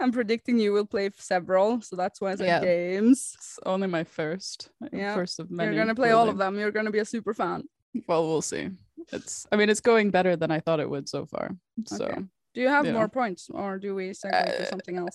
I'm 0.04 0.12
predicting 0.12 0.58
you 0.58 0.72
will 0.72 0.86
play 0.86 1.10
several, 1.16 1.80
so 1.82 1.96
that's 1.96 2.20
why 2.20 2.32
I 2.32 2.36
said 2.36 2.46
Yeah. 2.46 2.60
games. 2.60 3.32
it's 3.36 3.58
only 3.66 3.86
my 3.86 4.04
first 4.04 4.70
uh, 4.82 4.88
Yeah, 4.92 5.14
first 5.14 5.40
of 5.40 5.50
many 5.50 5.74
You're 5.76 5.84
gonna 5.84 5.94
play 5.94 6.10
all 6.12 6.28
of 6.28 6.38
them. 6.38 6.58
You're 6.58 6.72
gonna 6.72 6.90
be 6.90 7.00
a 7.00 7.04
super 7.04 7.34
fan. 7.34 7.64
well 8.06 8.26
we'll 8.28 8.40
see 8.42 8.70
it's 9.12 9.44
i 9.50 9.56
mean 9.56 9.68
it's 9.68 9.80
going 9.80 10.12
better 10.12 10.36
than 10.36 10.52
i 10.52 10.60
thought 10.60 10.78
it 10.78 10.88
would 10.88 11.08
so 11.08 11.26
far 11.26 11.50
so 11.86 12.04
Okay. 12.04 12.20
Do 12.54 12.60
you 12.60 12.68
have 12.68 12.86
you 12.86 12.92
more 12.92 13.02
know. 13.08 13.08
points, 13.08 13.48
or 13.50 13.78
do 13.78 13.94
we 13.96 14.10
segue 14.10 14.30
to 14.56 14.62
Uh, 14.62 14.64
something 14.66 14.96
else? 14.96 15.14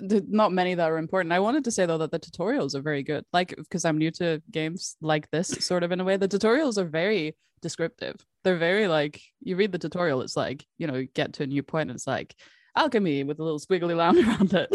not 0.00 0.52
many 0.52 0.74
that 0.74 0.88
are 0.90 0.98
important 0.98 1.32
i 1.32 1.40
wanted 1.40 1.64
to 1.64 1.70
say 1.72 1.86
though 1.86 1.98
that 1.98 2.12
the 2.12 2.20
tutorials 2.20 2.74
are 2.76 2.82
very 2.82 3.02
good 3.02 3.24
like 3.32 3.50
because 3.56 3.84
i'm 3.84 3.98
new 3.98 4.10
to 4.20 4.40
games 4.50 4.96
like 5.00 5.28
this 5.30 5.48
sort 5.70 5.82
of 5.82 5.90
in 5.92 6.00
a 6.00 6.04
way 6.04 6.16
the 6.16 6.28
tutorials 6.28 6.78
are 6.78 6.84
very 7.02 7.36
descriptive 7.62 8.16
they're 8.44 8.58
very 8.70 8.86
like 8.86 9.20
you 9.40 9.56
read 9.56 9.72
the 9.72 9.78
tutorial 9.84 10.20
it's 10.20 10.36
like 10.36 10.64
you 10.78 10.86
know 10.86 10.94
you 10.94 11.08
get 11.14 11.32
to 11.32 11.42
a 11.42 11.46
new 11.46 11.62
point 11.62 11.90
and 11.90 11.96
it's 11.96 12.06
like 12.06 12.34
alchemy 12.76 13.22
with 13.24 13.38
a 13.38 13.42
little 13.44 13.58
squiggly 13.58 13.96
line 13.96 14.18
around 14.24 14.52
it 14.54 14.68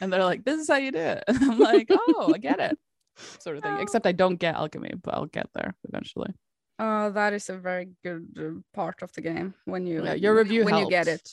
and 0.00 0.12
they're 0.12 0.24
like 0.24 0.44
this 0.44 0.60
is 0.60 0.68
how 0.68 0.76
you 0.76 0.92
do 0.92 0.98
it 0.98 1.24
and 1.28 1.38
i'm 1.42 1.58
like 1.58 1.88
oh 1.90 2.32
i 2.34 2.38
get 2.38 2.60
it 2.60 2.78
sort 3.38 3.56
of 3.56 3.62
thing 3.62 3.72
Oh. 3.78 3.80
except 3.82 4.06
i 4.06 4.12
don't 4.12 4.36
get 4.36 4.54
alchemy 4.56 4.92
but 5.02 5.14
i'll 5.14 5.26
get 5.26 5.48
there 5.54 5.74
eventually 5.88 6.32
Uh, 6.78 7.08
that 7.10 7.32
is 7.32 7.48
a 7.48 7.56
very 7.56 7.88
good 8.04 8.24
uh, 8.38 8.60
part 8.74 9.00
of 9.02 9.10
the 9.14 9.22
game 9.22 9.54
when 9.64 9.86
you 9.86 10.04
Yeah, 10.04 10.12
your 10.14 10.34
review 10.36 10.64
when 10.66 10.76
you 10.76 10.88
get 10.90 11.08
it. 11.08 11.26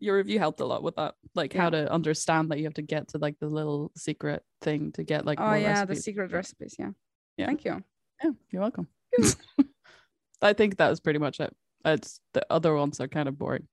your 0.00 0.16
review 0.16 0.38
helped 0.38 0.60
a 0.60 0.64
lot 0.72 0.82
with 0.82 0.96
that 0.96 1.14
like 1.34 1.52
how 1.52 1.68
to 1.68 1.80
understand 1.92 2.48
that 2.50 2.58
you 2.58 2.64
have 2.64 2.74
to 2.80 2.86
get 2.94 3.08
to 3.08 3.18
like 3.18 3.36
the 3.40 3.48
little 3.58 3.92
secret 3.96 4.40
thing 4.62 4.92
to 4.92 5.02
get 5.04 5.26
like 5.26 5.38
oh 5.40 5.52
yeah, 5.54 5.84
the 5.84 5.94
secret 5.96 6.32
recipes. 6.32 6.74
Yeah. 6.78 6.92
Yeah. 7.36 7.46
Thank 7.46 7.64
you. 7.66 7.82
Yeah, 8.22 8.30
you're 8.50 8.62
welcome. 8.62 8.86
I 10.42 10.52
think 10.52 10.76
that 10.76 10.88
was 10.90 11.00
pretty 11.00 11.18
much 11.18 11.40
it. 11.40 11.52
It's 11.84 12.20
the 12.32 12.44
other 12.50 12.74
ones 12.74 13.00
are 13.00 13.08
kind 13.08 13.28
of 13.28 13.36
boring. 13.38 13.66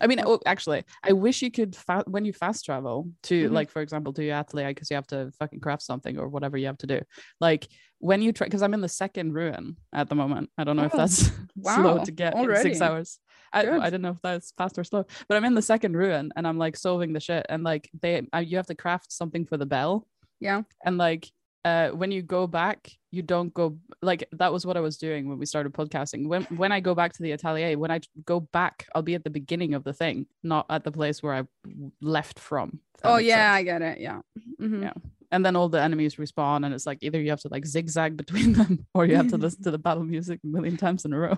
I 0.00 0.06
mean, 0.06 0.20
oh, 0.24 0.40
actually, 0.46 0.84
I 1.02 1.12
wish 1.12 1.42
you 1.42 1.50
could 1.50 1.74
fa- 1.74 2.04
when 2.06 2.24
you 2.24 2.32
fast 2.32 2.64
travel 2.64 3.10
to 3.24 3.48
Mhm. 3.48 3.52
like, 3.52 3.70
for 3.70 3.82
example, 3.82 4.12
to 4.14 4.24
your 4.24 4.36
atelier 4.36 4.68
because 4.68 4.90
you 4.90 4.94
have 4.96 5.06
to 5.08 5.30
fucking 5.38 5.60
craft 5.60 5.82
something 5.82 6.18
or 6.18 6.28
whatever 6.28 6.56
you 6.56 6.66
have 6.66 6.78
to 6.78 6.86
do. 6.86 7.00
Like 7.40 7.66
when 7.98 8.22
you 8.22 8.32
try, 8.32 8.46
because 8.46 8.62
I'm 8.62 8.74
in 8.74 8.80
the 8.80 8.88
second 8.88 9.32
ruin 9.34 9.76
at 9.92 10.08
the 10.08 10.14
moment. 10.14 10.50
I 10.56 10.64
don't 10.64 10.76
know 10.76 10.84
if 10.84 10.94
Oh, 10.94 10.98
that's 10.98 11.30
slow 11.62 11.96
wow, 11.98 12.04
to 12.04 12.10
get 12.12 12.34
in 12.36 12.56
six 12.56 12.80
hours. 12.80 13.18
I. 13.52 13.66
I 13.66 13.84
didn't 13.86 14.02
know 14.02 14.10
if 14.10 14.22
that's 14.22 14.52
fast 14.52 14.78
or 14.78 14.84
slow, 14.84 15.04
but 15.28 15.36
I'm 15.36 15.44
in 15.44 15.54
the 15.54 15.62
second 15.62 15.96
ruin 15.96 16.30
and 16.36 16.46
I'm 16.46 16.58
like 16.58 16.76
solving 16.76 17.12
the 17.12 17.20
shit 17.20 17.46
and 17.48 17.64
like 17.64 17.88
they, 18.00 18.26
uh, 18.34 18.38
you 18.38 18.56
have 18.58 18.66
to 18.66 18.74
craft 18.74 19.10
something 19.10 19.46
for 19.46 19.56
the 19.56 19.66
bell 19.66 20.06
Yeah. 20.38 20.62
and 20.84 20.98
like 20.98 21.28
uh 21.68 21.86
when 22.00 22.10
you 22.16 22.22
go 22.36 22.42
back 22.60 22.78
you 23.16 23.22
don't 23.32 23.52
go 23.60 23.66
like 24.10 24.22
that 24.40 24.50
was 24.54 24.62
what 24.66 24.76
i 24.80 24.80
was 24.88 24.96
doing 25.06 25.22
when 25.28 25.38
we 25.42 25.46
started 25.52 25.72
podcasting 25.80 26.22
when 26.32 26.42
when 26.62 26.72
i 26.76 26.80
go 26.88 26.94
back 27.00 27.10
to 27.16 27.22
the 27.24 27.32
atelier 27.36 27.76
when 27.82 27.90
i 27.96 27.98
go 28.32 28.38
back 28.58 28.74
i'll 28.94 29.06
be 29.10 29.16
at 29.18 29.24
the 29.24 29.34
beginning 29.40 29.72
of 29.78 29.82
the 29.88 29.92
thing 30.02 30.16
not 30.52 30.64
at 30.76 30.82
the 30.84 30.92
place 31.00 31.22
where 31.22 31.34
i 31.40 31.42
left 32.00 32.38
from 32.38 32.68
Oh 33.04 33.18
yeah, 33.18 33.52
sense. 33.54 33.58
I 33.58 33.62
get 33.70 33.82
it. 33.90 33.96
Yeah. 34.06 34.20
Mhm. 34.60 34.82
Yeah. 34.86 34.92
and 35.30 35.40
then 35.44 35.54
all 35.58 35.68
the 35.68 35.80
enemies 35.88 36.16
respawn 36.16 36.64
and 36.64 36.74
it's 36.74 36.86
like 36.90 36.98
either 37.06 37.20
you 37.24 37.30
have 37.30 37.44
to 37.46 37.50
like 37.56 37.64
zigzag 37.74 38.16
between 38.22 38.52
them 38.58 38.72
or 38.94 39.06
you 39.06 39.14
have 39.20 39.28
to 39.34 39.36
listen 39.44 39.62
to 39.62 39.70
the 39.70 39.78
battle 39.86 40.02
music 40.14 40.40
a 40.42 40.46
million 40.56 40.76
times 40.84 41.04
in 41.04 41.12
a 41.12 41.18
row 41.26 41.36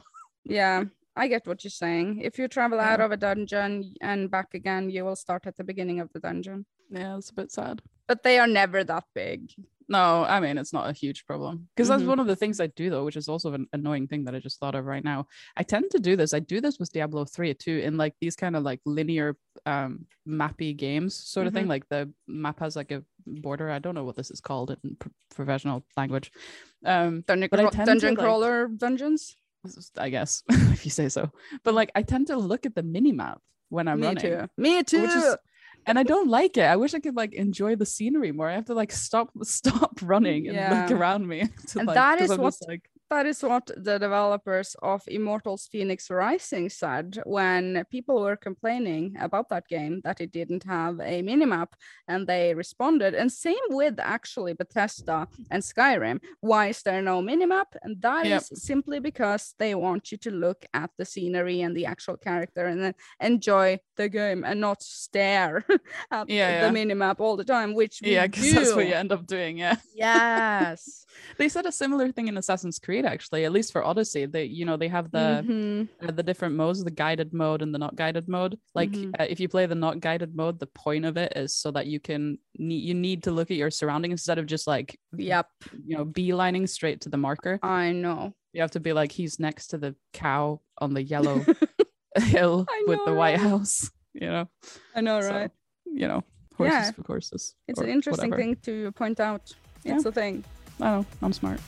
Yeah, 0.59 0.85
I 1.16 1.29
get 1.29 1.46
what 1.46 1.64
you're 1.64 1.70
saying. 1.70 2.20
If 2.23 2.38
you 2.38 2.49
travel 2.49 2.81
out 2.81 3.01
of 3.01 3.11
a 3.12 3.16
dungeon 3.16 3.94
and 4.01 4.31
back 4.31 4.55
again, 4.55 4.90
you 4.90 5.05
will 5.05 5.16
start 5.16 5.46
at 5.46 5.57
the 5.57 5.64
beginning 5.64 6.01
of 6.01 6.11
the 6.12 6.20
dungeon. 6.20 6.66
yeah 6.92 7.16
it's 7.16 7.31
a 7.31 7.35
bit 7.35 7.53
sad 7.53 7.81
But 8.09 8.23
they 8.25 8.38
are 8.40 8.49
never 8.49 8.83
that 8.85 9.05
big. 9.14 9.53
No, 9.88 10.25
I 10.35 10.38
mean 10.40 10.57
it's 10.59 10.73
not 10.73 10.88
a 10.90 10.92
huge 11.03 11.20
problem 11.27 11.68
because 11.70 11.88
that's 11.88 12.03
Mhm. 12.03 12.12
one 12.12 12.20
of 12.23 12.27
the 12.29 12.37
things 12.40 12.61
I 12.61 12.68
do 12.81 12.90
though, 12.90 13.05
which 13.05 13.16
is 13.16 13.29
also 13.29 13.53
an 13.59 13.66
annoying 13.73 14.07
thing 14.09 14.25
that 14.25 14.35
I 14.37 14.40
just 14.40 14.59
thought 14.61 14.75
of 14.79 14.85
right 14.87 15.05
now. 15.12 15.27
I 15.61 15.62
tend 15.64 15.87
to 15.92 15.99
do 16.09 16.14
this. 16.16 16.33
I 16.35 16.40
do 16.55 16.61
this 16.61 16.79
with 16.81 16.90
Diablo 16.92 17.25
3 17.25 17.55
too, 17.55 17.79
in 17.87 17.96
like 17.96 18.14
these 18.20 18.37
kind 18.42 18.55
of 18.57 18.62
like 18.70 18.81
linear 18.85 19.37
um 19.66 20.07
mappy 20.27 20.70
games 20.77 21.14
sort 21.35 21.46
of 21.49 21.53
thing. 21.55 21.68
Like 21.75 21.87
the 21.88 22.03
map 22.27 22.59
has 22.61 22.75
like 22.77 22.90
a 22.92 23.05
border. 23.27 23.68
I 23.70 23.79
don't 23.81 23.94
know 23.99 24.05
what 24.09 24.16
this 24.16 24.31
is 24.31 24.40
called 24.40 24.68
in 24.85 24.96
pr- 25.01 25.09
professional 25.35 25.85
language. 25.96 26.31
Um 26.85 27.23
Dungeon, 27.27 27.49
But 27.51 27.61
I 27.61 27.62
crawl- 27.64 27.73
tend 27.73 27.87
to, 27.87 27.92
dungeon 27.92 28.14
like- 28.14 28.25
crawler 28.25 28.57
dungeons. 28.68 29.37
I 29.96 30.09
guess 30.11 30.42
if 30.49 30.85
you 30.85 30.90
say 30.90 31.09
so. 31.09 31.31
But 31.64 31.75
like 31.75 31.90
I 31.94 32.03
tend 32.03 32.29
to 32.29 32.37
look 32.37 32.66
at 32.66 32.75
the 32.75 32.83
mini 32.83 33.12
map 33.12 33.40
when 33.68 33.88
I'm 33.88 34.01
Me 34.01 34.07
running. 34.09 34.23
too. 34.23 34.49
Me 34.57 34.83
too. 34.83 35.03
Which 35.03 35.11
is 35.11 35.37
and 35.87 35.99
I 35.99 36.03
don't 36.03 36.29
like 36.29 36.57
it. 36.57 36.64
I 36.64 36.77
wish 36.77 36.92
I 36.94 37.01
could 37.01 37.16
like 37.16 37.33
enjoy 37.35 37.75
the 37.77 37.87
scenery 37.87 38.33
more. 38.33 38.49
I 38.49 38.55
have 38.55 38.66
to 38.66 38.75
like 38.75 38.92
stop 38.92 39.31
stop 39.42 39.99
running 40.03 40.49
and 40.49 40.90
look 40.90 40.99
around 40.99 41.27
me. 41.27 41.49
To, 41.68 41.79
And 41.81 41.87
like, 41.88 41.94
that 41.94 42.20
is 42.20 42.31
I'm 42.31 42.38
just 42.40 42.61
what- 42.62 42.68
like 42.68 42.90
that 43.11 43.27
is 43.27 43.42
what 43.42 43.66
the 43.77 43.99
developers 43.99 44.77
of 44.83 45.03
Immortals 45.09 45.68
Fenyx 45.73 46.11
Rising 46.11 46.68
said 46.70 47.20
when 47.25 47.85
people 47.90 48.23
were 48.23 48.37
complaining 48.37 49.16
about 49.20 49.49
that 49.51 49.68
game 49.68 50.01
that 50.05 50.20
it 50.20 50.33
didn't 50.33 50.64
have 50.64 51.01
a 51.01 51.23
minimap 51.23 51.68
and 52.09 52.27
they 52.27 52.55
responded. 52.55 53.14
And 53.14 53.31
same 53.31 53.66
with 53.70 53.99
actually 53.99 54.55
Bethesda 54.55 55.27
and 55.51 55.62
Skyrim. 55.62 56.20
Why 56.40 56.68
is 56.68 56.83
there 56.83 57.03
no 57.03 57.20
minimap? 57.20 57.66
And 57.83 58.01
that 58.03 58.27
Yep. 58.27 58.42
is 58.42 58.51
simply 58.64 59.01
because 59.01 59.55
they 59.59 59.75
want 59.75 60.12
you 60.12 60.18
to 60.18 60.31
look 60.31 60.64
at 60.73 60.90
the 60.96 61.05
scenery 61.05 61.61
and 61.62 61.77
the 61.77 61.87
actual 61.87 62.16
character 62.16 62.66
and 62.66 62.81
then 62.83 62.94
enjoy 63.20 63.79
the 63.96 64.09
game 64.09 64.44
and 64.44 64.61
not 64.61 64.83
stare 64.83 65.64
at 66.11 66.29
Yeah, 66.29 66.61
the 66.61 66.66
yeah. 66.66 66.85
minimap 66.85 67.20
all 67.20 67.37
the 67.37 67.44
time, 67.44 67.75
which 67.75 68.01
we 68.03 68.12
Yeah, 68.12 68.27
because 68.27 68.53
that's 68.55 68.75
what 68.75 68.87
you 68.87 68.94
end 68.94 69.12
up 69.12 69.27
doing. 69.27 69.59
Yeah. 69.59 69.77
Yes. 69.94 71.07
They 71.38 71.49
said 71.49 71.66
a 71.66 71.73
similar 71.73 72.12
thing 72.12 72.29
in 72.29 72.37
Assassin's 72.38 72.79
Creed, 72.79 73.00
actually, 73.05 73.45
at 73.45 73.53
least 73.53 73.73
for 73.73 73.85
Odyssey. 73.85 74.27
They, 74.27 74.45
you 74.45 74.65
know, 74.65 74.77
they 74.77 74.89
have 74.89 75.11
the 75.11 75.45
Mhm. 75.47 75.89
uh, 76.07 76.11
the 76.13 76.23
different 76.23 76.55
modes, 76.57 76.83
the 76.85 76.91
guided 76.91 77.33
mode 77.33 77.63
and 77.63 77.75
the 77.75 77.79
not 77.79 77.97
guided 77.97 78.29
mode. 78.29 78.59
Like, 78.75 78.91
Mhm. 78.91 79.13
uh, 79.21 79.27
if 79.29 79.41
you 79.41 79.49
play 79.49 79.67
the 79.67 79.75
not 79.75 80.01
guided 80.01 80.35
mode, 80.35 80.59
the 80.59 80.67
point 80.67 81.05
of 81.05 81.17
it 81.17 81.33
is 81.37 81.55
so 81.55 81.71
that 81.73 81.87
you 81.87 82.01
can 82.01 82.39
need 82.59 82.83
you 82.89 82.95
need 82.95 83.23
to 83.25 83.31
look 83.31 83.51
at 83.51 83.57
your 83.57 83.71
surroundings 83.71 84.13
instead 84.13 84.39
of 84.39 84.47
just 84.47 84.67
like, 84.67 84.99
Yep, 85.17 85.47
you 85.87 85.97
know, 85.97 86.05
beelining 86.05 86.69
straight 86.69 87.01
to 87.03 87.09
the 87.09 87.17
marker. 87.17 87.59
I 87.63 87.93
know. 87.93 88.35
You 88.53 88.61
have 88.63 88.73
to 88.73 88.81
be 88.81 88.93
like, 88.93 89.13
he's 89.13 89.39
next 89.39 89.69
to 89.69 89.79
the 89.79 89.95
cow 90.13 90.61
on 90.79 90.95
the 90.95 91.03
yellow 91.03 91.45
hill 92.17 92.67
I 92.69 92.85
with 92.87 92.99
know, 92.99 93.05
the 93.07 93.13
White 93.15 93.39
right? 93.39 93.49
House. 93.51 93.91
You 94.15 94.29
know, 94.29 94.49
I 94.95 95.01
know, 95.03 95.21
So, 95.21 95.31
right? 95.31 95.51
you 95.87 96.09
know, 96.09 96.25
horses 96.57 96.75
Yeah. 96.75 96.91
for 96.91 97.03
courses. 97.05 97.55
It's 97.69 97.81
an 97.81 97.89
interesting 97.89 98.31
whatever. 98.31 98.43
thing 98.55 98.57
to 98.63 98.91
point 98.93 99.21
out. 99.21 99.55
Yeah. 99.85 99.95
It's 99.97 100.05
a 100.05 100.11
thing. 100.13 100.43
I 100.81 100.85
know. 100.91 101.07
I'm 101.23 101.33
smart. 101.33 101.61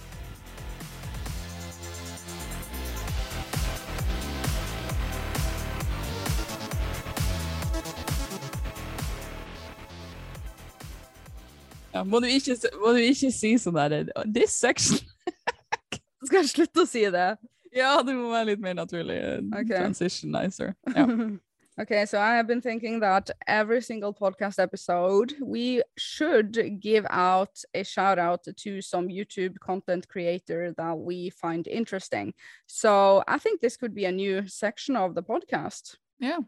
Ja, 11.94 12.02
må, 12.04 12.20
du 12.20 12.26
ikke, 12.26 12.56
må 12.80 12.92
du 12.96 13.00
ikke 13.04 13.30
si 13.32 13.54
sånn 13.60 13.76
der 13.76 14.06
This 14.24 14.50
section 14.56 14.98
Skal 16.26 16.42
jeg 16.42 16.52
slutte 16.52 16.84
å 16.84 16.86
si 16.88 17.02
det? 17.10 17.32
Ja, 17.74 17.96
det 18.06 18.14
må 18.14 18.30
være 18.30 18.52
litt 18.52 18.60
mer 18.62 18.74
naturlig. 18.78 19.16
eh, 19.18 19.40
Ok. 19.58 19.72
Transitionizer. 19.72 20.74
Ja. 20.94 21.06
okay, 21.80 22.04
so 22.06 22.18
I 22.18 22.36
have 22.36 22.46
been 22.46 22.60
thinking 22.60 23.00
that 23.00 23.30
every 23.48 23.80
single 23.80 24.12
podcast 24.12 24.60
episode, 24.60 25.34
we 25.40 25.82
should 25.98 26.80
give 26.80 27.06
out 27.10 27.64
a 27.74 27.82
shout 27.82 28.18
out 28.18 28.44
to 28.44 28.80
some 28.82 29.08
YouTube 29.08 29.58
content 29.58 30.06
creator 30.08 30.72
that 30.76 30.96
we 30.98 31.30
find 31.30 31.66
interesting. 31.66 32.34
So 32.66 33.24
I 33.26 33.38
think 33.38 33.60
this 33.60 33.76
could 33.76 33.94
be 33.94 34.04
a 34.04 34.12
new 34.12 34.46
section 34.46 34.94
of 34.96 35.14
the 35.14 35.22
podcast. 35.22 35.96
yeah. 36.20 36.38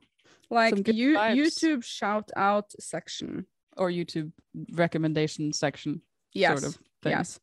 Like 0.50 0.86
you, 0.86 1.16
vibes. 1.16 1.36
YouTube 1.36 1.82
shout 1.82 2.30
out 2.36 2.70
section. 2.78 3.46
Or 3.76 3.90
YouTube 3.90 4.32
recommendation 4.72 5.52
section. 5.52 6.02
Yes. 6.32 6.60
Sort 6.60 6.74
of. 6.74 6.78
Yes. 7.04 7.40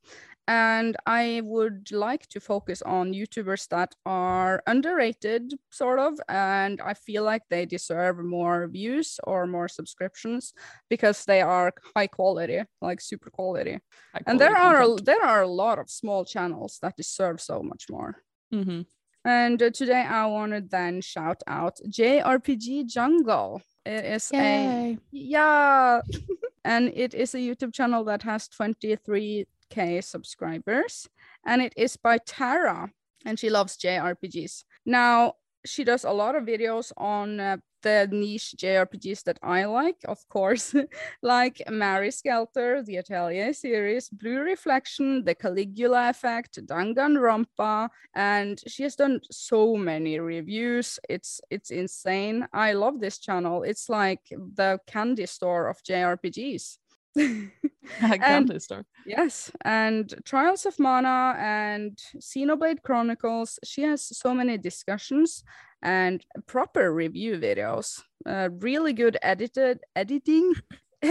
And 0.47 0.97
I 1.05 1.41
would 1.45 1.91
like 1.91 2.27
to 2.29 2.39
focus 2.39 2.81
on 2.81 3.13
YouTubers 3.13 3.67
that 3.69 3.93
are 4.05 4.61
underrated, 4.65 5.53
sort 5.69 5.99
of, 5.99 6.19
and 6.27 6.81
I 6.81 6.93
feel 6.95 7.23
like 7.23 7.43
they 7.49 7.65
deserve 7.65 8.17
more 8.17 8.67
views 8.67 9.19
or 9.23 9.45
more 9.45 9.67
subscriptions 9.67 10.53
because 10.89 11.25
they 11.25 11.41
are 11.41 11.71
high 11.95 12.07
quality, 12.07 12.63
like 12.81 12.99
super 13.01 13.29
quality. 13.29 13.79
High 14.13 14.21
And 14.25 14.39
there 14.39 14.55
quality 14.55 15.03
are 15.03 15.05
there 15.05 15.23
are 15.23 15.43
a 15.43 15.47
lot 15.47 15.79
of 15.79 15.89
small 15.89 16.25
channels 16.25 16.79
that 16.81 16.97
deserve 16.97 17.39
so 17.39 17.61
much 17.61 17.85
more. 17.89 18.15
Mhm. 18.51 18.87
And 19.23 19.61
uh, 19.61 19.69
today 19.69 20.01
I 20.01 20.25
want 20.25 20.53
to 20.53 20.61
then 20.61 21.01
shout 21.01 21.43
out 21.47 21.77
JRPG 21.87 22.87
Jungle. 22.87 23.61
It 23.85 24.05
is 24.05 24.31
a 24.33 24.97
yeah. 25.11 26.01
and 26.65 26.91
it 26.95 27.13
is 27.13 27.33
a 27.33 27.39
YouTube 27.39 27.73
channel 27.73 28.03
that 28.05 28.21
has 28.23 28.47
23k 28.49 30.03
subscribers. 30.03 31.07
And 31.45 31.61
it 31.61 31.73
is 31.75 31.97
by 31.97 32.19
Tara. 32.19 32.91
And 33.25 33.39
she 33.39 33.49
loves 33.49 33.77
JRPGs. 33.77 34.63
Now, 34.85 35.33
she 35.65 35.83
does 35.83 36.03
a 36.03 36.11
lot 36.11 36.35
of 36.35 36.43
videos 36.43 36.91
on 36.97 37.39
uh, 37.39 37.57
the 37.81 38.07
niche 38.11 38.55
JRPGs 38.57 39.23
that 39.23 39.39
I 39.41 39.65
like, 39.65 39.97
of 40.05 40.27
course, 40.29 40.75
like 41.21 41.61
Mary 41.69 42.11
Skelter, 42.11 42.83
the 42.83 42.97
Atelier 42.97 43.53
series, 43.53 44.09
Blue 44.09 44.39
Reflection, 44.39 45.23
The 45.23 45.35
Caligula 45.35 46.09
Effect, 46.09 46.65
Danganronpa, 46.65 47.89
and 48.15 48.61
she 48.67 48.83
has 48.83 48.95
done 48.95 49.21
so 49.31 49.75
many 49.75 50.19
reviews. 50.19 50.99
It's 51.09 51.41
it's 51.49 51.71
insane. 51.71 52.47
I 52.53 52.73
love 52.73 52.99
this 52.99 53.17
channel. 53.19 53.63
It's 53.63 53.89
like 53.89 54.21
the 54.29 54.79
candy 54.87 55.25
store 55.25 55.67
of 55.67 55.83
JRPGs. 55.83 56.77
I 57.17 58.43
this 58.47 58.65
store. 58.65 58.85
Yes, 59.05 59.51
and 59.65 60.13
Trials 60.23 60.65
of 60.65 60.79
Mana 60.79 61.35
and 61.37 61.97
Xenoblade 62.17 62.83
Chronicles. 62.83 63.59
She 63.63 63.83
has 63.83 64.17
so 64.17 64.33
many 64.33 64.57
discussions 64.57 65.43
and 65.81 66.23
proper 66.47 66.93
review 66.93 67.37
videos. 67.37 68.01
Uh, 68.25 68.49
really 68.59 68.93
good 68.93 69.17
edited 69.21 69.79
editing. 69.95 70.53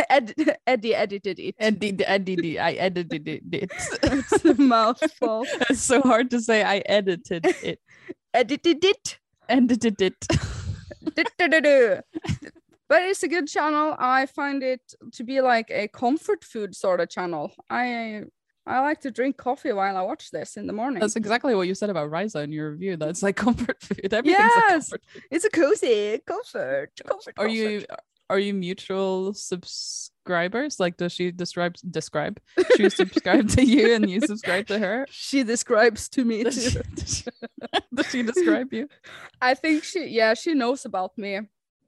Ed- 0.08 0.56
Eddie 0.68 0.94
edited 0.94 1.40
it. 1.40 1.56
Edit, 1.58 2.02
edit, 2.06 2.58
I 2.58 2.72
edited 2.74 3.26
it. 3.26 3.42
it's 4.02 4.44
a 4.44 4.54
mouthful. 4.54 5.44
it's 5.68 5.82
so 5.82 6.00
hard 6.00 6.30
to 6.30 6.40
say. 6.40 6.62
I 6.62 6.78
edited 6.86 7.44
it. 7.62 7.80
Edited 8.32 8.84
it. 8.84 9.18
Edited 9.48 10.00
it. 10.00 10.26
But 12.90 13.02
it's 13.02 13.22
a 13.22 13.28
good 13.28 13.46
channel. 13.46 13.94
I 14.00 14.26
find 14.26 14.64
it 14.64 14.82
to 15.12 15.22
be 15.22 15.40
like 15.40 15.70
a 15.70 15.86
comfort 15.86 16.42
food 16.42 16.74
sort 16.74 17.00
of 17.00 17.08
channel. 17.08 17.52
I 17.70 18.24
I 18.66 18.80
like 18.80 19.00
to 19.02 19.12
drink 19.12 19.36
coffee 19.36 19.72
while 19.72 19.96
I 19.96 20.02
watch 20.02 20.32
this 20.32 20.56
in 20.56 20.66
the 20.66 20.72
morning. 20.72 21.00
That's 21.00 21.14
exactly 21.14 21.54
what 21.54 21.68
you 21.68 21.76
said 21.76 21.88
about 21.90 22.10
Ryza 22.10 22.42
in 22.42 22.50
your 22.50 22.72
review. 22.72 22.96
That's 22.96 23.22
like 23.22 23.36
comfort 23.46 23.80
food. 23.80 24.12
Everything's 24.12 24.56
a 24.56 24.68
comfort. 24.68 25.02
It's 25.30 25.44
a 25.44 25.50
cozy 25.50 26.18
comfort. 26.26 26.90
Comfort. 27.06 27.34
Are 27.38 27.46
you 27.46 27.86
are 28.28 28.40
you 28.40 28.54
mutual 28.54 29.34
subscribers? 29.34 30.80
Like 30.80 30.96
does 30.96 31.12
she 31.12 31.30
describe 31.30 31.76
describe? 31.88 32.40
She 32.76 32.90
subscribe 32.90 33.50
to 33.50 33.64
you 33.64 33.94
and 33.94 34.10
you 34.10 34.20
subscribe 34.20 34.66
to 34.66 34.80
her? 34.80 35.06
She 35.10 35.44
describes 35.44 36.08
to 36.10 36.24
me 36.24 36.42
Does 36.42 36.72
she, 36.72 36.78
does 36.94 37.16
she, 37.18 37.24
does 37.94 38.06
she 38.10 38.22
describe 38.24 38.72
you? 38.72 38.88
I 39.40 39.54
think 39.54 39.84
she, 39.84 40.06
yeah, 40.06 40.34
she 40.34 40.54
knows 40.54 40.84
about 40.84 41.16
me, 41.16 41.40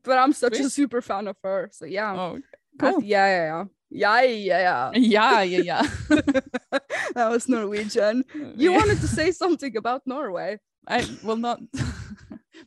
but 0.04 0.18
I'm 0.18 0.32
such 0.32 0.58
a 0.58 0.68
super 0.70 1.00
fan 1.00 1.28
of 1.28 1.36
her. 1.42 1.68
So 1.72 1.84
yeah, 1.86 2.12
Oh, 2.14 2.38
cool. 2.78 3.02
yeah, 3.02 3.64
yeah, 3.90 4.22
yeah, 4.22 4.22
yeah, 4.22 4.58
yeah, 4.58 4.90
Yeah, 4.94 5.42
yeah, 5.42 5.42
yeah. 5.42 5.82
yeah. 6.10 6.20
that 7.14 7.28
was 7.30 7.48
Norwegian. 7.48 8.24
You 8.56 8.70
Yeah. 8.72 8.76
wanted 8.78 9.00
to 9.00 9.08
say 9.08 9.30
something 9.32 9.76
about 9.76 10.02
Norway. 10.06 10.58
I 10.88 11.06
well 11.22 11.36
not 11.36 11.60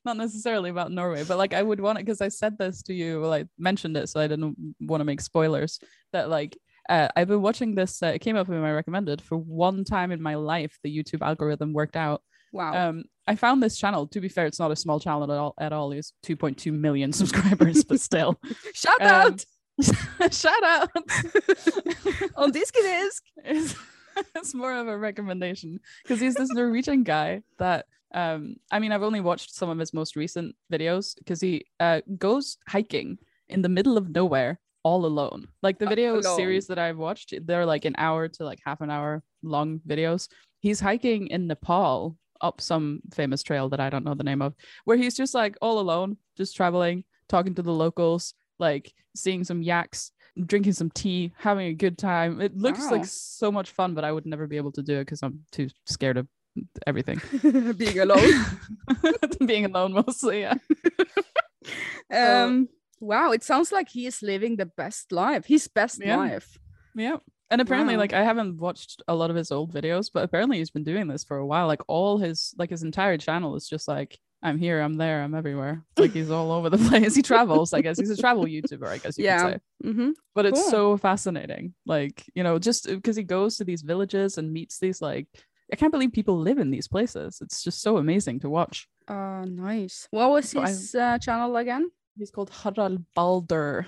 not 0.06 0.18
necessarily 0.18 0.70
about 0.70 0.92
Norway, 0.92 1.24
but 1.28 1.38
like 1.38 1.54
I 1.54 1.62
would 1.64 1.80
want 1.80 2.00
it 2.00 2.06
because 2.06 2.22
I 2.22 2.30
said 2.30 2.58
this 2.58 2.82
to 2.84 2.94
you, 2.94 3.22
well, 3.22 3.34
I 3.34 3.46
mentioned 3.58 3.98
it, 3.98 4.08
so 4.10 4.20
I 4.20 4.28
didn't 4.28 4.56
want 4.82 5.02
to 5.02 5.06
make 5.06 5.22
spoilers. 5.22 5.80
That 6.14 6.30
like 6.30 6.58
uh, 6.90 7.08
I've 7.16 7.28
been 7.28 7.42
watching 7.42 7.76
this. 7.76 8.02
Uh, 8.04 8.08
it 8.16 8.20
came 8.20 8.36
up 8.38 8.48
in 8.48 8.62
my 8.62 8.72
recommended 8.72 9.22
for 9.22 9.38
one 9.38 9.84
time 9.84 10.12
in 10.12 10.22
my 10.22 10.36
life. 10.36 10.78
The 10.84 10.96
YouTube 10.96 11.22
algorithm 11.26 11.74
worked 11.74 11.96
out. 11.98 12.22
Wow. 12.54 12.90
Um, 12.90 13.04
I 13.28 13.36
found 13.36 13.64
this 13.64 13.78
channel. 13.78 14.08
To 14.08 14.22
be 14.22 14.30
fair, 14.30 14.46
it's 14.46 14.60
not 14.60 14.72
a 14.72 14.76
small 14.76 15.00
channel 15.00 15.24
at 15.24 15.30
all. 15.38 15.54
At 15.60 15.74
all, 15.74 15.92
it's 15.92 16.14
2.2 16.26 16.72
million 16.72 17.12
subscribers, 17.22 17.84
but 17.84 18.00
still. 18.00 18.40
Shout 18.74 19.02
um, 19.02 19.08
out 19.08 19.46
Shout 20.32 20.64
out. 20.64 20.90
on 22.36 22.52
Disky 22.52 22.82
Disc. 22.82 23.24
it's, 23.44 23.76
it's 24.36 24.54
more 24.54 24.74
of 24.74 24.88
a 24.88 24.98
recommendation 24.98 25.80
because 26.04 26.22
he's 26.22 26.36
this 26.36 26.50
Norwegian 26.54 27.04
guy 27.04 27.42
that 27.60 27.86
um 28.14 28.56
I 28.72 28.80
mean 28.80 28.92
I've 28.92 29.04
only 29.04 29.20
watched 29.20 29.54
some 29.54 29.70
of 29.70 29.78
his 29.78 29.94
most 29.94 30.16
recent 30.16 30.56
videos 30.72 31.16
because 31.18 31.42
he 31.42 31.66
uh 31.80 32.02
goes 32.18 32.58
hiking 32.68 33.18
in 33.50 33.62
the 33.62 33.70
middle 33.70 33.98
of 33.98 34.10
nowhere 34.10 34.60
all 34.84 35.06
alone. 35.06 35.48
Like 35.64 35.80
the 35.80 35.88
video 35.88 36.20
alone. 36.20 36.38
series 36.38 36.68
that 36.68 36.80
I've 36.80 36.98
watched, 36.98 37.34
they're 37.46 37.66
like 37.66 37.86
an 37.86 37.96
hour 37.98 38.28
to 38.28 38.46
like 38.46 38.60
half 38.64 38.82
an 38.82 38.92
hour 38.92 39.24
long 39.42 39.82
videos. 39.86 40.30
He's 40.60 40.80
hiking 40.80 41.28
in 41.28 41.48
Nepal 41.48 42.16
up 42.42 42.62
some 42.62 43.02
famous 43.14 43.44
trail 43.44 43.70
that 43.70 43.80
I 43.80 43.90
don't 43.90 44.04
know 44.06 44.14
the 44.16 44.24
name 44.24 44.42
of, 44.42 44.54
where 44.86 44.98
he's 44.98 45.16
just 45.16 45.34
like 45.34 45.58
all 45.62 45.80
alone, 45.80 46.18
just 46.38 46.56
traveling, 46.56 47.04
talking 47.30 47.56
to 47.56 47.62
the 47.62 47.72
locals, 47.74 48.34
like 48.60 48.94
seeing 49.16 49.44
some 49.44 49.62
yaks, 49.62 50.12
drinking 50.46 50.74
some 50.74 50.90
tea, 50.92 51.32
having 51.38 51.68
a 51.68 51.74
good 51.74 51.98
time. 51.98 52.42
It 52.42 52.56
looks 52.58 52.80
Wow. 52.80 52.92
like 52.92 53.06
so 53.06 53.52
much 53.52 53.72
fun, 53.72 53.94
but 53.94 54.04
I 54.04 54.12
would 54.12 54.26
never 54.26 54.48
be 54.48 54.58
able 54.58 54.72
to 54.74 54.82
do 54.84 54.96
it 54.98 55.06
because 55.06 55.24
I'm 55.24 55.40
too 55.52 55.70
scared 55.86 56.18
of 56.18 56.28
everything. 56.88 57.22
Being 57.78 58.00
alone. 58.00 58.46
Being 59.46 59.66
alone 59.66 59.94
mostly, 59.94 60.42
yeah. 60.42 60.56
Um. 62.12 62.70
Wow, 63.02 63.32
it 63.34 63.44
sounds 63.44 63.72
like 63.74 63.90
he 63.90 64.06
is 64.06 64.22
living 64.22 64.56
the 64.56 64.66
best 64.66 65.12
life. 65.12 65.46
His 65.46 65.68
best 65.68 66.00
Yeah. 66.02 66.16
life. 66.18 66.58
Yeah. 66.96 67.18
And 67.56 67.62
apparently, 67.62 67.96
Wow. 67.96 68.02
like 68.02 68.14
I 68.14 68.24
haven't 68.24 68.58
watched 68.60 69.02
a 69.08 69.16
lot 69.16 69.30
of 69.30 69.36
his 69.38 69.50
old 69.50 69.72
videos, 69.74 70.10
but 70.14 70.24
apparently 70.26 70.58
he's 70.58 70.72
been 70.72 70.84
doing 70.84 71.08
this 71.08 71.24
for 71.24 71.38
a 71.38 71.46
while. 71.46 71.68
Like 71.68 71.82
all 71.88 72.18
his 72.18 72.54
like 72.58 72.70
his 72.70 72.84
entire 72.84 73.18
channel 73.18 73.56
is 73.56 73.66
just 73.70 73.88
like 73.88 74.20
I'm 74.44 74.58
here, 74.58 74.82
I'm 74.82 74.96
there, 74.96 75.24
I'm 75.24 75.34
everywhere. 75.34 75.84
Like 75.98 76.12
he's 76.12 76.30
all 76.30 76.52
over 76.52 76.70
the 76.70 76.78
place. 76.90 77.16
He 77.16 77.22
travels, 77.22 77.72
I 77.74 77.80
guess. 77.82 77.98
He's 77.98 78.10
a 78.10 78.18
travel 78.18 78.44
YouTuber, 78.44 78.88
I 78.88 78.98
guess 78.98 79.18
you 79.18 79.24
Yeah. 79.24 79.44
could 79.44 79.54
say. 79.54 79.90
Mm-hmm. 79.90 80.10
But 80.36 80.46
it's 80.48 80.62
Cool. 80.62 80.72
so 80.72 80.98
fascinating. 80.98 81.74
Like, 81.86 82.18
you 82.36 82.44
know, 82.44 82.60
just 82.60 82.88
because 82.88 83.16
he 83.16 83.24
goes 83.24 83.56
to 83.58 83.64
these 83.64 83.84
villages 83.84 84.38
and 84.38 84.52
meets 84.52 84.78
these 84.80 85.02
like 85.02 85.28
I 85.72 85.76
can't 85.78 85.94
believe 85.96 86.12
people 86.12 86.38
live 86.38 86.60
in 86.60 86.70
these 86.72 86.88
places. 86.96 87.40
It's 87.42 87.64
just 87.64 87.82
so 87.82 87.98
amazing 87.98 88.42
to 88.42 88.50
watch. 88.50 88.88
Uh, 89.08 89.46
nice. 89.48 90.08
What 90.12 90.30
was 90.30 90.50
So 90.50 90.60
I- 90.62 90.68
his 90.68 90.94
uh, 90.94 91.18
channel 91.20 91.56
again? 91.58 91.90
He's 92.18 92.32
called 92.32 92.52
Harald 92.62 93.04
Baldr. 93.18 93.86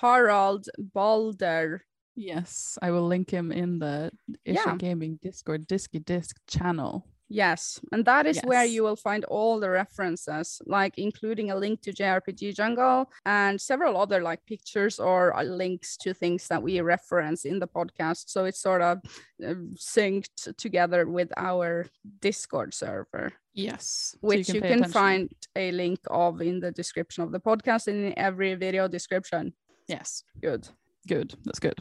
Harald 0.00 0.64
Baldr. 0.96 1.80
Yes, 2.20 2.76
I 2.82 2.90
will 2.90 3.06
link 3.06 3.30
him 3.30 3.52
in 3.52 3.78
the 3.78 4.10
Ircha 4.44 4.66
Yeah. 4.66 4.76
Gaming 4.76 5.20
Discord 5.22 5.68
Disky 5.68 6.04
Disc 6.04 6.36
channel. 6.48 7.06
Yes, 7.30 7.78
and 7.92 8.04
that 8.06 8.26
is 8.26 8.40
where 8.40 8.64
you 8.64 8.82
will 8.82 8.96
find 8.96 9.24
all 9.26 9.60
the 9.60 9.68
references, 9.70 10.60
like 10.66 10.98
including 10.98 11.50
a 11.50 11.56
link 11.56 11.82
to 11.82 11.92
JRPG 11.92 12.54
Jungle 12.56 13.08
and 13.26 13.60
several 13.60 14.00
other 14.00 14.20
like 14.22 14.44
pictures 14.46 14.98
or 14.98 15.36
uh, 15.36 15.44
links 15.44 15.96
to 15.98 16.12
things 16.14 16.48
that 16.48 16.60
we 16.62 16.80
reference 16.80 17.44
in 17.44 17.58
the 17.60 17.68
podcast. 17.68 18.30
So 18.30 18.46
it's 18.46 18.60
sort 18.60 18.80
of 18.82 18.98
uh, 19.46 19.54
synced 19.76 20.56
together 20.56 21.06
with 21.06 21.30
our 21.36 21.86
Discord 22.20 22.74
server, 22.74 23.32
Yes. 23.54 24.16
which 24.22 24.48
you 24.48 24.60
pay 24.62 24.68
can 24.70 24.88
find 24.90 25.30
a 25.54 25.70
link 25.70 26.00
of 26.08 26.40
in 26.42 26.58
the 26.60 26.72
description 26.72 27.22
of 27.22 27.30
the 27.30 27.40
podcast 27.40 27.86
in 27.88 28.18
every 28.18 28.54
video 28.56 28.88
description. 28.88 29.52
Yes. 29.86 30.24
Good. 30.40 30.66
Good. 31.06 31.34
That's 31.44 31.60
good. 31.60 31.78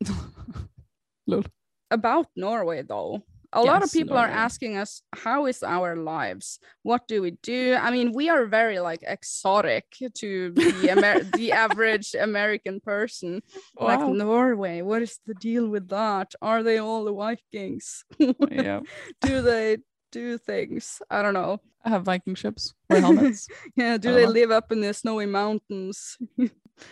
Lol. 1.26 1.44
about 1.90 2.26
Norway 2.36 2.82
though. 2.82 3.22
A 3.54 3.62
lot 3.62 3.76
of 3.76 3.88
Yes, 3.88 3.92
people 3.92 4.18
are 4.18 4.28
asking 4.28 4.76
us 4.76 5.00
how 5.14 5.46
is 5.46 5.62
our 5.62 5.96
lives? 5.96 6.58
What 6.82 7.08
do 7.08 7.22
we 7.22 7.30
do? 7.42 7.78
I 7.80 7.90
mean, 7.90 8.12
we 8.12 8.28
are 8.28 8.44
very 8.44 8.78
like 8.78 9.00
exotic 9.02 9.86
to 10.16 10.50
the 10.52 10.90
Amer- 10.90 11.24
the 11.34 11.52
average 11.52 12.14
American 12.14 12.80
person. 12.80 13.42
Like 13.80 14.00
Norway, 14.00 14.82
what 14.82 15.00
is 15.00 15.18
the 15.26 15.32
deal 15.32 15.66
with 15.66 15.88
that? 15.88 16.34
Are 16.42 16.62
they 16.62 16.76
all 16.76 17.04
the 17.04 17.14
Vikings? 17.14 18.04
yeah. 18.50 18.80
do 19.22 19.40
they 19.40 19.78
do 20.12 20.36
things? 20.36 21.00
I 21.08 21.22
don't 21.22 21.34
know. 21.34 21.60
I 21.86 21.88
have 21.88 22.02
Viking 22.02 22.34
ships. 22.34 22.74
Wear 22.90 23.00
helmets. 23.00 23.48
Yeah, 23.76 23.96
do 23.96 24.12
they 24.12 24.26
know. 24.26 24.32
live 24.32 24.50
up 24.50 24.72
in 24.72 24.82
the 24.82 24.92
snowy 24.92 25.24
mountains? 25.24 26.18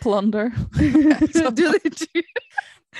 plunder. 0.01 0.53
do 0.77 1.51
they 1.53 1.89
do, 1.91 2.23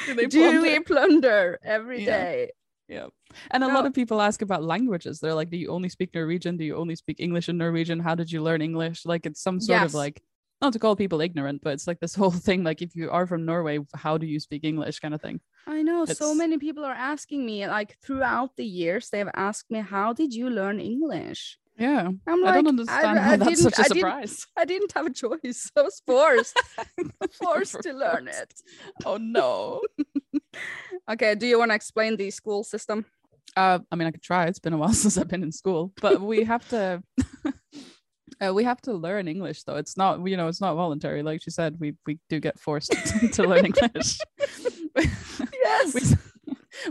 Do 0.29 0.63
we 0.63 0.81
plunder 0.87 1.59
every 1.65 2.01
Yeah. 2.01 2.07
day? 2.07 2.51
Yeah. 2.89 3.07
And 3.51 3.65
a 3.65 3.69
lot 3.69 3.85
of 3.87 3.93
people 3.95 4.21
ask 4.23 4.43
about 4.43 4.63
languages. 4.63 5.19
They're 5.19 5.35
like, 5.35 5.51
do 5.51 5.57
you 5.57 5.69
only 5.71 5.89
speak 5.89 6.15
Norwegian? 6.15 6.57
Do 6.57 6.65
you 6.65 6.77
only 6.77 6.95
speak 6.95 7.19
English 7.19 7.49
and 7.49 7.59
Norwegian? 7.59 7.99
How 7.99 8.15
did 8.15 8.31
you 8.31 8.41
learn 8.43 8.63
English? 8.63 9.05
Like 9.05 9.27
it's 9.27 9.43
some 9.43 9.59
sort 9.61 9.81
Yes. 9.83 9.91
of 9.91 9.95
like 9.95 10.23
not 10.63 10.73
to 10.73 10.79
call 10.79 10.95
people 10.97 11.21
ignorant, 11.21 11.63
but 11.63 11.73
it's 11.75 11.87
like 11.89 11.99
this 12.01 12.15
whole 12.21 12.31
thing. 12.31 12.63
Like 12.63 12.83
if 12.83 12.95
you 12.95 13.11
are 13.11 13.27
from 13.27 13.45
Norway, 13.45 13.81
how 13.95 14.19
do 14.19 14.27
you 14.27 14.39
speak 14.39 14.63
English 14.65 15.01
kind 15.01 15.15
of 15.15 15.21
thing? 15.21 15.41
I 15.67 15.83
know 15.83 16.05
so 16.05 16.33
many 16.33 16.59
people 16.59 16.85
are 16.85 16.95
asking 16.95 17.45
me 17.45 17.67
like 17.67 17.99
throughout 18.01 18.55
the 18.57 18.65
years 18.65 19.11
they've 19.11 19.29
asked 19.35 19.69
me 19.69 19.81
how 19.81 20.13
did 20.13 20.33
you 20.33 20.49
learn 20.49 20.79
English? 20.79 21.59
Yeah. 21.79 22.09
I'm 22.27 22.45
I 22.47 22.53
don't 22.53 22.69
understand 22.69 23.19
how 23.19 23.37
that's 23.37 23.51
didn't- 23.51 23.63
such 23.63 23.79
a 23.79 23.81
I 23.81 23.83
didn't- 23.85 23.97
surprise. 23.99 24.47
I 24.57 24.65
didn't 24.65 24.93
have 24.93 25.07
a 25.07 25.11
choice. 25.13 25.71
I 25.77 25.83
was 25.83 26.01
forced 26.07 26.59
forced 27.43 27.83
to 27.83 27.93
learn 27.93 28.29
it. 28.29 28.55
Oh 29.05 29.17
no. 29.19 29.83
Okay, 31.09 31.35
do 31.37 31.47
you 31.47 31.59
want 31.59 31.71
to 31.71 31.75
explain 31.75 32.17
the 32.17 32.31
school 32.31 32.65
system? 32.65 33.05
Uh, 33.57 33.79
I 33.93 33.95
mean, 33.97 34.09
I 34.09 34.11
could 34.11 34.23
try. 34.23 34.47
It's 34.47 34.59
been 34.59 34.73
a 34.73 34.79
while 34.79 34.93
since 34.93 35.17
I've 35.19 35.29
been 35.29 35.43
in 35.43 35.53
school, 35.53 35.93
but 36.01 36.21
we 36.21 36.43
have 36.45 36.67
to. 36.71 37.03
Uh, 38.41 38.53
we 38.53 38.65
have 38.65 38.81
to 38.83 38.93
learn 38.93 39.29
English 39.29 39.63
though. 39.63 39.77
It's 39.77 39.97
not, 39.97 40.27
you 40.27 40.37
know, 40.37 40.49
it's 40.49 40.61
not 40.61 40.75
voluntary. 40.75 41.23
Like 41.23 41.43
she 41.43 41.51
said, 41.51 41.77
we 41.79 41.95
we 42.07 42.19
do 42.29 42.41
get 42.41 42.59
forced 42.59 42.91
to 43.35 43.43
learn 43.45 43.67
English. 43.67 44.19
Yes. 44.97 45.95
we, 45.95 46.01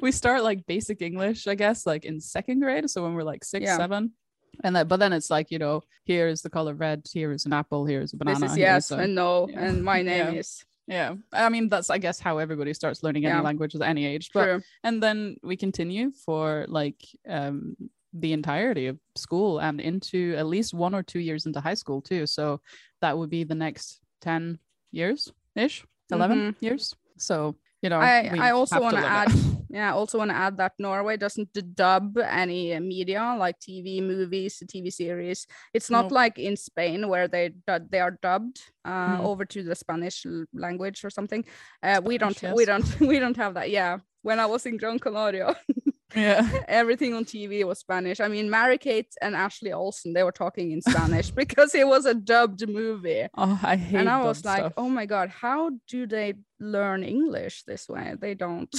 we 0.01 0.11
start 0.11 0.43
like 0.43 0.65
basic 0.65 1.01
English, 1.01 1.47
I 1.47 1.55
guess, 1.55 1.85
like 1.85 2.05
in 2.05 2.19
second 2.21 2.59
grade. 2.61 2.89
So 2.89 3.03
when 3.03 3.13
we're 3.15 3.23
like 3.23 3.43
six, 3.43 3.63
Yeah. 3.65 3.77
seven, 3.77 4.13
and 4.63 4.75
that, 4.75 4.87
but 4.87 4.97
then 4.97 5.13
it's 5.13 5.29
like 5.29 5.51
you 5.51 5.59
know, 5.59 5.81
here 6.05 6.27
is 6.27 6.41
the 6.41 6.49
color 6.49 6.73
red, 6.73 7.05
here 7.11 7.31
is 7.31 7.45
an 7.45 7.53
apple, 7.53 7.85
here 7.85 8.01
is 8.01 8.13
a 8.13 8.17
banana. 8.17 8.39
this 8.39 8.51
is 8.51 8.57
yes 8.57 8.91
a- 8.91 8.97
and 8.97 9.15
no, 9.15 9.47
yeah. 9.49 9.65
and 9.65 9.83
my 9.83 10.01
name 10.11 10.33
Yeah. 10.33 10.39
is 10.39 10.65
yeah. 10.87 11.15
I 11.33 11.49
mean, 11.49 11.67
that's 11.69 11.89
I 11.89 11.97
guess 11.97 12.19
how 12.19 12.37
everybody 12.37 12.73
starts 12.73 13.01
learning 13.03 13.25
any 13.25 13.33
Yeah. 13.35 13.41
language 13.41 13.73
at 13.75 13.81
any 13.81 14.05
age. 14.05 14.29
But 14.33 14.45
true. 14.45 14.61
and 14.83 15.01
then 15.01 15.37
we 15.43 15.57
continue 15.57 16.11
for 16.25 16.65
like 16.67 17.01
um 17.27 17.75
the 18.13 18.31
entirety 18.33 18.87
of 18.87 18.97
school 19.15 19.59
and 19.59 19.81
into 19.81 20.35
at 20.37 20.45
least 20.45 20.73
one 20.73 20.95
or 20.95 21.03
two 21.03 21.19
years 21.19 21.45
into 21.45 21.59
high 21.59 21.73
school 21.73 22.01
too 22.01 22.25
so 22.25 22.61
that 23.01 23.17
would 23.17 23.29
be 23.29 23.43
the 23.43 23.53
next 23.55 23.99
10 24.21 24.57
years 24.93 25.33
ish 25.53 25.83
11 26.11 26.55
years 26.61 26.95
so 27.17 27.55
you 27.81 27.89
know 27.89 27.99
Mm-hmm. 27.99 28.39
I, 28.39 28.47
I 28.47 28.51
also 28.51 28.79
want 28.79 28.95
to 28.95 29.05
add. 29.05 29.27
yeah, 29.75 29.91
I 29.91 29.93
also 29.99 30.17
want 30.19 30.31
to 30.31 30.37
add 30.45 30.55
that 30.57 30.71
Norway 30.79 31.17
doesn't 31.17 31.49
dub 31.75 32.17
any 32.17 32.79
media 32.79 33.35
like 33.37 33.57
TV, 33.59 34.01
movies, 34.01 34.63
TV 34.71 34.87
series. 35.01 35.45
It's 35.73 35.89
not 35.95 36.05
Nope. 36.05 36.11
like 36.21 36.39
in 36.39 36.55
Spain 36.55 36.99
where 37.11 37.27
they 37.27 37.45
they 37.91 37.99
are 37.99 38.15
dubbed 38.27 38.57
uh, 38.85 39.17
Mhm. 39.17 39.25
over 39.29 39.43
to 39.53 39.59
the 39.63 39.75
Spanish 39.75 40.25
language 40.53 41.03
or 41.05 41.09
something. 41.09 41.43
Uh, 41.83 41.99
we 42.09 42.17
don't, 42.17 42.37
Spanish, 42.37 42.55
we 42.57 42.65
don't, 42.71 42.87
we 43.11 43.19
don't 43.19 43.37
have 43.37 43.53
that. 43.55 43.69
Yeah, 43.69 43.99
when 44.23 44.39
I 44.39 44.45
was 44.53 44.65
in 44.65 44.77
Gran 44.77 44.97
Canaria, 44.99 45.55
yeah 46.15 46.47
everything 46.69 47.13
on 47.17 47.25
TV 47.25 47.63
was 47.65 47.79
Spanish. 47.79 48.19
I 48.21 48.29
mean, 48.29 48.49
Mary 48.49 48.77
Kate 48.77 49.11
and 49.21 49.35
Ashley 49.35 49.73
Olsen, 49.73 50.13
they 50.13 50.23
were 50.23 50.31
talking 50.43 50.71
in 50.71 50.81
Spanish 50.81 51.29
because 51.41 51.75
it 51.75 51.87
was 51.87 52.05
a 52.05 52.13
dubbed 52.13 52.63
movie. 52.69 53.27
oh 53.43 53.59
i 53.73 53.75
hate 53.75 53.99
and 53.99 54.09
I 54.09 54.23
was 54.23 54.45
like, 54.45 54.59
stuff. 54.59 54.73
oh 54.77 54.89
my 54.99 55.05
god, 55.05 55.27
how 55.43 55.71
do 55.93 56.07
they 56.07 56.35
learn 56.59 57.03
English 57.03 57.63
this 57.67 57.89
way? 57.89 58.15
They 58.23 58.35
don't. 58.35 58.71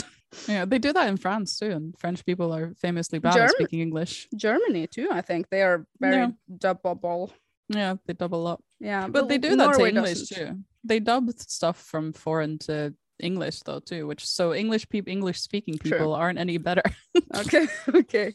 Yeah 0.49 0.65
they 0.65 0.79
do 0.79 0.93
that 0.93 1.09
in 1.09 1.17
france 1.17 1.59
too 1.59 1.71
and 1.71 1.95
french 1.99 2.25
people 2.25 2.53
are 2.55 2.75
famously 2.75 3.19
bad 3.19 3.33
German- 3.35 3.49
at 3.49 3.57
speaking 3.57 3.81
english 3.81 4.29
Germany 4.37 4.87
too, 4.87 5.09
I 5.11 5.21
think 5.23 5.49
they 5.51 5.63
are 5.63 5.87
very 6.01 6.17
Yeah. 6.17 6.31
dubbable. 6.51 7.31
yeah 7.69 7.95
they 8.07 8.13
double 8.15 8.47
up 8.47 8.61
Yeah, 8.81 9.09
but 9.09 9.29
they 9.29 9.39
do 9.39 9.57
that 9.57 9.75
to 9.79 9.87
english 9.87 10.21
doesn't. 10.29 10.37
too 10.37 10.59
they 10.85 11.01
dub 11.01 11.31
stuff 11.39 11.79
from 11.83 12.13
foreign 12.13 12.59
to 12.67 12.95
english 13.19 13.61
though 13.67 13.81
too 13.81 14.07
which 14.07 14.27
so 14.27 14.53
english 14.55 14.89
people 14.89 15.11
english 15.13 15.41
speaking 15.41 15.77
True. 15.79 15.91
people 15.91 16.13
aren't 16.15 16.39
any 16.39 16.59
better 16.59 16.83
Okay, 17.43 17.67
okay. 18.01 18.35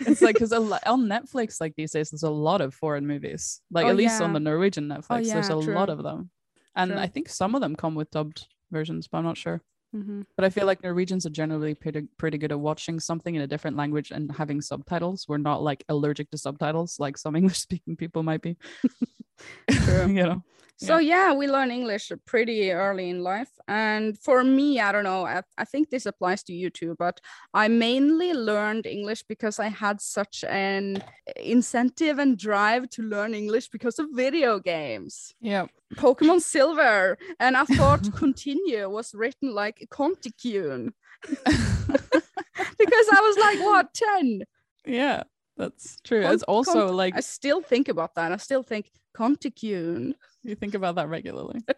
it's 0.00 0.22
like 0.22 0.34
because 0.36 0.52
on 0.94 1.00
Netflix, 1.14 1.60
like 1.60 1.74
these 1.76 1.92
days, 1.92 2.10
there's 2.10 2.22
a 2.22 2.30
lot 2.48 2.60
of 2.60 2.74
foreign 2.74 3.06
movies. 3.06 3.60
Like 3.70 3.86
Oh, 3.86 3.90
at 3.90 3.96
least 3.96 4.20
on 4.20 4.30
yeah. 4.30 4.34
the 4.34 4.40
Norwegian 4.40 4.86
Netflix, 4.88 5.06
oh, 5.10 5.32
there's 5.34 5.48
yeah, 5.50 5.58
a 5.58 5.62
true. 5.62 5.74
lot 5.74 5.88
of 5.90 6.02
them, 6.02 6.30
and 6.76 6.90
True. 6.92 7.00
I 7.00 7.06
think 7.08 7.28
some 7.28 7.54
of 7.54 7.60
them 7.60 7.74
come 7.76 7.94
with 7.94 8.10
dubbed 8.10 8.46
versions, 8.70 9.06
but 9.08 9.18
I'm 9.18 9.24
not 9.24 9.36
sure. 9.36 9.60
Mhm. 9.94 10.24
But 10.36 10.44
I 10.46 10.50
feel 10.50 10.64
like 10.66 10.82
Norwegians 10.82 11.26
are 11.26 11.30
generally 11.30 11.74
pretty 11.74 12.08
pretty 12.16 12.38
good 12.38 12.50
at 12.50 12.58
watching 12.60 12.98
something 12.98 13.34
in 13.34 13.42
a 13.42 13.46
different 13.46 13.76
language 13.76 14.10
and 14.10 14.32
having 14.32 14.62
subtitles. 14.62 15.26
We're 15.28 15.36
not 15.36 15.62
like 15.62 15.84
allergic 15.88 16.30
to 16.30 16.38
subtitles 16.38 16.98
like 16.98 17.18
some 17.18 17.36
English 17.40 17.58
speaking 17.58 17.96
people 17.96 18.22
might 18.22 18.40
be. 18.42 18.56
You 20.08 20.24
know. 20.24 20.42
So 20.82 20.98
yeah, 20.98 21.32
we 21.32 21.46
learn 21.46 21.70
English 21.70 22.10
pretty 22.26 22.72
early 22.72 23.08
in 23.08 23.22
life, 23.22 23.50
and 23.68 24.18
for 24.18 24.42
me, 24.42 24.80
I 24.80 24.90
don't 24.90 25.04
know. 25.04 25.24
I, 25.24 25.42
I 25.56 25.64
think 25.64 25.90
this 25.90 26.06
applies 26.06 26.42
to 26.44 26.52
you 26.52 26.70
too, 26.70 26.96
but 26.98 27.20
I 27.54 27.68
mainly 27.68 28.32
learned 28.32 28.86
English 28.86 29.22
because 29.22 29.60
I 29.60 29.68
had 29.68 30.00
such 30.00 30.42
an 30.48 31.04
incentive 31.36 32.18
and 32.18 32.36
drive 32.36 32.90
to 32.90 33.02
learn 33.02 33.32
English 33.32 33.68
because 33.68 34.00
of 34.00 34.08
video 34.12 34.58
games. 34.58 35.32
Yeah. 35.40 35.66
Pokemon 35.94 36.40
Silver, 36.40 37.16
and 37.38 37.56
I 37.56 37.64
thought 37.64 38.12
continue 38.16 38.88
was 38.90 39.14
written 39.14 39.54
like 39.54 39.86
Conticune 39.88 40.92
because 41.22 43.06
I 43.12 43.20
was 43.20 43.36
like, 43.38 43.60
what, 43.60 43.94
10? 43.94 44.42
yeah, 44.84 45.22
that's 45.56 46.00
true. 46.02 46.22
Con- 46.22 46.34
it's 46.34 46.42
also 46.44 46.86
con- 46.88 46.96
like 46.96 47.14
I 47.16 47.20
still 47.20 47.60
think 47.62 47.88
about 47.88 48.16
that. 48.16 48.32
I 48.32 48.36
still 48.38 48.64
think 48.64 48.90
Conticune. 49.16 50.14
you 50.42 50.54
think 50.54 50.74
about 50.74 50.94
that 50.96 51.08
regularly. 51.08 51.60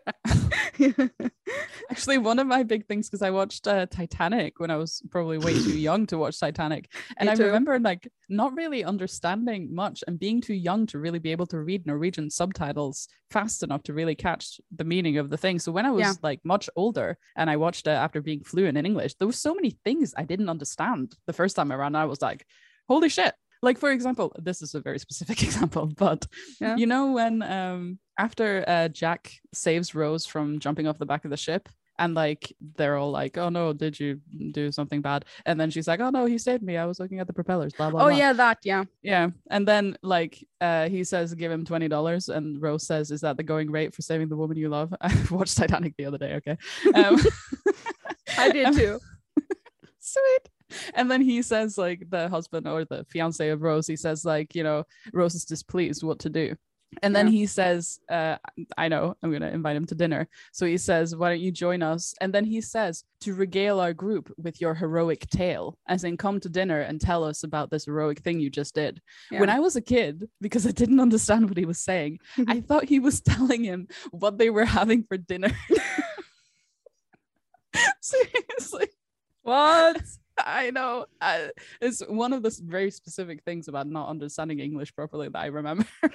Actually, 1.90 2.18
one 2.18 2.38
of 2.38 2.46
my 2.46 2.62
big 2.62 2.86
things 2.86 3.08
because 3.08 3.22
I 3.22 3.30
watched 3.30 3.66
uh, 3.68 3.86
Titanic 3.86 4.58
when 4.58 4.70
I 4.70 4.76
was 4.76 5.02
probably 5.10 5.38
way 5.38 5.52
too 5.54 5.76
young 5.78 6.06
to 6.06 6.18
watch 6.18 6.40
Titanic, 6.40 6.92
and 7.18 7.28
I 7.28 7.34
remember 7.34 7.78
like 7.78 8.10
not 8.28 8.54
really 8.54 8.84
understanding 8.84 9.74
much 9.74 10.02
and 10.06 10.18
being 10.18 10.40
too 10.40 10.54
young 10.54 10.86
to 10.86 10.98
really 10.98 11.18
be 11.18 11.30
able 11.32 11.46
to 11.46 11.58
read 11.60 11.86
Norwegian 11.86 12.30
subtitles 12.30 13.06
fast 13.30 13.62
enough 13.62 13.82
to 13.84 13.92
really 13.94 14.14
catch 14.14 14.60
the 14.74 14.84
meaning 14.84 15.18
of 15.18 15.30
the 15.30 15.36
thing. 15.36 15.58
So 15.58 15.72
when 15.72 15.86
I 15.86 15.90
was 15.90 16.00
Yeah. 16.00 16.12
like 16.22 16.40
much 16.44 16.68
older 16.76 17.18
and 17.36 17.50
I 17.50 17.56
watched 17.56 17.86
it 17.86 17.90
after 17.90 18.20
being 18.22 18.42
fluent 18.44 18.78
in 18.78 18.86
English, 18.86 19.14
there 19.18 19.28
were 19.28 19.32
so 19.32 19.54
many 19.54 19.70
things 19.84 20.14
I 20.16 20.24
didn't 20.24 20.48
understand 20.48 21.14
the 21.26 21.32
first 21.32 21.54
time 21.56 21.70
around. 21.72 21.96
I 21.96 22.06
was 22.06 22.22
like, 22.22 22.46
"Holy 22.88 23.08
shit!" 23.08 23.34
Like 23.64 23.78
for 23.78 23.90
example, 23.90 24.26
this 24.48 24.62
is 24.62 24.74
a 24.74 24.80
very 24.80 24.98
specific 24.98 25.42
example, 25.48 25.86
but 26.04 26.20
Yeah. 26.60 26.76
you 26.76 26.86
know 26.86 27.04
when 27.18 27.42
um 27.42 27.98
after 28.26 28.48
uh, 28.74 28.88
Jack 29.00 29.22
saves 29.52 29.88
Rose 29.94 30.24
from 30.32 30.46
jumping 30.64 30.86
off 30.88 30.98
the 30.98 31.06
back 31.12 31.24
of 31.24 31.30
the 31.32 31.36
ship 31.46 31.68
and 31.98 32.14
like 32.14 32.52
they're 32.76 32.96
all 32.96 33.12
like 33.22 33.38
oh 33.38 33.48
no 33.48 33.72
did 33.72 33.94
you 34.00 34.20
do 34.52 34.64
something 34.72 35.00
bad 35.00 35.24
and 35.46 35.60
then 35.60 35.70
she's 35.70 35.86
like 35.90 36.00
oh 36.00 36.10
no 36.10 36.22
he 36.26 36.38
saved 36.38 36.62
me 36.68 36.76
i 36.76 36.84
was 36.90 36.98
looking 36.98 37.20
at 37.20 37.26
the 37.28 37.32
propellers 37.32 37.72
blah 37.78 37.88
blah 37.90 38.00
Oh 38.02 38.08
blah. 38.08 38.16
yeah, 38.22 38.32
that 38.32 38.58
yeah. 38.64 38.82
yeah 39.02 39.28
and 39.54 39.62
then 39.70 39.96
like 40.02 40.34
uh 40.60 40.88
he 40.88 41.04
says 41.04 41.32
give 41.34 41.52
him 41.52 41.64
$20 41.64 42.28
and 42.36 42.60
rose 42.60 42.84
says 42.84 43.12
is 43.12 43.20
that 43.20 43.36
the 43.36 43.44
going 43.44 43.70
rate 43.70 43.94
for 43.94 44.02
saving 44.02 44.28
the 44.28 44.36
woman 44.42 44.56
you 44.56 44.68
love 44.68 44.92
i 45.00 45.10
watched 45.30 45.56
titanic 45.56 45.94
the 45.96 46.06
other 46.06 46.18
day 46.18 46.32
okay 46.38 46.56
um, 46.96 47.14
I 48.38 48.50
did 48.50 48.74
too. 48.74 48.98
sweet 50.00 50.44
and 50.94 51.10
then 51.10 51.20
he 51.20 51.42
says 51.42 51.78
like 51.78 52.08
the 52.10 52.28
husband 52.28 52.68
or 52.68 52.84
the 52.84 53.04
fiance 53.08 53.48
of 53.48 53.62
rose 53.62 53.86
he 53.86 53.96
says 53.96 54.24
like 54.24 54.54
you 54.54 54.62
know 54.62 54.84
rose 55.12 55.34
is 55.34 55.44
displeased 55.44 56.02
what 56.02 56.18
to 56.20 56.30
do. 56.30 56.54
And 57.02 57.16
then 57.16 57.26
Yeah. 57.26 57.32
he 57.32 57.46
says 57.46 57.98
uh 58.08 58.36
i 58.78 58.86
know 58.86 59.16
i'm 59.20 59.32
gonna 59.32 59.48
invite 59.48 59.74
him 59.74 59.84
to 59.86 59.96
dinner. 59.96 60.28
So 60.52 60.64
he 60.64 60.76
says 60.78 61.16
why 61.16 61.30
don't 61.30 61.40
you 61.40 61.50
join 61.50 61.82
us? 61.82 62.14
And 62.20 62.32
then 62.32 62.44
he 62.44 62.60
says 62.60 63.02
to 63.22 63.34
regale 63.34 63.80
our 63.80 63.92
group 63.92 64.32
with 64.36 64.60
your 64.60 64.74
heroic 64.74 65.28
tale 65.28 65.76
as 65.88 66.04
in 66.04 66.16
come 66.16 66.38
to 66.40 66.48
dinner 66.48 66.80
and 66.82 67.00
tell 67.00 67.24
us 67.24 67.42
about 67.42 67.70
this 67.70 67.86
heroic 67.86 68.20
thing 68.20 68.38
you 68.38 68.48
just 68.48 68.76
did. 68.76 69.00
When 69.30 69.50
i 69.50 69.58
was 69.58 69.74
a 69.74 69.82
kid 69.82 70.28
because 70.40 70.68
i 70.68 70.70
didn't 70.70 71.00
understand 71.00 71.48
what 71.48 71.58
he 71.58 71.64
was 71.64 71.80
saying 71.80 72.20
i 72.46 72.60
thought 72.60 72.84
he 72.84 73.00
was 73.00 73.20
telling 73.20 73.64
him 73.64 73.88
what 74.12 74.38
they 74.38 74.50
were 74.50 74.66
having 74.66 75.02
for 75.02 75.16
dinner. 75.16 75.50
Seriously. 78.00 78.88
What? 79.42 80.00
I 80.38 80.70
know. 80.70 81.06
I, 81.20 81.50
it's 81.80 82.00
one 82.06 82.32
of 82.32 82.42
the 82.42 82.56
very 82.64 82.90
specific 82.90 83.42
things 83.44 83.68
about 83.68 83.86
not 83.86 84.08
understanding 84.08 84.58
English 84.60 84.94
properly 84.94 85.28
that 85.28 85.38
I 85.38 85.46
remember. 85.46 85.86
I, 86.02 86.08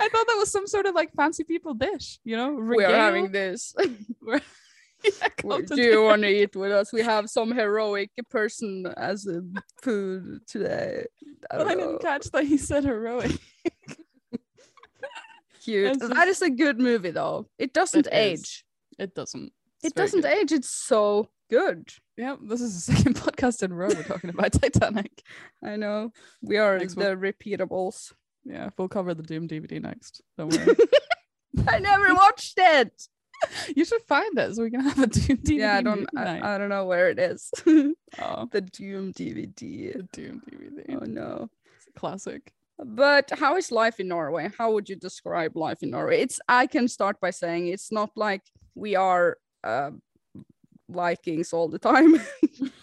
I 0.00 0.08
thought 0.08 0.26
that 0.26 0.36
was 0.38 0.50
some 0.50 0.66
sort 0.66 0.86
of 0.86 0.94
like 0.94 1.12
fancy 1.14 1.44
people 1.44 1.74
dish, 1.74 2.18
you 2.24 2.36
know? 2.36 2.52
we 2.54 2.84
are 2.84 2.94
having 2.94 3.30
this. 3.32 3.74
We're- 4.22 4.40
Yeah, 5.04 5.28
come 5.36 5.48
What 5.50 5.66
to 5.66 5.76
Do 5.76 5.82
you 5.82 6.02
want 6.02 6.22
to 6.22 6.28
eat 6.42 6.56
with 6.56 6.72
us? 6.72 6.90
We 6.92 7.02
have 7.02 7.28
some 7.28 7.52
heroic 7.52 8.10
person 8.30 8.86
as 8.96 9.26
a 9.26 9.42
food 9.82 10.40
today. 10.46 11.04
I 11.50 11.56
I 11.62 11.74
didn't 11.74 12.00
catch 12.00 12.30
that 12.30 12.44
he 12.44 12.56
said 12.56 12.84
heroic. 12.84 13.32
Cute. 15.62 15.96
It's 15.96 16.08
That 16.08 16.28
is 16.28 16.42
a 16.42 16.50
good 16.50 16.78
movie 16.78 17.10
though. 17.10 17.46
It 17.58 17.72
doesn't 17.72 18.06
It 18.06 18.12
is. 18.12 18.40
age. 18.40 18.64
It 18.98 19.14
doesn't. 19.14 19.52
It 19.82 19.94
doesn't 19.94 20.24
age. 20.24 20.52
It's 20.52 20.70
so 20.70 21.28
good. 21.50 21.88
Yeah, 22.16 22.36
this 22.40 22.60
is 22.60 22.86
the 22.86 22.92
second 22.96 23.16
podcast 23.16 23.62
in 23.62 23.72
a 23.72 23.74
row 23.74 23.88
we're 23.88 24.02
talking 24.02 24.30
about 24.30 24.52
Titanic. 24.60 25.22
I 25.62 25.76
know. 25.76 26.12
We 26.42 26.58
are 26.58 26.78
the 26.78 26.86
repeatables. 27.16 28.12
Yeah, 28.44 28.70
we'll 28.76 28.88
cover 28.88 29.14
the 29.14 29.22
Doom 29.22 29.48
DVD 29.48 29.80
next. 29.82 30.22
Don't 30.38 30.52
worry. 30.52 30.76
I 31.68 31.78
never 31.78 32.14
watched 32.14 32.54
it. 32.58 33.08
you 33.74 33.84
should 33.84 34.02
find 34.02 34.38
it 34.38 34.54
so 34.54 34.62
we 34.62 34.70
can 34.70 34.80
have 34.80 34.98
a 34.98 35.06
Doom 35.06 35.38
DVD. 35.38 35.58
yeah, 35.58 35.76
I 35.76 35.82
don't. 35.82 36.06
I, 36.16 36.54
I 36.54 36.58
don't 36.58 36.68
know 36.68 36.84
where 36.84 37.08
it 37.10 37.18
is. 37.18 37.50
oh, 37.66 38.48
the 38.50 38.60
Doom 38.60 39.12
DVD. 39.12 39.56
the 39.94 40.08
Doom 40.12 40.42
DVD. 40.50 40.98
Oh 41.00 41.04
no. 41.06 41.48
It's 41.76 41.86
a 41.88 41.98
classic. 41.98 42.52
But 42.78 43.30
how 43.38 43.56
is 43.56 43.70
life 43.70 44.00
in 44.00 44.08
Norway? 44.08 44.50
How 44.58 44.72
would 44.72 44.88
you 44.88 44.96
describe 44.96 45.56
life 45.56 45.82
in 45.82 45.90
Norway? 45.90 46.20
It's 46.20 46.40
I 46.48 46.66
can 46.66 46.88
start 46.88 47.20
by 47.20 47.30
saying 47.30 47.68
it's 47.68 47.92
not 47.92 48.10
like 48.16 48.42
we 48.74 48.96
are 48.96 49.38
uh, 49.62 49.92
Vikings 50.88 51.52
all 51.52 51.68
the 51.68 51.78
time. 51.78 52.20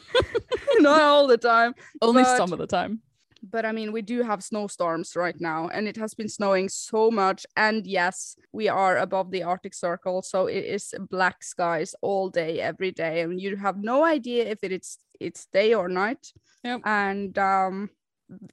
not 0.79 1.01
all 1.01 1.27
the 1.27 1.37
time. 1.37 1.73
Only 2.01 2.23
But- 2.23 2.37
some 2.37 2.53
of 2.53 2.59
the 2.59 2.67
time. 2.67 3.01
But 3.43 3.65
I 3.65 3.71
mean, 3.71 3.91
we 3.91 4.03
do 4.03 4.21
have 4.21 4.43
snowstorms 4.43 5.15
right 5.15 5.35
now, 5.41 5.67
and 5.69 5.87
it 5.87 5.97
has 5.97 6.13
been 6.13 6.29
snowing 6.29 6.69
so 6.69 7.09
much. 7.09 7.43
And 7.57 7.87
yes, 7.87 8.35
we 8.53 8.69
are 8.69 8.99
above 8.99 9.31
the 9.31 9.41
Arctic 9.41 9.73
Circle, 9.73 10.21
so 10.21 10.45
it 10.45 10.63
is 10.63 10.93
black 11.09 11.41
skies 11.43 11.95
all 12.03 12.29
day, 12.29 12.61
every 12.61 12.91
day, 12.91 13.21
and 13.21 13.41
you 13.41 13.55
have 13.55 13.77
no 13.77 14.05
idea 14.05 14.45
if 14.45 14.59
it 14.63 14.71
is 14.71 14.99
it's 15.19 15.47
day 15.47 15.73
or 15.73 15.89
night. 15.89 16.31
Yep. 16.63 16.81
And 16.85 17.35
um, 17.39 17.89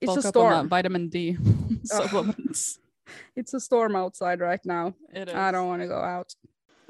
it's 0.00 0.06
Bulk 0.06 0.18
a 0.20 0.28
storm. 0.28 0.68
vitamin 0.70 1.10
D 1.10 1.36
supplements. 1.84 2.78
It's 3.36 3.52
a 3.52 3.60
storm 3.60 3.94
outside 3.94 4.40
right 4.40 4.64
now. 4.64 4.94
It 5.12 5.28
is. 5.28 5.34
I 5.34 5.50
don't 5.50 5.68
want 5.68 5.82
to 5.82 5.88
go 5.88 5.98
out. 6.00 6.34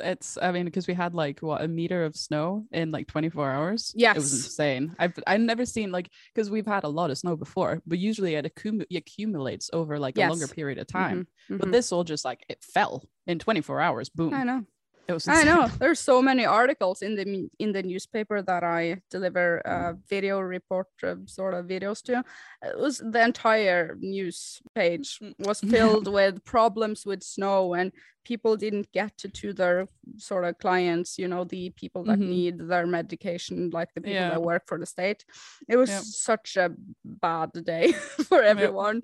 It's. 0.00 0.38
I 0.40 0.52
mean, 0.52 0.64
because 0.64 0.86
we 0.86 0.94
had 0.94 1.14
like 1.14 1.40
what 1.40 1.62
a 1.62 1.68
meter 1.68 2.04
of 2.04 2.16
snow 2.16 2.66
in 2.72 2.90
like 2.90 3.06
24 3.08 3.50
hours. 3.50 3.92
yes 3.96 4.16
it 4.16 4.20
Yes. 4.20 4.22
was 4.32 4.44
insane. 4.46 4.94
I've 4.98 5.18
I've 5.26 5.40
never 5.40 5.64
seen 5.66 5.90
like 5.92 6.08
because 6.34 6.50
we've 6.50 6.66
had 6.66 6.84
a 6.84 6.88
lot 6.88 7.10
of 7.10 7.18
snow 7.18 7.36
before, 7.36 7.82
but 7.86 7.98
usually 7.98 8.34
it 8.34 8.44
accumu- 8.54 8.86
accumulates 8.96 9.70
over 9.72 9.98
like 9.98 10.16
a 10.18 10.28
longer 10.28 10.48
period 10.48 10.78
of 10.78 10.86
time. 10.86 11.26
But 11.48 11.68
Mhm. 11.68 11.72
this 11.72 11.92
all 11.92 12.04
just 12.04 12.24
like 12.24 12.44
it 12.48 12.62
fell 12.62 13.04
in 13.26 13.38
24 13.38 13.80
hours. 13.80 14.08
Boom. 14.08 14.34
I 14.34 14.44
know. 14.44 14.64
It 15.08 15.14
was. 15.14 15.26
I 15.26 15.40
insane. 15.40 15.46
know. 15.54 15.66
There's 15.80 16.00
so 16.00 16.20
many 16.20 16.44
articles 16.44 17.00
in 17.00 17.14
the 17.16 17.48
in 17.58 17.72
the 17.72 17.82
newspaper 17.82 18.42
that 18.42 18.62
I 18.62 19.00
deliver 19.10 19.66
uh, 19.66 19.94
video 20.10 20.38
report 20.40 20.88
uh, 21.02 21.14
sort 21.24 21.54
of 21.54 21.64
videos 21.66 22.02
to. 22.04 22.22
It 22.62 22.78
was 22.78 22.98
the 22.98 23.22
entire 23.24 23.96
news 24.00 24.60
page 24.74 25.18
was 25.38 25.60
filled 25.72 26.08
with 26.12 26.44
problems 26.44 27.06
with 27.06 27.22
snow 27.22 27.72
and 27.72 27.90
people 28.28 28.56
didn't 28.56 28.92
get 28.92 29.16
to, 29.18 29.28
to 29.40 29.52
their 29.54 29.88
sort 30.18 30.44
of 30.44 30.58
clients. 30.58 31.18
You 31.18 31.28
know, 31.28 31.44
the 31.44 31.70
people 31.82 32.04
that 32.04 32.20
Mhm. 32.20 32.28
need 32.36 32.58
their 32.70 32.86
medication, 32.86 33.70
like 33.78 33.90
the 33.94 34.00
people 34.02 34.14
Yeah. 34.14 34.28
that 34.28 34.42
work 34.42 34.64
for 34.66 34.78
the 34.78 34.86
state. 34.86 35.24
It 35.68 35.76
was 35.78 35.90
Yep. 35.90 36.02
such 36.30 36.56
a 36.56 36.68
bad 37.04 37.50
day 37.64 37.92
for 38.28 38.42
everyone, 38.42 39.02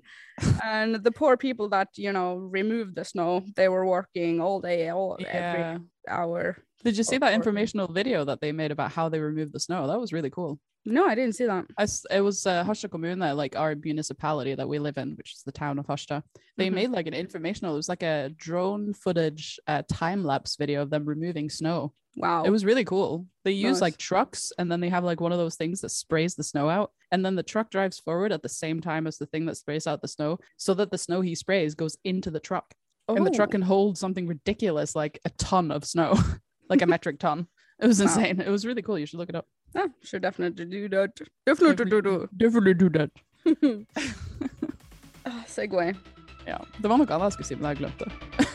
and 0.63 0.95
the 0.95 1.11
poor 1.11 1.37
people 1.37 1.69
that 1.69 1.89
you 1.97 2.11
know 2.13 2.35
removed 2.37 2.95
the 2.95 3.05
snow, 3.05 3.43
they 3.55 3.69
were 3.69 3.85
working 3.85 4.41
all 4.41 4.61
day, 4.61 4.89
all 4.89 5.17
every 5.29 5.65
Yeah. 5.65 5.77
Hour. 6.07 6.57
Did 6.83 6.97
you 6.97 7.03
see 7.03 7.17
that 7.17 7.33
informational 7.33 7.87
video 7.91 8.23
that 8.25 8.41
they 8.41 8.51
made 8.51 8.71
about 8.71 8.91
how 8.91 9.09
they 9.09 9.19
removed 9.19 9.53
the 9.53 9.59
snow? 9.59 9.87
That 9.87 9.99
was 9.99 10.13
really 10.13 10.29
cool. 10.29 10.59
No, 10.85 11.07
I 11.07 11.15
didn't 11.15 11.33
see 11.33 11.45
that. 11.47 11.65
I 11.79 11.87
it 12.15 12.21
was 12.21 12.45
uh, 12.45 12.63
Harstad 12.63 12.89
kommune, 12.91 13.33
like 13.35 13.55
our 13.55 13.73
municipality 13.75 14.53
that 14.53 14.69
we 14.69 14.77
live 14.77 14.97
in, 14.99 15.15
which 15.15 15.33
is 15.33 15.41
the 15.43 15.51
town 15.51 15.79
of 15.79 15.87
Harstad. 15.87 16.21
They 16.57 16.67
Mhm. 16.69 16.73
made 16.73 16.89
like 16.91 17.07
an 17.07 17.15
informational. 17.15 17.73
It 17.73 17.77
was 17.77 17.89
like 17.89 18.03
a 18.03 18.29
drone 18.37 18.93
footage, 18.93 19.59
uh, 19.67 19.81
time 19.91 20.23
lapse 20.23 20.57
video 20.57 20.83
of 20.83 20.91
them 20.91 21.05
removing 21.05 21.49
snow. 21.49 21.93
Wow. 22.17 22.43
It 22.43 22.49
was 22.51 22.63
really 22.63 22.85
cool. 22.85 23.25
They 23.43 23.51
use 23.51 23.81
like 23.81 23.97
trucks, 23.97 24.53
and 24.59 24.71
then 24.71 24.79
they 24.79 24.89
have 24.89 25.03
like 25.03 25.19
one 25.19 25.31
of 25.31 25.37
those 25.39 25.55
things 25.55 25.81
that 25.81 25.89
sprays 25.89 26.35
the 26.35 26.43
snow 26.43 26.69
out, 26.69 26.91
and 27.11 27.25
then 27.25 27.35
the 27.35 27.43
truck 27.43 27.71
drives 27.71 27.97
forward 27.99 28.31
at 28.31 28.43
the 28.43 28.47
same 28.47 28.79
time 28.79 29.07
as 29.07 29.17
the 29.17 29.25
thing 29.25 29.45
that 29.47 29.57
sprays 29.57 29.87
out 29.87 30.01
the 30.03 30.07
snow, 30.07 30.37
so 30.55 30.73
that 30.75 30.91
the 30.91 30.97
snow 30.99 31.19
he 31.21 31.33
sprays 31.35 31.73
goes 31.75 31.97
into 32.05 32.29
the 32.31 32.39
truck, 32.39 32.73
and 33.07 33.25
the 33.25 33.31
truck 33.31 33.49
Oh, 33.49 33.51
can 33.51 33.61
hold 33.61 33.97
something 33.97 34.27
ridiculous 34.27 34.95
like 34.95 35.19
a 35.25 35.29
ton 35.37 35.71
of 35.71 35.85
snow, 35.85 36.15
like 36.69 36.81
a 36.81 36.87
metric 36.93 37.19
ton. 37.19 37.47
It 37.79 37.87
was 37.87 37.99
Wow. 37.99 38.05
insane. 38.07 38.39
It 38.39 38.49
was 38.49 38.65
really 38.65 38.81
cool. 38.81 38.97
You 38.97 39.05
should 39.05 39.19
look 39.19 39.29
it 39.29 39.35
up. 39.35 39.45
yeah, 39.75 39.87
should 40.03 40.21
definitely 40.21 40.65
do 40.65 40.89
that. 40.89 41.11
Definitely 41.45 41.85
do 41.85 42.01
do. 42.01 42.29
Definitely 42.35 42.73
do 42.73 42.89
that. 42.89 43.11
Ah, 45.27 45.43
Segue. 45.47 45.95
Ja, 46.47 46.57
det 46.81 46.87
var 46.89 46.97
noe 47.01 47.07
annet 47.09 47.23
jeg 47.25 47.33
skulle 47.33 47.47
si, 47.47 47.55
men 47.55 47.65
jeg 47.71 47.77
glemte 47.79 48.05
det. 48.05 48.45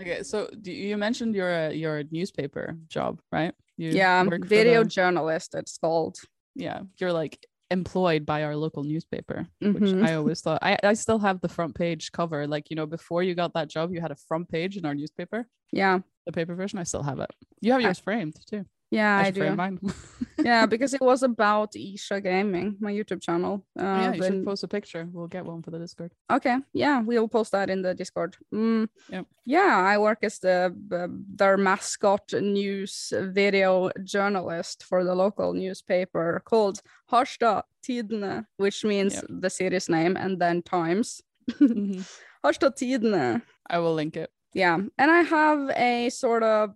okay, 0.00 0.22
so 0.22 0.48
you 0.62 0.72
you 0.72 0.96
mentioned 0.96 1.34
your 1.34 1.52
uh, 1.52 1.70
your 1.70 2.04
newspaper 2.10 2.76
job, 2.88 3.20
right? 3.32 3.54
You 3.76 3.90
Yeah, 3.90 4.24
video 4.42 4.82
the- 4.82 4.88
journalist. 4.88 5.54
It's 5.54 5.76
called. 5.78 6.16
yeah, 6.54 6.80
you're 6.98 7.12
like 7.12 7.44
employed 7.70 8.24
by 8.24 8.44
our 8.44 8.54
local 8.56 8.84
newspaper, 8.84 9.46
which 9.60 9.82
Mhm. 9.82 10.06
I 10.06 10.14
always 10.14 10.40
thought. 10.40 10.60
I 10.62 10.78
I 10.82 10.94
still 10.94 11.18
have 11.18 11.40
the 11.40 11.48
front 11.48 11.74
page 11.74 12.12
cover. 12.12 12.46
Like 12.46 12.70
you 12.70 12.76
know, 12.76 12.86
before 12.86 13.22
you 13.22 13.34
got 13.34 13.54
that 13.54 13.68
job, 13.68 13.92
you 13.92 14.00
had 14.00 14.12
a 14.12 14.16
front 14.28 14.48
page 14.48 14.76
in 14.76 14.84
our 14.86 14.94
newspaper. 14.94 15.48
Yeah, 15.72 16.00
The 16.26 16.32
paper 16.32 16.54
version, 16.54 16.78
I 16.78 16.84
still 16.84 17.02
have 17.02 17.18
it. 17.20 17.30
You 17.60 17.72
have 17.72 17.80
I- 17.80 17.84
yours 17.84 17.98
framed 17.98 18.36
too. 18.46 18.64
Yeah, 18.90 19.18
I, 19.18 19.32
frame 19.32 19.52
do. 19.52 19.56
mine. 19.56 19.80
yeah, 20.38 20.64
because 20.66 20.94
it 20.94 21.00
was 21.00 21.22
about 21.24 21.72
Ircha 21.72 22.22
Gaming, 22.22 22.76
my 22.80 22.92
YouTube 22.92 23.20
channel. 23.20 23.64
Uh, 23.78 23.82
yeah, 23.82 24.12
you 24.14 24.20
then- 24.20 24.32
should 24.32 24.44
post 24.44 24.62
a 24.64 24.68
picture. 24.68 25.08
We'll 25.12 25.26
get 25.26 25.44
one 25.44 25.62
for 25.62 25.72
the 25.72 25.78
Discord. 25.78 26.12
Okay, 26.30 26.58
yeah, 26.72 27.00
we'll 27.00 27.26
post 27.28 27.50
that 27.52 27.68
in 27.68 27.82
the 27.82 27.94
Discord. 27.94 28.36
Mm, 28.54 28.88
Yep. 29.10 29.26
Yeah, 29.44 29.76
I 29.94 29.98
work 29.98 30.18
as 30.22 30.38
the 30.38 30.72
uh, 30.92 31.08
their 31.36 31.56
mascot 31.56 32.32
news 32.40 33.12
video 33.12 33.90
journalist 34.04 34.84
for 34.84 35.02
the 35.04 35.14
local 35.14 35.52
newspaper 35.52 36.40
called 36.44 36.80
Harstad 37.10 37.62
Tidende, 37.82 38.46
which 38.56 38.84
means 38.84 39.14
Yep. 39.14 39.24
the 39.28 39.50
city's 39.50 39.88
name 39.88 40.16
and 40.16 40.38
then 40.40 40.62
Times. 40.62 41.20
Mhm. 41.50 42.06
Harstad 42.44 42.76
Tidende. 42.76 43.42
I 43.68 43.78
will 43.80 43.94
link 43.94 44.16
it. 44.16 44.30
Yeah, 44.54 44.78
and 44.96 45.10
I 45.10 45.22
have 45.22 45.70
a 45.76 46.08
sort 46.10 46.42
of 46.44 46.70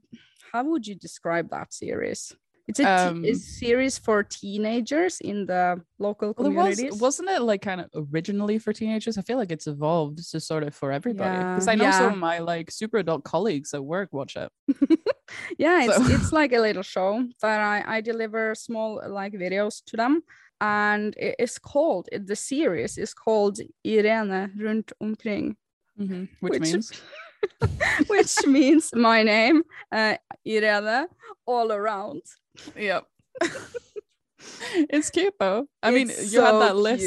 how 0.52 0.64
would 0.64 0.86
you 0.86 0.94
describe 0.94 1.50
that 1.50 1.72
series? 1.72 2.32
It's 2.68 2.78
a, 2.78 2.84
Um, 3.08 3.24
a 3.24 3.34
series 3.34 3.98
for 3.98 4.22
teenagers 4.22 5.20
in 5.20 5.46
the 5.46 5.82
local 5.98 6.30
it 6.30 6.38
was 6.38 6.46
communities. 6.46 7.00
wasn't 7.00 7.28
it 7.30 7.42
like 7.42 7.62
kind 7.62 7.80
of 7.80 7.88
originally 8.12 8.58
for 8.60 8.72
teenagers? 8.72 9.18
I 9.18 9.22
feel 9.22 9.38
like 9.38 9.50
it's 9.50 9.66
evolved 9.66 10.18
to 10.30 10.38
sort 10.40 10.62
of 10.62 10.72
for 10.74 10.92
everybody. 10.92 11.38
Because 11.38 11.66
Yeah, 11.66 11.72
I 11.72 11.74
know 11.74 11.84
yeah. 11.84 11.98
some 11.98 12.12
of 12.12 12.18
my 12.18 12.38
like 12.38 12.70
super 12.70 12.98
adult 12.98 13.24
colleagues 13.24 13.74
at 13.74 13.84
work 13.84 14.10
watch 14.12 14.36
it. 14.36 14.50
yeah 15.58 15.84
it's, 15.84 15.96
So- 15.96 16.14
it's 16.14 16.32
like 16.32 16.52
a 16.52 16.60
little 16.60 16.82
show 16.84 17.24
that 17.42 17.60
I, 17.60 17.96
I 17.96 18.00
deliver 18.02 18.54
small 18.54 19.00
like 19.08 19.32
videos 19.32 19.82
to 19.86 19.96
them 19.96 20.22
and 20.60 21.14
it 21.16 21.34
is 21.38 21.58
called 21.58 22.08
the 22.12 22.36
series 22.36 22.98
is 22.98 23.14
called 23.14 23.58
Irene 23.84 24.52
rundt 24.60 24.92
omkring, 25.00 25.56
Mhm. 25.98 26.28
Which, 26.40 26.52
Which- 26.52 26.62
means 26.62 26.92
which 28.08 28.36
means 28.46 28.90
my 28.94 29.22
name, 29.22 29.62
uh, 29.92 30.16
Irene, 30.46 31.06
all 31.46 31.72
around. 31.72 32.22
yep. 32.76 33.04
it's 34.88 35.10
cute 35.10 35.34
though. 35.38 35.66
I 35.82 35.90
mean, 35.90 36.10
It's 36.10 36.32
you 36.32 36.40
had 36.40 36.50
so 36.50 36.58
that 36.60 36.76
list 36.76 37.00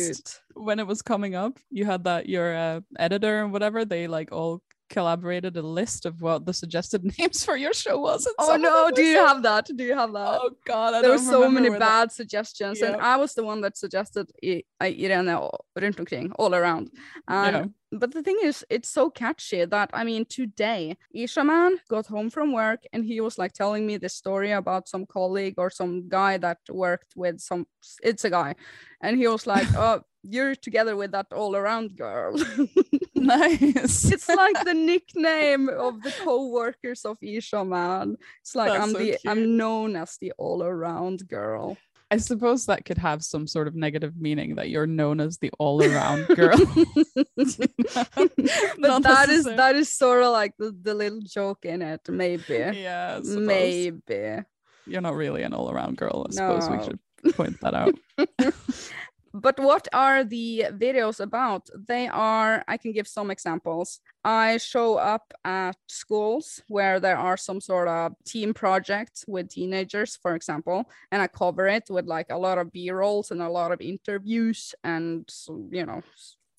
cute. 0.55 0.65
when 0.65 0.79
it 0.79 0.87
was 0.87 1.01
coming 1.01 1.35
up. 1.35 1.57
You 1.69 1.85
had 1.85 2.03
that 2.05 2.27
your 2.29 2.55
uh, 2.55 2.81
editor 2.97 3.43
and 3.43 3.51
whatever. 3.51 3.85
They 3.85 4.07
like 4.07 4.31
all 4.31 4.61
collaborated 4.89 5.57
a 5.57 5.61
list 5.61 6.05
of 6.05 6.21
what 6.21 6.45
the 6.45 6.53
suggested 6.53 7.03
names 7.17 7.43
for 7.43 7.55
your 7.57 7.73
show 7.73 7.99
was. 7.99 8.27
Oh 8.37 8.55
no, 8.57 8.91
do 8.91 9.01
you 9.03 9.17
have 9.17 9.41
that? 9.43 9.65
Do 9.75 9.83
you 9.83 9.95
have 9.95 10.13
that? 10.13 10.39
Oh 10.41 10.51
god, 10.65 10.93
I 10.93 11.01
there 11.01 11.11
were 11.11 11.17
so 11.17 11.49
many 11.49 11.69
where 11.69 11.79
that- 11.79 11.89
bad 11.89 12.11
suggestions, 12.11 12.81
and 12.81 12.95
I 12.97 13.17
was 13.17 13.33
the 13.33 13.43
one 13.43 13.61
that 13.61 13.77
suggested 13.77 14.29
I- 14.43 14.63
I- 14.79 14.95
Irene 15.03 15.29
all- 15.29 15.65
rundt 15.79 15.99
omkring, 15.99 16.31
all 16.33 16.53
around. 16.53 16.91
And 17.27 17.55
Yeah. 17.55 17.65
But 17.99 18.11
the 18.11 18.23
thing 18.23 18.39
is, 18.43 18.65
it's 18.69 18.89
so 18.89 19.09
catchy 19.09 19.65
that 19.65 19.89
I 19.93 20.03
mean, 20.03 20.25
today 20.25 20.97
Ircha 21.15 21.45
man 21.45 21.77
got 21.89 22.07
home 22.07 22.29
from 22.29 22.51
work 22.51 22.83
and 22.91 23.05
he 23.05 23.21
was 23.21 23.37
like 23.37 23.53
telling 23.53 23.85
me 23.85 23.97
this 23.97 24.15
story 24.15 24.51
about 24.51 24.87
some 24.87 25.05
colleague 25.05 25.55
or 25.57 25.69
some 25.69 26.09
guy 26.09 26.37
that 26.37 26.57
worked 26.69 27.13
with 27.15 27.39
some. 27.39 27.67
It's 28.01 28.25
a 28.25 28.29
guy, 28.29 28.55
and 29.01 29.17
he 29.17 29.27
was 29.27 29.45
like, 29.45 29.67
"Oh, 29.75 30.01
you're 30.23 30.55
together 30.55 30.95
with 30.95 31.11
that 31.11 31.27
all 31.33 31.55
around 31.55 31.95
girl." 31.95 32.35
nice. 33.15 34.11
it's 34.11 34.29
like 34.29 34.63
the 34.65 34.73
nickname 34.73 35.69
of 35.69 36.01
the 36.01 36.13
co-workers 36.23 37.05
of 37.05 37.19
Ircha 37.19 37.67
man. 37.67 38.17
It's 38.41 38.55
like 38.55 38.71
That's 38.71 38.83
I'm 38.83 38.91
so 38.91 38.97
the 38.99 39.05
cute. 39.05 39.21
I'm 39.27 39.57
known 39.57 39.95
as 39.95 40.17
the 40.17 40.33
all 40.37 40.63
around 40.63 41.27
girl. 41.27 41.77
I 42.13 42.17
suppose 42.17 42.67
that 42.67 42.85
could 42.85 42.99
have 42.99 43.23
some 43.23 43.47
sort 43.47 43.67
of 43.67 43.73
negative 43.73 44.13
meaning 44.15 44.53
that 44.55 44.69
you're 44.69 44.85
known 44.85 45.19
as 45.19 45.39
the 45.39 45.49
all-around 45.57 46.27
girl. 46.35 46.55
but 46.55 47.47
that 49.03 49.29
is 49.29 49.45
that 49.45 49.75
is 49.75 49.89
sort 49.89 50.21
of 50.21 50.31
like 50.31 50.53
the, 50.59 50.77
the 50.79 50.93
little 50.93 51.21
joke 51.21 51.65
in 51.65 51.81
it 51.81 52.01
maybe 52.07 52.53
yeah, 52.75 53.19
maybe 53.23 54.43
You're 54.85 55.01
not 55.01 55.15
really 55.15 55.41
an 55.41 55.55
all-around 55.55 55.97
girl. 55.97 56.27
I 56.29 56.33
suppose 56.33 56.69
we 56.69 56.83
should 56.83 56.99
point 57.35 57.59
that 57.61 57.73
out. 57.73 57.95
but 59.33 59.59
what 59.59 59.87
are 59.93 60.23
the 60.23 60.67
videos 60.71 61.19
about? 61.19 61.67
They 61.87 62.07
are 62.07 62.63
i 62.67 62.77
can 62.77 62.91
give 62.91 63.07
some 63.07 63.31
examples. 63.31 63.99
I 64.23 64.57
show 64.57 64.95
up 64.95 65.33
at 65.43 65.75
schools 65.87 66.61
where 66.67 66.99
there 66.99 67.17
are 67.17 67.35
some 67.37 67.59
sort 67.59 67.87
of 67.87 68.13
team 68.25 68.53
projects 68.53 69.25
with 69.27 69.49
teenagers 69.49 70.15
for 70.21 70.35
example 70.35 70.85
and 71.11 71.21
i 71.21 71.27
cover 71.27 71.67
it 71.67 71.85
with 71.89 72.05
like 72.05 72.27
a 72.29 72.37
lot 72.37 72.57
of 72.57 72.71
b-rolls 72.71 73.31
and 73.31 73.41
a 73.41 73.49
lot 73.49 73.71
of 73.73 73.81
interviews 73.81 74.73
and 74.83 75.29
you 75.71 75.85
know 75.85 76.01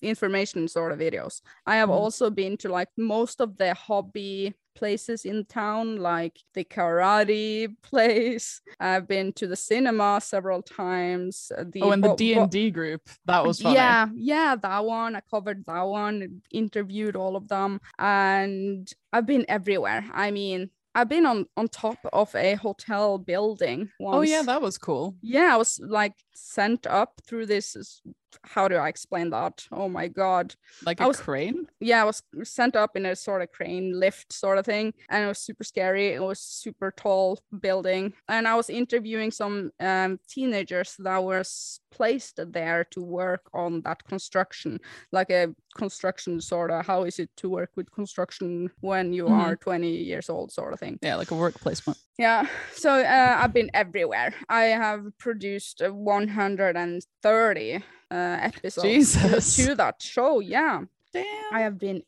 information 0.01 0.67
sort 0.67 0.91
of 0.91 0.99
videos 0.99 1.41
i 1.65 1.75
have 1.75 1.89
Mhm. 1.89 1.93
also 1.93 2.29
been 2.29 2.57
to 2.57 2.69
like 2.69 2.89
most 2.97 3.41
of 3.41 3.57
the 3.57 3.73
hobby 3.73 4.53
places 4.75 5.23
in 5.23 5.45
town 5.45 5.95
like 5.97 6.37
the 6.53 6.65
karate 6.65 7.73
place 7.81 8.61
i've 8.79 9.07
been 9.07 9.31
to 9.33 9.47
the 9.47 9.55
cinema 9.55 10.19
several 10.21 10.61
times 10.61 11.51
uh, 11.57 11.63
the 11.71 11.81
oh, 11.81 11.91
and 11.91 12.03
the 12.03 12.13
D 12.15 12.33
and 12.33 12.51
D 12.51 12.71
group. 12.71 13.01
That 13.25 13.45
was 13.45 13.61
funny. 13.61 13.75
yeah, 13.75 14.07
yeah, 14.15 14.55
that 14.57 14.83
one. 14.83 15.15
I 15.15 15.21
covered 15.31 15.65
that 15.65 15.81
one, 15.83 16.41
interviewed 16.51 17.15
all 17.15 17.35
of 17.37 17.47
them, 17.47 17.79
and 17.97 18.91
I've 19.13 19.25
been 19.25 19.45
everywhere. 19.47 20.03
I 20.13 20.31
mean, 20.31 20.69
I've 20.93 21.09
been 21.09 21.25
on 21.25 21.45
on 21.55 21.67
top 21.69 21.97
of 22.11 22.35
a 22.35 22.55
hotel 22.55 23.17
building 23.17 23.89
once. 23.99 24.17
Oh 24.17 24.21
yeah, 24.21 24.41
that 24.43 24.61
was 24.61 24.77
cool. 24.77 25.15
yeah, 25.21 25.53
I 25.53 25.57
was 25.57 25.79
like 25.79 26.15
sent 26.33 26.85
up 26.87 27.21
through 27.25 27.45
this. 27.47 28.01
How 28.43 28.67
do 28.67 28.75
I 28.75 28.89
explain 28.89 29.29
that? 29.31 29.65
Oh 29.71 29.87
my 29.89 30.07
god. 30.07 30.55
Like 30.85 31.01
I 31.01 31.05
a 31.05 31.07
was- 31.07 31.19
crane. 31.19 31.67
Yeah, 31.79 32.01
I 32.01 32.05
was 32.05 32.21
sent 32.43 32.75
up 32.75 32.95
in 32.95 33.05
a 33.05 33.15
sort 33.15 33.41
of 33.41 33.51
crane 33.51 33.99
lift 33.99 34.33
sort 34.33 34.57
of 34.57 34.65
thing, 34.65 34.93
and 35.09 35.23
it 35.23 35.27
was 35.27 35.39
super 35.39 35.63
scary. 35.63 36.07
It 36.13 36.21
was 36.21 36.39
super 36.39 36.91
tall 36.91 37.39
building, 37.59 38.13
and 38.27 38.47
I 38.47 38.55
was 38.55 38.69
interviewing 38.69 39.31
some 39.31 39.71
um, 39.79 40.19
teenagers 40.27 40.95
that 40.99 41.23
was 41.23 41.79
placed 41.91 42.39
there 42.51 42.83
to 42.91 43.01
work 43.01 43.41
on 43.53 43.81
that 43.83 44.03
construction, 44.05 44.79
like 45.11 45.29
a 45.29 45.47
construction 45.77 46.41
sort 46.41 46.71
of. 46.71 46.85
How 46.85 47.03
is 47.03 47.19
it 47.19 47.29
to 47.37 47.49
work 47.49 47.71
with 47.75 47.89
construction 47.91 48.69
when 48.81 49.13
you 49.13 49.25
Mhm. 49.25 49.31
are 49.39 49.55
20 49.55 49.89
years 49.89 50.29
old, 50.29 50.51
sort 50.51 50.73
of 50.73 50.79
thing. 50.79 50.99
Yeah, 51.01 51.15
like 51.15 51.31
a 51.31 51.35
work 51.35 51.55
placement. 51.55 51.97
Yeah, 52.17 52.47
so 52.73 52.89
uh, 52.91 53.37
I've 53.41 53.53
been 53.53 53.69
everywhere. 53.73 54.33
I 54.49 54.65
have 54.65 55.01
produced 55.17 55.81
uh, 55.81 55.89
130 55.93 57.83
uh, 58.15 58.37
episodes 58.49 58.81
to- 58.83 58.93
Jesus. 58.93 59.55
to 59.57 59.75
that 59.75 60.01
show. 60.01 60.39
Yeah. 60.39 60.83
Damn. 61.13 61.53
I 61.53 61.61
have 61.61 61.77
been 61.79 62.01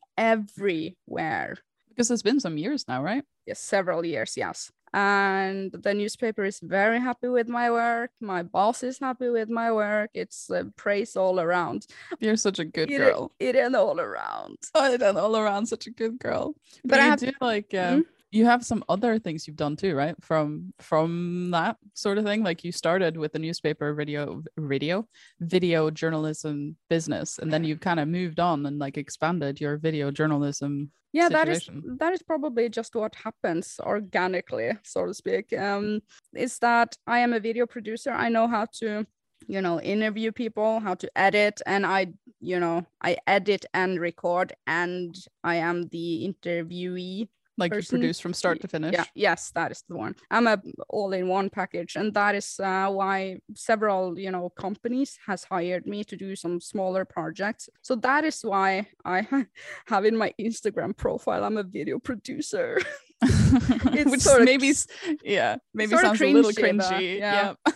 everywhere. 0.62 1.56
because 1.90 2.10
it's 2.10 2.22
been 2.22 2.40
some 2.40 2.56
years 2.58 2.86
now, 2.88 3.02
right? 3.02 3.24
Yes, 3.46 3.58
several 3.60 4.04
years, 4.04 4.36
yes. 4.36 4.70
And 4.94 5.70
the 5.72 5.92
newspaper 5.94 6.44
is 6.44 6.60
very 6.60 6.98
happy 7.00 7.28
with 7.28 7.48
my 7.48 7.70
work. 7.70 8.10
My 8.20 8.42
boss 8.42 8.82
is 8.82 8.98
happy 9.00 9.28
with 9.28 9.48
my 9.50 9.70
work. 9.72 10.10
It's 10.14 10.50
uh, 10.50 10.64
praise 10.76 11.16
all 11.16 11.40
around. 11.40 11.86
You're 12.20 12.36
such 12.36 12.58
a 12.58 12.64
good 12.64 12.90
It- 12.90 12.98
girl. 12.98 13.32
It 13.38 13.54
is 13.56 13.74
all 13.74 14.00
around. 14.00 14.56
Oh, 14.74 14.96
done 14.96 15.16
all 15.18 15.36
around 15.36 15.66
such 15.66 15.86
a 15.86 15.90
good 15.90 16.18
girl. 16.18 16.54
But, 16.84 16.90
But 16.90 17.00
I 17.00 17.04
have- 17.04 17.20
do 17.20 17.32
like 17.40 17.74
uh, 17.74 17.96
Mhm. 17.96 18.04
You 18.30 18.44
have 18.44 18.64
some 18.64 18.84
other 18.88 19.18
things 19.18 19.46
you've 19.46 19.56
done 19.56 19.76
too, 19.76 19.94
right? 19.94 20.14
From 20.20 20.72
from 20.80 21.50
that 21.52 21.76
sort 21.94 22.18
of 22.18 22.24
thing. 22.24 22.42
Like 22.42 22.62
you 22.62 22.72
started 22.72 23.16
with 23.16 23.32
the 23.32 23.38
newspaper, 23.38 23.94
radio, 23.94 24.42
radio, 24.56 25.06
video 25.40 25.90
journalism 25.90 26.76
business, 26.90 27.38
and 27.38 27.52
then 27.52 27.64
you've 27.64 27.80
kind 27.80 28.00
of 28.00 28.08
moved 28.08 28.40
on 28.40 28.66
and 28.66 28.78
like 28.78 28.98
expanded 28.98 29.60
your 29.60 29.78
video 29.78 30.10
journalism. 30.10 30.90
Yeah, 31.12 31.30
that 31.30 31.48
is 31.48 31.70
that 31.98 32.12
is 32.12 32.22
probably 32.22 32.68
just 32.68 32.94
what 32.94 33.14
happens 33.14 33.80
organically, 33.80 34.72
so 34.84 35.06
to 35.06 35.14
speak. 35.14 35.52
Um, 35.58 36.00
is 36.34 36.58
that 36.58 36.96
I 37.06 37.20
am 37.20 37.32
a 37.32 37.40
video 37.40 37.66
producer. 37.66 38.10
I 38.10 38.28
know 38.28 38.46
how 38.46 38.66
to, 38.80 39.06
you 39.46 39.62
know, 39.62 39.80
interview 39.80 40.32
people, 40.32 40.80
how 40.80 40.94
to 40.96 41.10
edit, 41.16 41.62
and 41.64 41.86
I, 41.86 42.08
you 42.40 42.60
know, 42.60 42.84
I 43.00 43.16
edit 43.26 43.64
and 43.72 43.98
record, 43.98 44.52
and 44.66 45.16
I 45.42 45.56
am 45.56 45.88
the 45.88 46.28
interviewee 46.28 47.28
Like 47.58 47.72
Person- 47.72 47.96
you 47.96 48.00
produce 48.02 48.20
from 48.20 48.32
start 48.32 48.60
to 48.60 48.68
finish. 48.68 48.92
Yeah, 48.92 49.04
yes, 49.14 49.50
that 49.50 49.72
is 49.72 49.82
the 49.88 49.96
one. 49.96 50.14
I'm 50.30 50.46
a 50.46 50.62
all-in-one 50.88 51.50
package, 51.50 51.96
and 51.96 52.14
that 52.14 52.34
is 52.36 52.60
uh, 52.60 52.88
why 52.88 53.40
several, 53.54 54.18
you 54.18 54.30
know, 54.30 54.48
companies 54.50 55.18
has 55.26 55.42
hired 55.44 55.84
me 55.86 56.04
to 56.04 56.16
do 56.16 56.36
some 56.36 56.60
smaller 56.60 57.04
projects. 57.04 57.68
So 57.82 57.96
that 57.96 58.24
is 58.24 58.40
why 58.42 58.86
I 59.04 59.26
have 59.86 60.04
in 60.04 60.16
my 60.16 60.32
Instagram 60.40 60.96
profile, 60.96 61.42
I'm 61.44 61.56
a 61.56 61.64
video 61.64 61.98
producer. 61.98 62.78
Which 63.20 64.20
sorta 64.20 64.44
maybe, 64.44 64.68
s- 64.68 64.86
yeah, 65.24 65.56
maybe 65.74 65.96
sounds 65.96 66.22
a 66.22 66.32
little 66.32 66.52
cringy, 66.52 67.18
yeah. 67.18 67.54
yeah. 67.66 67.72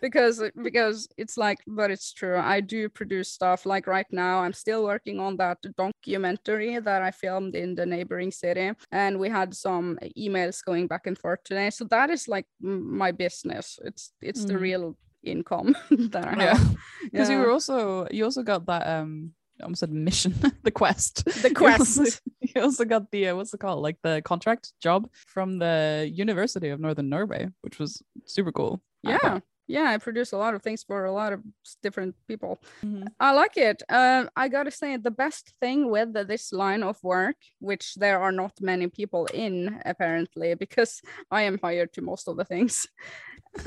Because 0.00 0.42
because 0.62 1.08
it's 1.16 1.36
like 1.36 1.58
but 1.66 1.90
it's 1.90 2.12
true 2.12 2.36
i 2.36 2.60
do 2.60 2.88
produce 2.88 3.30
stuff 3.30 3.64
like 3.66 3.86
right 3.86 4.06
now 4.10 4.40
i'm 4.40 4.52
still 4.52 4.84
working 4.84 5.18
on 5.20 5.36
that 5.36 5.58
documentary 5.76 6.78
that 6.78 7.02
i 7.02 7.10
filmed 7.10 7.54
in 7.54 7.74
the 7.74 7.86
neighboring 7.86 8.30
city 8.30 8.72
and 8.92 9.18
we 9.18 9.28
had 9.28 9.54
some 9.54 9.98
emails 10.18 10.64
going 10.64 10.86
back 10.86 11.06
and 11.06 11.18
forth 11.18 11.42
today 11.44 11.70
so 11.70 11.84
that 11.84 12.10
is 12.10 12.28
like 12.28 12.46
my 12.60 13.10
business 13.12 13.78
it's 13.84 14.12
it's 14.20 14.44
the 14.44 14.54
Mhm. 14.54 14.60
real 14.60 14.96
income 15.22 15.74
that 15.90 16.26
i 16.26 16.36
Yeah. 16.36 16.54
have 16.56 16.76
Because 17.04 17.28
you 17.30 17.36
Yeah. 17.36 17.44
were 17.44 17.50
also 17.52 18.06
you 18.10 18.24
also 18.24 18.42
got 18.42 18.66
that 18.66 18.86
um 18.86 19.32
I 19.60 19.62
almost 19.64 19.80
said 19.80 19.92
mission, 19.92 20.34
the 20.64 20.72
quest. 20.72 21.24
the 21.26 21.30
You 21.60 21.68
also- 21.68 22.02
quest 22.02 22.22
You 22.40 22.62
also 22.62 22.84
got 22.84 23.10
the 23.12 23.28
uh, 23.28 23.36
what's 23.36 23.54
it 23.54 23.60
called, 23.60 23.82
like 23.86 23.98
the 24.02 24.20
contract 24.24 24.72
job 24.82 25.08
from 25.26 25.58
the 25.58 26.10
University 26.12 26.70
of 26.70 26.80
Northern 26.80 27.08
Norway, 27.08 27.48
which 27.62 27.78
was 27.78 28.02
super 28.26 28.50
cool. 28.50 28.82
Yeah. 29.04 29.38
Yeah 29.66 29.90
i 29.94 29.98
produce 29.98 30.32
a 30.32 30.36
lot 30.36 30.54
of 30.54 30.62
things 30.62 30.82
for 30.82 31.04
a 31.04 31.12
lot 31.12 31.32
of 31.32 31.40
different 31.82 32.14
people 32.28 32.58
Mhm. 32.84 33.04
I 33.20 33.32
like 33.32 33.56
it. 33.56 33.82
Uh, 33.88 34.24
I 34.36 34.48
gotta 34.48 34.70
say, 34.70 34.96
the 34.96 35.10
best 35.10 35.54
thing 35.60 35.90
with 35.90 36.12
this 36.28 36.52
line 36.52 36.82
of 36.82 36.96
work, 37.02 37.36
which 37.60 37.94
there 37.94 38.20
are 38.20 38.32
not 38.32 38.52
many 38.60 38.88
people 38.88 39.26
in 39.26 39.80
apparently, 39.84 40.54
because 40.54 41.00
I 41.30 41.42
am 41.42 41.58
hired 41.62 41.92
to 41.92 42.02
most 42.02 42.28
of 42.28 42.36
the 42.36 42.44
things. 42.44 42.86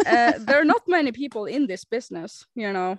Uh, 0.06 0.34
there 0.39 0.60
are 0.62 0.66
not 0.66 0.82
many 0.88 1.12
people 1.12 1.45
in 1.45 1.68
this 1.68 1.86
business, 1.86 2.45
you 2.56 2.72
know, 2.74 2.98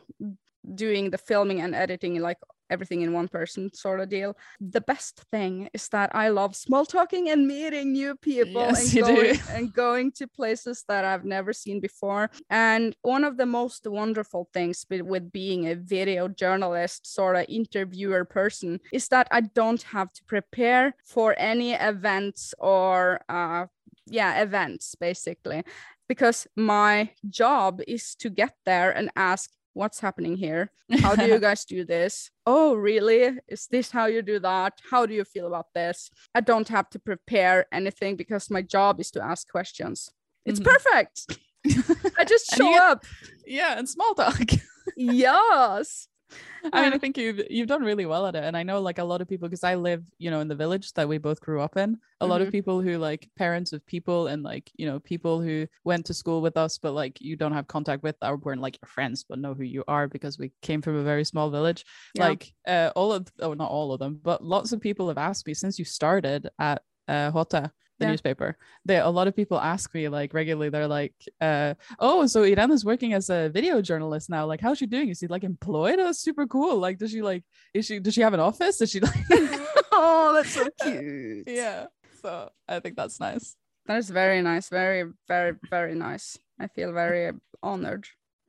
doing 0.75 1.11
the 1.11 1.19
filming 1.19 1.61
and 1.61 1.75
editing 1.75 2.21
like 2.21 2.39
everything 2.71 3.03
in 3.03 3.13
one 3.13 3.29
person 3.29 3.73
sort 3.75 4.01
of 4.01 4.09
deal. 4.09 4.37
The 4.61 4.81
best 4.81 5.25
thing 5.31 5.69
is 5.73 5.89
that 5.89 6.15
I 6.15 6.29
love 6.29 6.55
small 6.57 6.85
talking 6.87 7.31
and 7.31 7.47
meeting 7.47 7.93
new 7.93 8.15
people 8.17 8.63
Yes, 8.63 8.93
and 8.95 9.01
going 9.01 9.39
and 9.51 9.73
going 9.73 10.13
to 10.13 10.27
places 10.27 10.85
that 10.89 11.05
I've 11.05 11.25
never 11.25 11.53
seen 11.53 11.81
before. 11.81 12.31
And 12.51 12.95
one 13.03 13.25
of 13.25 13.37
the 13.37 13.47
most 13.47 13.87
wonderful 13.87 14.49
things 14.53 14.85
with, 14.91 15.03
with 15.03 15.33
being 15.33 15.69
a 15.69 15.75
video 15.75 16.29
journalist, 16.29 17.13
sort 17.13 17.37
of 17.37 17.47
interviewer 17.49 18.25
person, 18.25 18.81
is 18.93 19.09
that 19.09 19.29
I 19.31 19.43
don't 19.43 19.83
have 19.83 20.13
to 20.13 20.25
prepare 20.25 20.95
for 21.05 21.35
any 21.39 21.73
events 21.75 22.55
or, 22.59 23.21
uh, 23.29 23.67
yeah, 24.07 24.41
events 24.43 24.95
basically, 24.95 25.65
because 26.09 26.47
my 26.57 27.11
job 27.29 27.81
is 27.87 28.15
to 28.17 28.31
get 28.31 28.55
there 28.65 28.91
and 28.91 29.11
ask, 29.17 29.51
what's 29.79 30.01
happening 30.01 30.37
here? 30.37 30.71
How 31.01 31.15
do 31.15 31.25
you 31.27 31.39
guys 31.47 31.65
do 31.65 31.85
this? 31.85 32.31
Oh 32.47 32.75
really? 32.75 33.39
Is 33.49 33.67
this 33.71 33.91
how 33.91 34.07
you 34.07 34.23
do 34.23 34.39
that? 34.41 34.73
How 34.91 35.07
do 35.07 35.15
you 35.15 35.25
feel 35.25 35.47
about 35.47 35.67
this? 35.75 36.11
I 36.35 36.41
don't 36.41 36.69
have 36.69 36.89
to 36.91 36.99
prepare 36.99 37.67
anything 37.73 38.17
because 38.17 38.51
my 38.51 38.63
job 38.63 39.01
is 39.01 39.11
to 39.13 39.23
ask 39.23 39.49
questions. 39.51 40.11
It's 40.45 40.61
Mhm. 40.61 40.65
perfect. 40.73 41.17
I 42.19 42.25
just 42.25 42.47
show 42.57 42.71
get- 42.73 42.83
up. 42.83 43.05
Yeah, 43.47 43.79
and 43.79 43.89
small 43.89 44.15
talk. 44.15 44.49
yes 44.97 46.09
I 46.73 46.83
mean, 46.83 46.93
I 46.93 46.97
Um, 46.97 47.01
think 47.01 47.17
you've 47.17 47.41
you've 47.51 47.69
done 47.69 47.83
really 47.83 48.07
well 48.07 48.27
at 48.27 48.35
it, 48.35 48.45
and 48.45 48.57
I 48.57 48.63
know 48.63 48.81
like 48.81 48.99
a 48.99 49.05
lot 49.05 49.21
of 49.21 49.29
people 49.29 49.49
because 49.49 49.65
I 49.65 49.75
live, 49.77 50.05
you 50.19 50.31
know, 50.31 50.41
in 50.41 50.49
the 50.49 50.55
village 50.55 50.93
that 50.95 51.09
we 51.09 51.19
both 51.19 51.41
grew 51.41 51.61
up 51.61 51.77
in. 51.77 51.99
A 52.21 52.27
lot 52.27 52.43
of 52.43 52.51
people 52.51 52.81
who 52.81 52.99
like 52.99 53.29
parents 53.37 53.73
of 53.73 53.85
people 53.87 54.27
and 54.27 54.43
like 54.43 54.71
you 54.77 54.87
know 54.87 54.99
people 55.01 55.41
who 55.41 55.67
went 55.85 56.07
to 56.07 56.15
school 56.15 56.43
with 56.43 56.57
us, 56.57 56.79
but 56.79 56.93
like 56.93 57.21
you 57.21 57.37
don't 57.37 57.53
have 57.53 57.67
contact 57.69 58.03
with 58.03 58.17
or 58.23 58.37
weren't 58.37 58.61
like 58.61 58.79
your 58.83 58.89
friends, 58.89 59.25
but 59.29 59.39
know 59.39 59.55
who 59.55 59.63
you 59.63 59.85
are 59.89 60.09
because 60.09 60.39
we 60.39 60.53
came 60.63 60.83
from 60.83 60.97
a 60.97 61.03
very 61.05 61.25
small 61.25 61.51
village. 61.51 61.85
Yeah. 62.15 62.29
Like 62.29 62.53
uh, 62.67 62.91
all 62.97 63.13
of 63.13 63.29
oh 63.41 63.55
not 63.55 63.71
all 63.71 63.93
of 63.93 64.01
them, 64.01 64.21
but 64.23 64.45
lots 64.45 64.73
of 64.73 64.81
people 64.81 65.09
have 65.09 65.19
asked 65.19 65.47
me 65.47 65.55
since 65.55 65.79
you 65.79 65.85
started 65.85 66.49
at 66.59 66.83
uh, 67.07 67.31
Hota. 67.31 67.73
The 67.99 68.05
Yeah. 68.07 68.11
newspaper. 68.13 68.57
They 68.85 68.99
a 68.99 69.09
lot 69.09 69.27
of 69.29 69.35
people 69.35 69.59
ask 69.59 69.93
me 69.95 70.09
like 70.09 70.33
regularly. 70.33 70.71
They're 70.71 70.87
like, 70.87 71.15
uh, 71.41 71.75
"Oh, 71.99 72.27
so 72.27 72.43
iran 72.45 72.71
is 72.71 72.85
working 72.85 73.13
as 73.13 73.29
a 73.29 73.49
video 73.49 73.83
journalist 73.83 74.31
now. 74.31 74.47
Like, 74.47 74.61
how's 74.61 74.79
she 74.79 74.87
doing? 74.87 75.09
Is 75.09 75.19
she 75.19 75.27
like 75.27 75.43
employed? 75.45 75.99
That's 75.99 76.21
super 76.21 76.47
cool. 76.47 76.79
Like, 76.79 76.99
does 76.99 77.11
she 77.11 77.23
like 77.23 77.43
is 77.75 77.87
she 77.87 77.99
does 77.99 78.15
she 78.15 78.21
have 78.23 78.35
an 78.35 78.41
office? 78.41 78.79
Does 78.79 78.91
she 78.91 79.01
like 79.01 79.17
oh 79.93 80.33
that's 80.35 80.51
so 80.51 80.67
cute 80.83 81.45
Yeah. 81.49 81.87
So 82.23 82.51
I 82.69 82.81
think 82.81 82.97
that's 82.97 83.19
nice. 83.21 83.57
that 83.87 83.99
is 83.99 84.11
very 84.11 84.43
nice 84.43 84.69
very 84.69 85.03
very 85.27 85.55
very 85.71 85.95
nice 85.95 86.37
i 86.61 86.67
feel 86.67 86.93
very 86.93 87.33
honored 87.63 88.05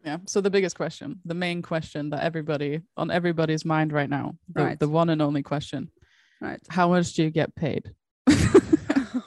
Yeah. 0.05 0.17
So 0.27 0.41
the 0.41 0.49
biggest 0.49 0.75
question, 0.77 1.19
the 1.25 1.33
main 1.45 1.61
question 1.61 2.09
that 2.11 2.21
everybody 2.23 2.81
on 2.97 3.09
everybody's 3.11 3.65
mind 3.65 3.91
right 3.91 4.09
now, 4.09 4.35
the, 4.55 4.63
Right. 4.63 4.79
the 4.79 4.87
one 5.01 5.09
and 5.13 5.21
only 5.21 5.43
question. 5.43 5.81
right 6.41 6.61
How 6.69 6.87
much 6.93 7.07
do 7.15 7.23
you 7.23 7.31
get 7.31 7.49
paid? 7.55 7.83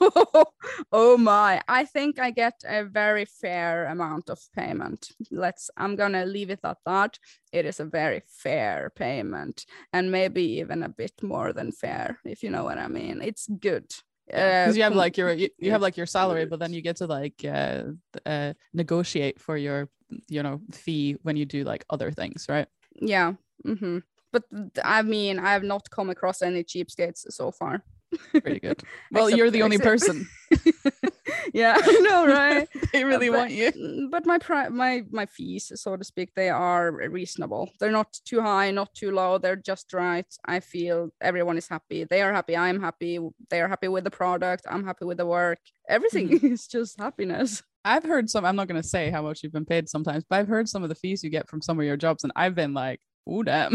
oh 0.92 1.16
my. 1.16 1.60
I 1.68 1.84
think 1.84 2.18
i 2.18 2.30
get 2.30 2.54
a 2.66 2.84
very 2.84 3.24
fair 3.24 3.86
amount 3.86 4.30
of 4.30 4.40
payment. 4.54 5.10
Let's 5.30 5.70
i'm 5.76 5.96
gonna 5.96 6.24
leave 6.24 6.50
it 6.50 6.60
at 6.64 6.78
that. 6.86 7.18
It 7.52 7.66
is 7.66 7.80
a 7.80 7.84
very 7.84 8.22
fair 8.26 8.90
payment 8.96 9.66
and 9.92 10.10
maybe 10.10 10.42
even 10.60 10.82
a 10.82 10.88
bit 10.88 11.22
more 11.22 11.52
than 11.52 11.72
fair 11.72 12.18
if 12.24 12.42
you 12.42 12.50
know 12.50 12.64
what 12.64 12.78
i 12.78 12.88
mean. 12.88 13.22
It's 13.22 13.46
good. 13.46 13.92
Because 14.26 14.74
Uh, 14.74 14.76
you 14.76 14.82
have 14.84 14.94
like 14.94 15.16
your 15.16 15.32
you, 15.32 15.48
you 15.58 15.70
have 15.72 15.82
like 15.82 15.96
your 15.96 16.06
salary, 16.06 16.46
but 16.46 16.58
then 16.60 16.72
you 16.72 16.80
get 16.80 16.96
to 16.96 17.06
like 17.06 17.44
uh, 17.44 17.82
uh 18.24 18.52
negotiate 18.72 19.40
for 19.40 19.56
your 19.56 19.88
you 20.28 20.42
know 20.42 20.60
fee 20.72 21.16
when 21.22 21.36
you 21.36 21.44
do 21.44 21.64
like 21.64 21.84
other 21.90 22.10
things, 22.10 22.46
right? 22.48 22.68
yeah. 23.00 23.32
Mm-hmm. 23.66 23.98
but 24.32 24.42
i 24.82 25.02
mean 25.02 25.38
i 25.38 25.52
have 25.52 25.62
not 25.62 25.88
come 25.90 26.10
across 26.10 26.42
any 26.42 26.64
cheapskates 26.64 27.30
so 27.30 27.52
far 27.52 27.84
Pretty 28.30 28.60
good. 28.60 28.82
Well, 29.12 29.26
Except- 29.26 29.38
you're 29.38 29.50
the 29.50 29.62
only 29.62 29.76
except- 29.76 30.06
person. 30.06 30.28
yeah 31.54 31.76
i 31.82 31.92
know 32.00 32.26
right 32.26 32.68
they 32.92 33.04
really 33.04 33.28
but- 33.28 33.38
want 33.38 33.50
you. 33.52 33.72
Mm, 33.72 34.10
but 34.10 34.26
my 34.26 34.38
pri- 34.38 34.68
my 34.68 35.02
my 35.10 35.26
fees 35.26 35.72
so 35.74 35.96
to 35.96 36.04
speak 36.04 36.30
they 36.34 36.50
are 36.50 36.92
reasonable 36.92 37.70
they're 37.80 37.90
not 37.90 38.12
too 38.24 38.40
high 38.40 38.70
not 38.70 38.92
too 38.94 39.10
low 39.10 39.38
they're 39.38 39.56
just 39.56 39.92
right 39.92 40.26
i 40.46 40.60
feel 40.60 41.08
everyone 41.20 41.56
is 41.56 41.68
happy 41.68 42.04
they 42.04 42.22
are 42.22 42.32
happy 42.32 42.56
i'm 42.56 42.80
happy 42.80 43.18
they 43.50 43.60
are 43.60 43.68
happy 43.68 43.88
with 43.88 44.04
the 44.04 44.10
product 44.10 44.64
i'm 44.68 44.84
happy 44.84 45.04
with 45.06 45.16
the 45.16 45.26
work 45.26 45.58
everything 45.88 46.30
is 46.42 46.66
just 46.66 46.98
happiness 47.00 47.62
I've 47.84 48.04
heard 48.04 48.30
some. 48.30 48.44
I'm 48.44 48.54
not 48.54 48.68
going 48.68 48.80
to 48.80 48.86
say 48.88 49.10
how 49.10 49.22
much 49.22 49.42
you've 49.42 49.52
been 49.52 49.64
paid 49.64 49.88
sometimes, 49.88 50.22
but 50.30 50.38
I've 50.38 50.46
heard 50.46 50.68
some 50.68 50.84
of 50.84 50.88
the 50.88 50.94
fees 50.94 51.24
you 51.24 51.30
get 51.30 51.48
from 51.48 51.60
some 51.60 51.80
of 51.80 51.84
your 51.84 51.96
jobs, 51.96 52.22
and 52.22 52.32
I've 52.36 52.54
been 52.54 52.74
like, 52.74 53.00
"Ooh, 53.28 53.42
damn." 53.42 53.74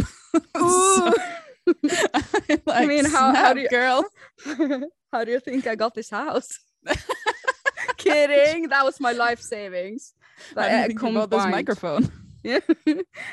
Ooh. 0.58 1.14
Like, 2.66 2.88
mean, 2.88 3.06
how- 3.06 3.34
how 3.34 3.54
do 3.54 3.62
you- 3.62 3.70
girl? 3.70 4.04
how 5.12 5.24
do 5.24 5.32
you 5.32 5.40
think 5.40 5.68
i 5.68 5.76
got 5.76 5.94
this 5.94 6.10
house? 6.10 6.60
Kidding. 7.98 8.70
That 8.70 8.86
was 8.86 9.00
my 9.00 9.12
life 9.12 9.42
savings. 9.42 10.14
Like, 10.56 10.72
uh, 10.72 10.88
think 10.88 11.02
bought 11.02 11.30
this 11.32 11.46
microphone? 11.46 12.12
yeah. 12.44 12.60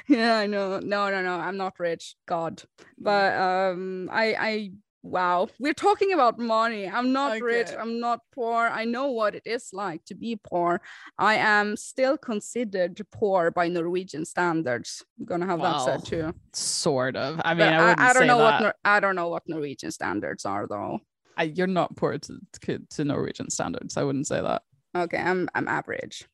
Yeah 0.08 0.38
i 0.38 0.46
know. 0.46 0.80
No 0.80 1.10
no 1.10 1.22
no. 1.22 1.34
I'm 1.38 1.56
not 1.56 1.74
rich. 1.78 2.16
God. 2.26 2.62
But 2.98 3.34
um 3.38 4.08
i 4.10 4.34
i 4.38 4.70
wow 5.04 5.46
we're 5.60 5.74
talking 5.74 6.14
about 6.14 6.38
money 6.38 6.88
i'm 6.88 7.12
not 7.12 7.38
rich 7.42 7.68
i'm 7.78 8.00
not 8.00 8.20
poor 8.34 8.70
i 8.72 8.86
know 8.86 9.08
what 9.10 9.34
it 9.34 9.42
is 9.44 9.68
like 9.74 10.02
to 10.06 10.14
be 10.14 10.34
poor 10.42 10.80
i 11.18 11.34
am 11.34 11.76
still 11.76 12.16
considered 12.16 12.98
poor 13.12 13.50
by 13.50 13.68
norwegian 13.68 14.24
standards 14.24 15.04
i'm 15.20 15.26
gonna 15.26 15.44
have 15.44 15.60
that 15.60 15.80
said 15.84 16.04
too 16.04 16.34
Sort 16.54 17.16
of. 17.16 17.38
I 17.44 17.52
mean, 17.52 17.68
I, 17.68 17.74
I, 17.74 17.80
wouldn't 17.80 18.00
I 18.00 18.12
don't 18.14 18.26
know 18.26 18.38
that. 18.38 18.44
what 18.44 18.60
Nor- 18.62 18.74
i 18.84 18.98
don't 18.98 19.14
know 19.14 19.28
what 19.28 19.42
norwegian 19.46 19.90
standards 19.90 20.46
are 20.46 20.66
though 20.66 21.00
I, 21.36 21.42
you're 21.44 21.66
not 21.66 21.96
poor 21.96 22.16
to, 22.16 22.38
to 22.62 22.78
to 22.90 23.04
Norwegian 23.04 23.50
standards. 23.50 23.96
I 23.96 24.04
wouldn't 24.04 24.26
say 24.26 24.40
that. 24.40 24.62
okay 24.96 25.18
i'm 25.18 25.50
i'm 25.54 25.68
average 25.68 26.26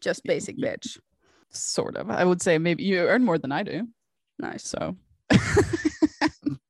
just 0.00 0.24
basic 0.24 0.56
bitch 0.58 0.98
Sort 1.50 1.96
of. 1.96 2.10
I 2.10 2.24
would 2.24 2.42
say 2.42 2.58
maybe 2.58 2.82
you 2.82 2.98
earn 3.00 3.22
more 3.24 3.38
than 3.38 3.52
I 3.52 3.62
do. 3.62 3.86
nice 4.40 4.64
So 4.64 4.96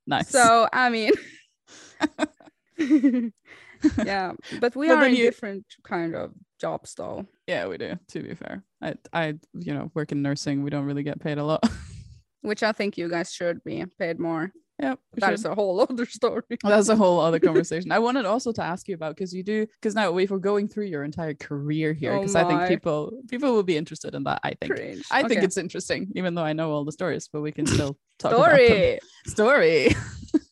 nice. 0.06 0.28
So 0.28 0.68
I 0.72 0.90
mean, 0.90 1.12
yeah, 4.04 4.32
but 4.60 4.74
we 4.76 4.88
But 4.88 4.98
are 4.98 5.06
in 5.06 5.14
you- 5.14 5.24
different 5.24 5.64
kind 5.82 6.14
of 6.14 6.32
jobs, 6.60 6.94
though. 6.94 7.26
yeah, 7.46 7.66
we 7.66 7.78
do. 7.78 7.98
To 8.08 8.22
be 8.22 8.34
fair, 8.34 8.62
I 8.82 8.94
I 9.12 9.34
you 9.54 9.74
know 9.74 9.90
work 9.94 10.12
in 10.12 10.22
nursing. 10.22 10.62
We 10.62 10.70
don't 10.70 10.86
really 10.86 11.02
get 11.02 11.20
paid 11.20 11.38
a 11.38 11.44
lot. 11.44 11.62
Which 12.42 12.62
I 12.62 12.72
think 12.72 12.98
you 12.98 13.08
guys 13.08 13.32
should 13.32 13.64
be 13.64 13.84
paid 13.98 14.18
more. 14.20 14.52
yeah, 14.78 14.96
But 15.12 15.20
that 15.20 15.32
is 15.32 15.44
a 15.46 15.54
whole 15.54 15.80
other 15.88 16.04
story. 16.04 16.42
That's 16.62 16.88
a 16.90 16.96
whole 16.96 17.20
other 17.20 17.40
conversation. 17.40 17.90
I 17.92 17.98
wanted 18.00 18.26
also 18.26 18.52
to 18.52 18.62
ask 18.62 18.86
you 18.88 18.94
about 18.96 19.14
because 19.16 19.32
you 19.32 19.42
do 19.42 19.66
because 19.80 19.94
now 19.94 20.16
if 20.18 20.30
we're 20.30 20.38
going 20.38 20.68
through 20.68 20.86
your 20.86 21.04
entire 21.04 21.34
career 21.34 21.92
here, 21.94 22.12
Oh 22.12 22.18
because 22.18 22.34
I 22.36 22.44
think 22.44 22.68
people 22.68 23.12
people 23.28 23.52
will 23.54 23.62
be 23.62 23.76
interested 23.76 24.14
in 24.14 24.24
that. 24.24 24.40
I 24.42 24.54
think 24.60 24.74
Cringe. 24.74 25.04
I 25.10 25.20
think 25.22 25.38
Okay. 25.38 25.46
it's 25.46 25.56
interesting, 25.56 26.10
even 26.16 26.34
though 26.34 26.44
I 26.44 26.52
know 26.54 26.70
all 26.72 26.84
the 26.84 26.92
stories, 26.92 27.28
but 27.32 27.40
we 27.40 27.52
can 27.52 27.66
still 27.66 27.96
talk 28.18 28.32
about 28.32 28.44
story. 28.56 28.98
story. 29.26 29.88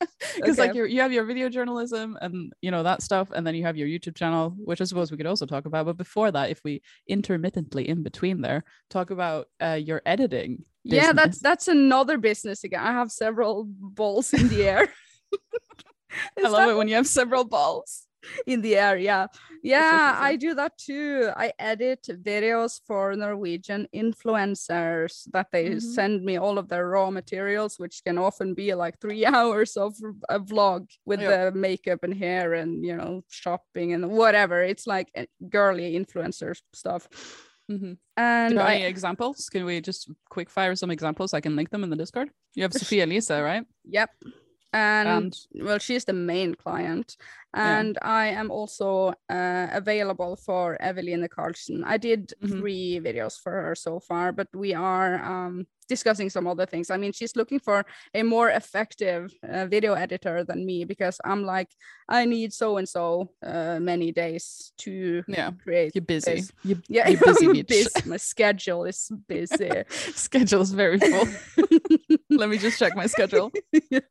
Because 0.37 0.59
like 0.59 0.71
Okay. 0.71 0.79
you 0.79 0.85
you 0.87 1.01
have 1.01 1.13
your 1.13 1.25
video 1.25 1.49
journalism 1.49 2.17
and 2.21 2.53
you 2.63 2.71
know 2.71 2.83
that 2.83 3.03
stuff, 3.03 3.31
and 3.35 3.47
then 3.47 3.55
you 3.55 3.65
have 3.65 3.77
your 3.77 3.89
YouTube 3.89 4.15
channel, 4.17 4.55
which 4.57 4.81
I 4.81 4.85
suppose 4.85 5.11
we 5.11 5.17
could 5.17 5.27
also 5.27 5.47
talk 5.47 5.67
about. 5.67 5.87
But 5.87 5.97
before 5.97 6.31
that, 6.31 6.51
if 6.51 6.61
we 6.65 6.83
intermittently 7.07 7.89
in 7.89 8.03
between 8.03 8.41
there 8.41 8.65
talk 8.91 9.11
about 9.11 9.49
uh, 9.61 9.79
your 9.83 10.01
editing. 10.07 10.65
Yeah, 10.85 11.13
that's 11.13 11.39
that's 11.39 11.69
another 11.69 12.19
business 12.19 12.65
again. 12.65 12.81
I 12.81 12.93
have 12.93 13.11
several 13.13 13.67
balls 13.69 14.33
in 14.33 14.49
the 14.49 14.65
air. 14.65 14.89
I 16.45 16.49
love 16.49 16.69
it 16.69 16.77
when 16.77 16.89
you 16.89 16.97
have 16.97 17.07
several 17.07 17.45
balls. 17.45 18.07
in 18.47 18.61
the 18.63 18.77
air 18.77 18.97
yeah 18.97 19.27
yeah 19.63 20.17
i 20.19 20.37
do 20.37 20.55
that 20.55 20.77
too 20.79 21.31
i 21.37 21.53
edit 21.59 22.03
videos 22.23 22.81
for 22.87 23.15
norwegian 23.17 23.87
influencers 23.95 25.25
that 25.33 25.49
they 25.53 25.71
Mhm. 25.71 25.81
send 25.81 26.25
me 26.25 26.37
all 26.37 26.59
of 26.59 26.69
their 26.69 26.89
raw 26.89 27.11
materials 27.11 27.79
which 27.79 28.03
can 28.05 28.19
often 28.19 28.55
be 28.55 28.75
like 28.75 28.99
three 29.01 29.25
hours 29.35 29.77
of 29.77 29.95
a 30.29 30.39
vlog 30.41 30.89
with 31.05 31.21
Yep. 31.21 31.31
the 31.55 31.59
makeup 31.59 32.01
and 32.03 32.15
hair 32.15 32.55
and 32.55 32.85
you 32.85 32.97
know 32.97 33.23
shopping 33.31 33.93
and 33.93 34.11
whatever 34.11 34.63
it's 34.63 34.87
like 34.87 35.09
uh, 35.17 35.25
girly 35.49 35.95
influencer 35.99 36.55
stuff 36.73 37.09
Mhm. 37.71 37.97
and 38.17 38.51
Do 38.51 38.55
you 38.55 38.61
have 38.61 38.69
I, 38.69 38.75
any 38.75 38.85
examples? 38.85 39.49
Can 39.49 39.65
we 39.65 39.81
just 39.81 40.11
quick 40.29 40.51
fire 40.51 40.75
some 40.75 40.91
examples? 40.91 41.33
I 41.33 41.41
can 41.41 41.55
link 41.55 41.71
them 41.71 41.85
in 41.85 41.91
the 41.91 41.97
Discord. 41.97 42.29
You 42.57 42.65
have 42.65 42.73
Sophie 42.73 43.01
Elise, 43.01 43.31
right? 43.31 43.65
Yep. 43.85 44.11
And, 44.73 45.09
And- 45.09 45.37
well, 45.67 45.79
she's 45.79 46.05
the 46.05 46.13
main 46.13 46.55
client. 46.57 47.17
Yeah. 47.55 47.79
And 47.81 47.99
I 48.03 48.29
am 48.29 48.51
also 48.51 49.13
uh, 49.29 49.67
available 49.73 50.37
for 50.37 50.77
Eveline 50.81 51.29
Carlsen. 51.29 51.85
I 51.85 51.99
did 51.99 52.33
Mhm. 52.43 52.59
three 52.59 53.01
videos 53.01 53.39
for 53.43 53.53
her 53.53 53.75
so 53.75 54.01
far, 54.01 54.33
but 54.33 54.49
we 54.55 54.73
are 54.75 55.23
um, 55.23 55.67
discussing 55.89 56.31
some 56.31 56.47
other 56.47 56.65
things. 56.67 56.89
I 56.91 56.97
mean, 56.97 57.13
she's 57.13 57.37
looking 57.37 57.61
for 57.61 57.85
a 58.15 58.23
more 58.23 58.49
effective 58.49 59.31
uh, 59.47 59.67
video 59.67 59.93
editor 59.95 60.45
than 60.45 60.65
me 60.65 60.85
because 60.87 61.21
I'm 61.25 61.45
like, 61.45 61.69
I 62.09 62.25
need 62.25 62.53
so 62.55 62.79
and 62.79 62.89
so 62.89 63.29
many 63.81 64.13
days 64.13 64.73
to 64.79 65.23
Yeah. 65.29 65.51
create. 65.63 65.93
You're 65.95 66.07
busy. 66.07 66.35
this. 66.37 66.53
You, 66.65 66.77
Yeah, 66.89 67.09
you're 67.09 67.21
busy, 67.21 67.63
busy. 67.69 68.09
My 68.09 68.17
schedule 68.19 68.85
is 68.89 69.11
busy. 69.29 69.71
Schedule 70.15 70.63
is 70.63 70.73
very 70.73 70.99
full. 70.99 71.29
Let 72.31 72.49
me 72.49 72.57
just 72.59 72.79
check 72.79 72.97
my 72.97 73.07
schedule. 73.07 73.51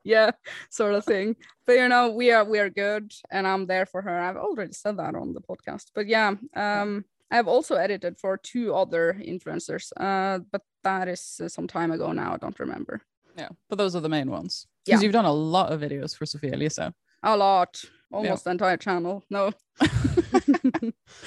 yeah 0.03 0.31
sort 0.69 0.93
of 0.93 1.03
thing 1.05 1.35
but 1.67 1.73
you 1.73 1.87
know 1.87 2.09
we 2.09 2.31
are 2.31 2.43
we 2.45 2.59
are 2.59 2.69
good 2.69 3.11
and 3.29 3.47
i'm 3.47 3.65
there 3.67 3.85
for 3.85 4.01
her 4.01 4.19
i've 4.19 4.37
already 4.37 4.73
said 4.73 4.97
that 4.97 5.15
on 5.15 5.33
the 5.33 5.41
podcast 5.41 5.85
but 5.95 6.07
yeah 6.07 6.33
um 6.55 7.05
i've 7.31 7.47
also 7.47 7.75
edited 7.75 8.17
for 8.17 8.37
two 8.37 8.73
other 8.73 9.15
influencers 9.19 9.91
uh 9.97 10.39
but 10.51 10.61
that 10.83 11.07
is 11.07 11.39
uh, 11.43 11.47
some 11.47 11.67
time 11.67 11.91
ago 11.91 12.11
now 12.11 12.33
i 12.33 12.37
don't 12.37 12.59
remember 12.59 13.01
Yeah, 13.37 13.49
but 13.69 13.77
those 13.77 13.95
are 13.95 14.01
the 14.01 14.09
main 14.09 14.29
ones. 14.29 14.67
Yeah. 14.85 14.95
Because 14.95 15.03
you've 15.03 15.13
done 15.13 15.25
a 15.25 15.31
lot 15.57 15.71
of 15.71 15.79
videos 15.79 16.17
for 16.17 16.25
Sophie 16.25 16.51
Elise. 16.51 16.79
a 17.23 17.37
lot 17.37 17.81
almost 18.11 18.43
the 18.45 18.51
entire 18.51 18.77
channel. 18.77 19.23
No, 19.29 19.51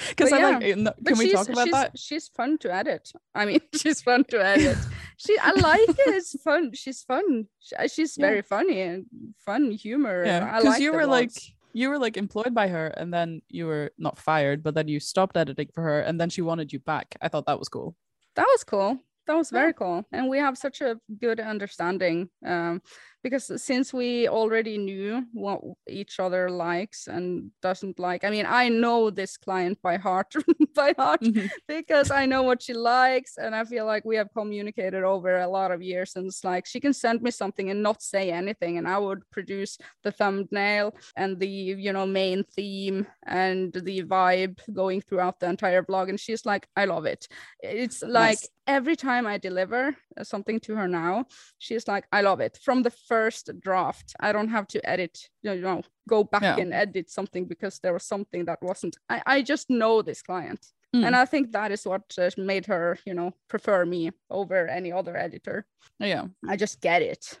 Because 0.09 0.31
I 0.31 0.39
yeah, 0.39 0.57
like. 0.57 0.77
no- 0.77 0.93
but 0.99 1.11
Can 1.13 1.17
we 1.17 1.31
talk 1.31 1.49
about 1.49 1.65
she's, 1.65 1.73
that? 1.73 1.99
She's 1.99 2.27
fun 2.29 2.57
to 2.59 2.73
edit. 2.73 3.11
I 3.33 3.45
mean, 3.45 3.59
she's 3.75 4.01
fun 4.01 4.23
to 4.25 4.43
edit. 4.45 4.77
she, 5.17 5.37
I 5.39 5.51
like 5.51 5.89
it. 5.89 5.95
It's 6.07 6.41
fun. 6.41 6.71
She's 6.73 7.03
fun. 7.03 7.47
She- 7.59 7.75
uh, 7.75 7.87
She's 7.87 8.17
Yeah. 8.17 8.27
very 8.27 8.41
funny 8.41 8.81
and 8.81 9.05
fun 9.45 9.71
humor. 9.71 10.25
Yeah, 10.25 10.45
because 10.45 10.65
like 10.65 10.81
you 10.81 10.93
were 10.93 11.05
like 11.05 11.31
you 11.73 11.89
were 11.89 11.99
like 11.99 12.17
employed 12.17 12.53
by 12.53 12.67
her, 12.69 12.87
and 12.87 13.13
then 13.13 13.41
you 13.49 13.65
were 13.67 13.91
not 13.97 14.17
fired, 14.17 14.63
but 14.63 14.75
then 14.75 14.87
you 14.87 14.99
stopped 14.99 15.37
editing 15.37 15.69
for 15.73 15.83
her, 15.83 15.99
and 16.01 16.19
then 16.19 16.29
she 16.29 16.41
wanted 16.41 16.71
you 16.73 16.79
back. 16.79 17.15
I 17.21 17.27
thought 17.27 17.45
that 17.47 17.59
was 17.59 17.69
cool. 17.69 17.95
that 18.35 18.47
was 18.49 18.63
cool. 18.63 18.97
That 19.27 19.35
was 19.35 19.51
Yeah. 19.51 19.59
very 19.59 19.73
cool, 19.73 20.05
and 20.11 20.29
we 20.29 20.37
have 20.39 20.57
such 20.57 20.81
a 20.81 20.97
good 21.19 21.39
understanding. 21.39 22.29
Um, 22.45 22.81
because 23.25 23.49
since 23.63 23.91
we 23.91 24.27
already 24.29 24.77
knew 24.77 25.25
what 25.33 25.59
each 25.89 26.19
other 26.19 26.43
likes 26.47 27.07
and 27.07 27.49
doesn't 27.63 27.97
like, 27.97 28.23
I 28.23 28.29
mean, 28.29 28.45
I 28.47 28.69
know 28.69 29.09
this 29.09 29.35
client 29.35 29.77
by 29.81 29.97
heart, 29.97 30.31
by 30.75 30.93
heart, 30.97 31.21
Mhm. 31.21 31.49
because 31.67 32.11
I 32.11 32.27
know 32.27 32.43
what 32.43 32.61
she 32.61 32.75
likes, 32.75 33.37
and 33.37 33.55
I 33.55 33.63
feel 33.65 33.85
like 33.87 34.05
we 34.05 34.15
have 34.21 34.29
communicated 34.37 35.03
over 35.03 35.39
a 35.39 35.47
lot 35.57 35.71
of 35.71 35.81
years. 35.81 36.15
And 36.15 36.27
it's 36.27 36.43
like 36.43 36.67
she 36.67 36.79
can 36.79 36.93
send 36.93 37.21
me 37.23 37.31
something 37.31 37.71
and 37.71 37.81
not 37.81 38.03
say 38.03 38.29
anything, 38.31 38.77
and 38.77 38.87
I 38.87 38.97
would 38.99 39.21
produce 39.31 39.79
the 40.03 40.11
thumbnail 40.11 40.93
and 41.15 41.39
the 41.39 41.47
you 41.85 41.93
know 41.93 42.05
main 42.05 42.43
theme 42.55 43.07
and 43.25 43.73
the 43.73 44.03
vibe 44.03 44.59
going 44.71 45.01
throughout 45.01 45.39
the 45.39 45.49
entire 45.49 45.81
blog. 45.81 46.09
And 46.09 46.19
she's 46.19 46.45
like, 46.45 46.67
I 46.75 46.85
love 46.85 47.05
it. 47.13 47.27
It's 47.59 48.03
like 48.03 48.37
Nice. 48.37 48.49
every 48.67 48.95
time 48.95 49.25
I 49.25 49.37
deliver 49.39 49.95
something 50.23 50.59
to 50.61 50.75
her 50.75 50.87
now, 50.87 51.25
she's 51.57 51.87
like, 51.87 52.05
I 52.11 52.21
love 52.21 52.39
it 52.39 52.59
from 52.61 52.83
the 52.83 52.91
first 52.91 53.49
draft. 53.59 54.13
I 54.19 54.31
don't 54.31 54.49
have 54.49 54.67
to 54.67 54.89
edit, 54.89 55.29
you 55.41 55.55
know, 55.55 55.81
go 56.07 56.23
back 56.23 56.43
Yeah. 56.43 56.57
and 56.57 56.73
edit 56.73 57.09
something 57.09 57.45
because 57.45 57.79
there 57.79 57.93
was 57.93 58.03
something 58.03 58.45
that 58.45 58.59
wasn't. 58.61 58.97
I, 59.09 59.21
I 59.25 59.41
just 59.41 59.69
know 59.69 60.01
this 60.01 60.21
client. 60.21 60.65
Mm. 60.95 61.07
And 61.07 61.15
I 61.15 61.25
think 61.25 61.51
that 61.51 61.71
is 61.71 61.85
what 61.85 62.03
uh, 62.17 62.29
made 62.37 62.65
her, 62.67 62.97
you 63.05 63.13
know, 63.13 63.33
prefer 63.49 63.85
me 63.85 64.11
over 64.29 64.67
any 64.67 64.91
other 64.91 65.17
editor. 65.17 65.65
Yeah, 65.99 66.25
I 66.47 66.55
just 66.55 66.81
get 66.81 67.01
it. 67.01 67.39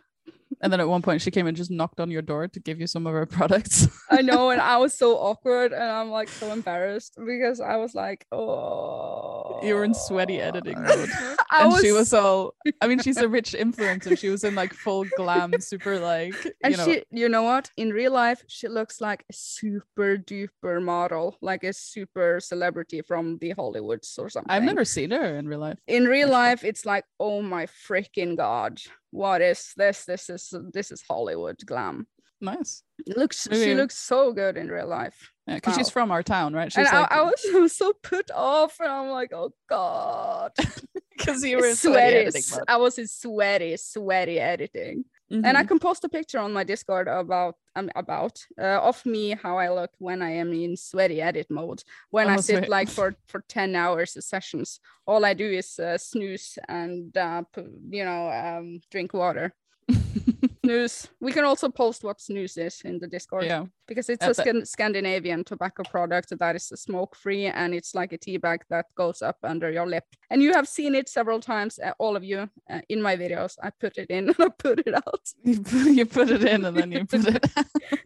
And 0.61 0.71
then 0.71 0.79
at 0.79 0.87
one 0.87 1.01
point 1.01 1.21
she 1.21 1.31
came 1.31 1.47
and 1.47 1.55
just 1.55 1.71
knocked 1.71 1.99
on 1.99 2.09
your 2.11 2.21
door 2.21 2.47
to 2.47 2.59
give 2.59 2.79
you 2.79 2.87
some 2.87 3.07
of 3.07 3.13
her 3.13 3.25
products. 3.37 3.87
I 4.09 4.21
know, 4.21 4.49
and 4.49 4.61
I 4.61 4.77
was 4.77 4.93
so 4.93 5.17
awkward, 5.29 5.73
and 5.73 5.83
I'm 5.83 6.09
like 6.09 6.29
so 6.29 6.51
embarrassed 6.51 7.17
because 7.25 7.59
I 7.59 7.77
was 7.77 7.95
like, 7.95 8.25
oh, 8.31 9.59
you 9.63 9.75
were 9.75 9.83
in 9.83 9.93
sweaty 9.93 10.39
editing 10.39 10.81
mode. 10.81 11.09
And 11.51 11.71
was, 11.71 11.81
she 11.81 11.91
was 11.91 12.13
all 12.13 12.53
I 12.81 12.87
mean, 12.87 12.99
she's 12.99 13.17
a 13.17 13.27
rich 13.27 13.55
influencer. 13.57 14.17
She 14.17 14.29
was 14.29 14.43
in 14.43 14.55
like 14.55 14.73
full 14.73 15.05
glam, 15.17 15.53
super 15.59 15.99
like 15.99 16.35
and 16.63 16.71
you 16.71 16.77
know 16.77 16.85
she, 16.85 17.03
you 17.11 17.29
know 17.29 17.43
what? 17.43 17.71
In 17.77 17.91
real 17.91 18.11
life, 18.11 18.43
she 18.47 18.67
looks 18.67 19.01
like 19.01 19.23
a 19.29 19.33
super 19.33 20.17
duper 20.17 20.81
model, 20.81 21.37
like 21.41 21.63
a 21.63 21.73
super 21.73 22.39
celebrity 22.39 23.01
from 23.01 23.37
the 23.39 23.53
Hollywoods 23.53 24.17
or 24.17 24.29
something. 24.29 24.51
I've 24.51 24.63
never 24.63 24.85
seen 24.85 25.11
her 25.11 25.37
in 25.37 25.47
real 25.47 25.59
life. 25.59 25.77
In 25.87 26.05
real 26.05 26.29
life, 26.29 26.63
it's 26.63 26.85
like, 26.85 27.05
oh 27.19 27.41
my 27.41 27.65
freaking 27.65 28.37
god, 28.37 28.79
what 29.15 29.41
is 29.41 29.71
this? 29.77 30.05
This 30.05 30.29
is 30.29 30.53
this 30.73 30.91
is 30.91 31.01
Hollywood 31.09 31.57
glam. 31.65 32.05
Nice. 32.41 32.83
Looks 33.07 33.47
Maybe- 33.49 33.63
she 33.63 33.73
looks 33.73 33.97
so 33.97 34.33
good 34.33 34.57
in 34.57 34.67
real 34.67 34.87
life. 34.87 35.31
Yeah, 35.47 35.55
because 35.55 35.75
she's 35.75 35.89
from 35.89 36.11
our 36.11 36.23
town, 36.23 36.53
right? 36.53 36.71
She's 36.71 36.87
and 36.87 36.97
I, 36.97 37.01
like 37.01 37.11
I 37.11 37.21
was 37.21 37.45
I 37.55 37.59
was 37.59 37.75
so 37.75 37.93
put 37.93 38.29
off, 38.31 38.79
and 38.79 38.89
I'm 38.91 39.09
like, 39.09 39.31
oh 39.33 39.53
god, 39.69 40.51
because 41.17 41.43
you 41.43 41.57
were 41.57 41.73
sweaty 41.75 42.29
sweaty. 42.31 42.65
I 42.67 42.77
was 42.77 42.97
in 42.97 43.07
sweaty, 43.07 43.77
sweaty 43.77 44.39
editing. 44.39 45.05
And 45.31 45.57
I 45.57 45.63
Mhm. 45.63 45.67
can 45.67 45.79
post 45.79 46.03
a 46.03 46.09
picture 46.09 46.39
on 46.39 46.53
my 46.53 46.63
Discord 46.63 47.07
about 47.07 47.55
um, 47.75 47.89
about 47.95 48.39
uh, 48.59 48.79
of 48.81 49.05
me 49.05 49.31
how 49.31 49.57
I 49.57 49.69
look 49.69 49.91
when 49.97 50.21
I 50.21 50.31
am 50.31 50.53
in 50.53 50.77
sweaty 50.77 51.21
edit 51.21 51.47
mode. 51.49 51.83
When 52.11 52.29
I 52.29 52.37
Oh, 52.37 52.41
sit 52.41 52.59
sweet. 52.59 52.69
like 52.69 52.89
for 52.89 53.15
for 53.27 53.41
ten 53.49 53.75
hours 53.75 54.15
of 54.15 54.23
sessions, 54.23 54.79
all 55.05 55.25
I 55.25 55.33
do 55.33 55.49
is 55.49 55.79
uh, 55.79 55.97
snus 55.97 56.57
and 56.67 57.15
uh, 57.17 57.43
you 57.89 58.05
know 58.05 58.29
um, 58.31 58.79
drink 58.91 59.13
water. 59.13 59.53
Snus. 60.65 61.07
We 61.19 61.31
can 61.31 61.45
also 61.45 61.69
post 61.69 62.03
what's 62.03 62.29
news 62.29 62.57
is 62.57 62.81
in 62.83 62.99
the 62.99 63.07
Discord 63.07 63.45
yeah. 63.45 63.65
because 63.87 64.09
it's 64.09 64.25
a 64.25 64.33
Scan- 64.33 64.65
Scandinavian 64.65 65.43
tobacco 65.43 65.83
product 65.83 66.37
that 66.37 66.55
is 66.55 66.65
smoke 66.75 67.15
free 67.15 67.45
and 67.45 67.73
it's 67.73 67.93
like 67.95 68.13
a 68.13 68.17
tea 68.17 68.37
bag 68.37 68.63
that 68.69 68.85
goes 68.95 69.21
up 69.21 69.37
under 69.43 69.71
your 69.71 69.85
lip. 69.85 70.05
And 70.29 70.41
you 70.41 70.53
have 70.53 70.67
seen 70.67 70.95
it 70.95 71.07
several 71.07 71.39
times, 71.39 71.79
uh, 71.79 71.91
all 71.99 72.15
of 72.15 72.23
you, 72.23 72.49
uh, 72.69 72.81
in 72.89 73.01
my 73.01 73.15
videos. 73.15 73.57
I 73.61 73.69
put 73.69 73.97
it 73.97 74.09
in 74.09 74.29
and 74.29 74.35
I 74.39 74.49
put 74.49 74.79
it 74.85 74.95
out. 74.95 75.29
You 75.43 75.61
put, 75.61 75.87
you 75.91 76.05
put 76.05 76.29
it 76.31 76.43
in 76.43 76.65
and 76.65 76.75
then 76.75 76.91
you 76.91 77.05
put 77.05 77.25
it. 77.27 77.45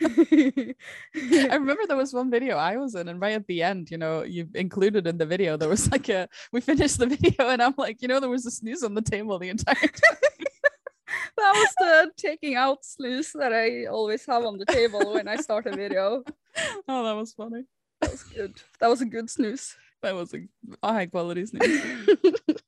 I 1.51 1.55
remember 1.55 1.83
there 1.87 1.97
was 1.97 2.13
one 2.13 2.29
video 2.29 2.57
I 2.57 2.77
was 2.77 2.95
in, 2.95 3.07
and 3.07 3.21
right 3.21 3.33
at 3.33 3.47
the 3.47 3.63
end, 3.63 3.91
you 3.91 3.97
know, 3.97 4.23
you 4.23 4.47
included 4.53 5.07
in 5.07 5.17
the 5.17 5.25
video, 5.25 5.57
there 5.57 5.69
was 5.69 5.89
like 5.91 6.09
a 6.09 6.27
we 6.51 6.61
finished 6.61 6.99
the 6.99 7.07
video, 7.07 7.49
and 7.49 7.61
I'm 7.61 7.73
like, 7.77 8.01
you 8.01 8.07
know, 8.07 8.19
there 8.19 8.29
was 8.29 8.45
a 8.45 8.51
snus 8.51 8.83
on 8.83 8.93
the 8.93 9.01
table 9.01 9.39
the 9.39 9.49
entire 9.49 9.75
time. 9.75 10.38
that 11.37 11.53
was 11.55 11.73
the 11.79 12.11
taking 12.17 12.55
out 12.55 12.85
sluice 12.85 13.31
that 13.33 13.53
I 13.53 13.85
always 13.85 14.25
have 14.25 14.43
on 14.45 14.57
the 14.57 14.65
table 14.65 15.13
when 15.13 15.27
I 15.27 15.35
start 15.37 15.65
a 15.67 15.75
video. 15.75 16.23
oh, 16.87 17.03
that 17.03 17.15
was 17.15 17.33
funny. 17.33 17.63
That 18.01 18.11
was 18.11 18.23
good. 18.23 18.53
That 18.79 18.87
was 18.89 19.01
a 19.01 19.05
good 19.05 19.27
snus. 19.27 19.75
That 20.01 20.15
was 20.15 20.33
a, 20.33 20.39
a 20.83 20.93
high 20.93 21.05
quality 21.07 21.43
snus. 21.43 22.59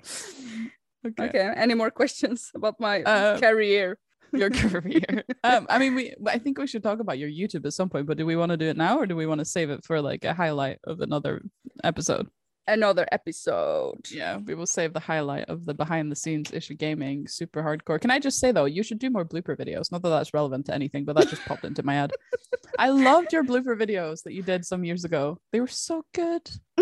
Okay. 1.06 1.28
okay. 1.28 1.52
Any 1.54 1.74
more 1.74 1.90
questions 1.92 2.50
about 2.54 2.80
my 2.80 3.02
Uh, 3.04 3.38
career? 3.38 3.96
Your 4.32 4.50
career. 4.50 5.22
um, 5.44 5.66
I 5.70 5.78
mean, 5.78 5.94
we. 5.94 6.14
I 6.26 6.38
think 6.38 6.58
we 6.58 6.66
should 6.66 6.82
talk 6.82 6.98
about 6.98 7.18
your 7.18 7.30
YouTube 7.30 7.64
at 7.64 7.74
some 7.74 7.88
point. 7.88 8.06
But 8.06 8.18
do 8.18 8.26
we 8.26 8.34
want 8.34 8.50
to 8.50 8.56
do 8.56 8.66
it 8.66 8.76
now, 8.76 8.98
or 8.98 9.06
do 9.06 9.14
we 9.14 9.24
want 9.26 9.38
to 9.38 9.44
save 9.44 9.70
it 9.70 9.84
for 9.84 10.02
like 10.02 10.24
a 10.24 10.34
highlight 10.34 10.78
of 10.82 11.00
another 11.00 11.42
episode? 11.84 12.26
Another 12.68 13.06
episode. 13.12 14.00
Yeah, 14.10 14.38
we 14.38 14.54
will 14.54 14.66
save 14.66 14.92
the 14.92 15.00
highlight 15.00 15.48
of 15.48 15.64
the 15.66 15.74
behind 15.74 16.10
the 16.10 16.16
scenes 16.16 16.50
Ircha 16.50 16.76
gaming 16.76 17.28
super 17.28 17.62
hardcore. 17.62 18.00
Can 18.00 18.10
I 18.10 18.18
just 18.18 18.40
say 18.40 18.50
though, 18.50 18.64
you 18.64 18.82
should 18.82 18.98
do 18.98 19.08
more 19.10 19.24
blooper 19.24 19.56
videos. 19.56 19.92
Not 19.92 20.02
that 20.02 20.08
that's 20.08 20.34
relevant 20.34 20.66
to 20.66 20.74
anything, 20.74 21.04
but 21.04 21.14
that 21.16 21.28
just 21.28 21.44
popped 21.44 21.64
into 21.64 21.84
my 21.84 21.94
head. 21.94 22.10
I 22.78 22.88
loved 22.90 23.32
your 23.32 23.44
blooper 23.44 23.78
videos 23.78 24.22
that 24.24 24.32
you 24.32 24.42
did 24.42 24.64
some 24.64 24.84
years 24.84 25.04
ago. 25.04 25.38
They 25.52 25.60
were 25.60 25.68
so 25.68 26.04
good. 26.12 26.42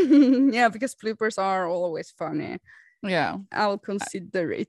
yeah, 0.54 0.68
because 0.70 0.94
bloopers 0.94 1.38
are 1.38 1.68
always 1.68 2.10
funny. 2.18 2.58
Yeah, 3.02 3.36
I'll 3.52 3.76
consider 3.78 4.52
it. 4.52 4.68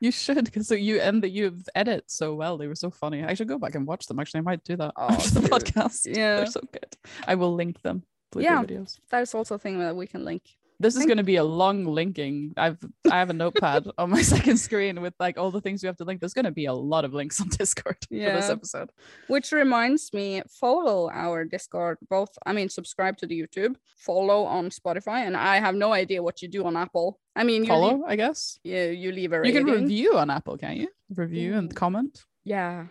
you 0.00 0.12
should 0.12 0.44
because 0.44 0.70
you 0.70 1.00
and 1.00 1.22
that 1.24 1.30
you 1.30 1.44
have 1.46 1.60
edit 1.74 2.04
so 2.06 2.34
well. 2.36 2.56
They 2.56 2.68
were 2.68 2.76
so 2.76 2.90
funny. 2.92 3.24
I 3.24 3.34
should 3.34 3.48
go 3.48 3.58
back 3.58 3.74
and 3.74 3.84
watch 3.86 4.06
them. 4.06 4.20
Actually, 4.20 4.38
I 4.38 4.42
might 4.42 4.62
do 4.62 4.76
that 4.76 4.92
Oh, 4.96 5.08
after 5.10 5.40
the 5.40 5.48
podcast. 5.48 6.06
Yeah. 6.06 6.36
they're 6.36 6.46
so 6.46 6.60
good. 6.72 6.96
I 7.26 7.34
will 7.34 7.52
link 7.54 7.82
them. 7.82 8.04
Blooper 8.32 8.42
Yeah. 8.42 8.62
videos. 8.64 8.98
That 9.10 9.22
is 9.22 9.34
also 9.34 9.54
a 9.54 9.58
thing 9.58 9.78
that 9.78 9.94
we 9.94 10.06
can 10.06 10.24
link. 10.24 10.42
This 10.80 10.96
is 10.96 11.06
going 11.06 11.18
to 11.18 11.22
be 11.22 11.36
a 11.36 11.44
long 11.44 11.84
linking. 11.84 12.54
I've 12.56 12.76
I 13.08 13.20
have 13.20 13.30
a 13.30 13.32
notepad 13.34 13.86
on 13.98 14.10
my 14.10 14.20
second 14.34 14.56
screen 14.56 15.00
with 15.00 15.14
like 15.20 15.38
all 15.38 15.52
the 15.52 15.60
things 15.60 15.80
we 15.80 15.86
have 15.86 15.96
to 15.98 16.04
link. 16.04 16.18
There's 16.18 16.34
going 16.34 16.46
to 16.46 16.50
be 16.50 16.64
a 16.64 16.72
lot 16.72 17.04
of 17.04 17.14
links 17.14 17.40
on 17.40 17.48
Discord 17.60 17.98
for 18.08 18.14
this 18.16 18.50
episode. 18.50 18.90
Which 19.28 19.52
reminds 19.52 20.12
me, 20.12 20.42
follow 20.50 21.08
our 21.12 21.44
Discord. 21.44 21.98
Both, 22.10 22.30
I 22.46 22.52
mean, 22.52 22.68
subscribe 22.68 23.16
to 23.18 23.26
the 23.28 23.40
YouTube, 23.40 23.76
follow 23.96 24.42
on 24.42 24.70
Spotify, 24.70 25.24
and 25.26 25.36
I 25.36 25.60
have 25.60 25.76
no 25.76 25.92
idea 25.92 26.20
what 26.20 26.42
you 26.42 26.48
do 26.48 26.64
on 26.64 26.76
Apple. 26.76 27.20
I 27.36 27.44
mean, 27.44 27.62
you 27.62 27.68
Follow, 27.68 27.94
leave, 27.98 28.04
I 28.08 28.16
guess. 28.16 28.58
yeah, 28.64 28.86
you 28.86 29.12
leave 29.12 29.32
a 29.32 29.36
You 29.36 29.42
rating. 29.42 29.66
can 29.66 29.74
review 29.82 30.16
on 30.18 30.30
Apple, 30.30 30.58
can't 30.58 30.78
you? 30.78 30.88
Review 31.14 31.54
and 31.54 31.72
comment. 31.72 32.24
Yeah, 32.44 32.86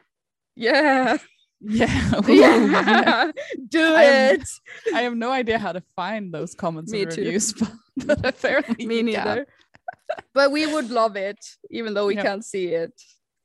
yeah, 0.56 1.18
Yeah. 1.62 2.22
Yeah. 2.28 3.32
Do 3.70 3.82
I'm- 3.96 4.36
it. 4.36 4.48
I 4.94 5.02
have 5.02 5.16
no 5.16 5.32
idea 5.32 5.58
how 5.60 5.72
to 5.72 5.82
find 5.96 6.34
those 6.34 6.54
comments 6.56 6.92
Me 6.92 7.04
and 7.04 7.12
too. 7.12 7.22
reviews, 7.22 7.54
but, 7.54 7.72
but 8.06 8.26
apparently 8.26 8.86
Me 8.88 9.02
neither. 9.04 9.46
but 10.34 10.52
we 10.52 10.66
would 10.66 10.90
love 10.90 11.16
it, 11.16 11.38
even 11.70 11.94
though 11.94 12.08
we 12.08 12.16
Yeah. 12.16 12.24
can't 12.24 12.44
see 12.46 12.68
it. 12.70 12.94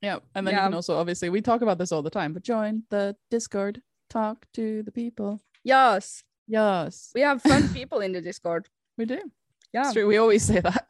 Yeah, 0.03 0.19
and 0.35 0.47
then 0.47 0.55
you 0.55 0.61
can 0.61 0.75
also 0.75 0.97
obviously 0.99 1.31
we 1.31 1.41
talk 1.41 1.63
about 1.63 1.79
this 1.79 1.91
all 1.93 2.03
the 2.03 2.11
time, 2.11 2.33
but 2.33 2.43
join 2.43 2.83
the 2.91 3.17
Discord, 3.31 3.83
talk 4.11 4.47
to 4.55 4.83
the 4.83 4.93
people. 4.93 5.41
Yes, 5.65 6.23
Yes, 6.49 7.11
we 7.15 7.23
have 7.23 7.43
fun 7.43 7.69
people 7.75 7.99
in 8.01 8.13
the 8.13 8.21
Discord. 8.21 8.69
we 8.97 9.05
do. 9.05 9.21
Yeah. 9.73 9.83
It's 9.83 9.93
true. 9.95 10.07
We 10.07 10.17
always 10.19 10.45
say 10.45 10.61
that. 10.61 10.87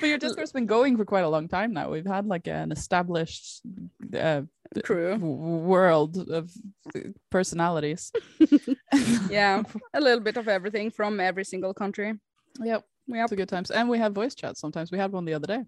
but 0.00 0.08
your 0.08 0.18
Discord's 0.18 0.52
been 0.52 0.66
going 0.66 0.96
for 0.96 1.04
quite 1.04 1.24
a 1.24 1.28
long 1.28 1.48
time 1.48 1.72
now. 1.72 1.90
We've 1.90 2.06
had 2.06 2.26
like 2.26 2.48
an 2.48 2.72
established 2.72 3.60
uh, 4.18 4.42
Crew. 4.84 5.16
world 5.16 6.28
of 6.30 6.50
personalities. 7.30 8.12
Yeah, 9.28 9.62
a 9.92 10.00
little 10.00 10.20
bit 10.20 10.36
of 10.36 10.48
everything 10.48 10.90
from 10.90 11.20
every 11.20 11.44
single 11.44 11.74
country. 11.74 12.14
Yep. 12.62 12.84
Yep. 13.08 13.24
It's 13.24 13.32
a 13.32 13.36
good 13.36 13.48
times. 13.48 13.70
And 13.70 13.88
we 13.88 13.98
have 13.98 14.12
voice 14.12 14.34
chats 14.34 14.60
sometimes. 14.60 14.90
We 14.90 14.98
had 14.98 15.12
one 15.12 15.24
the 15.24 15.34
other 15.34 15.46
day. 15.46 15.64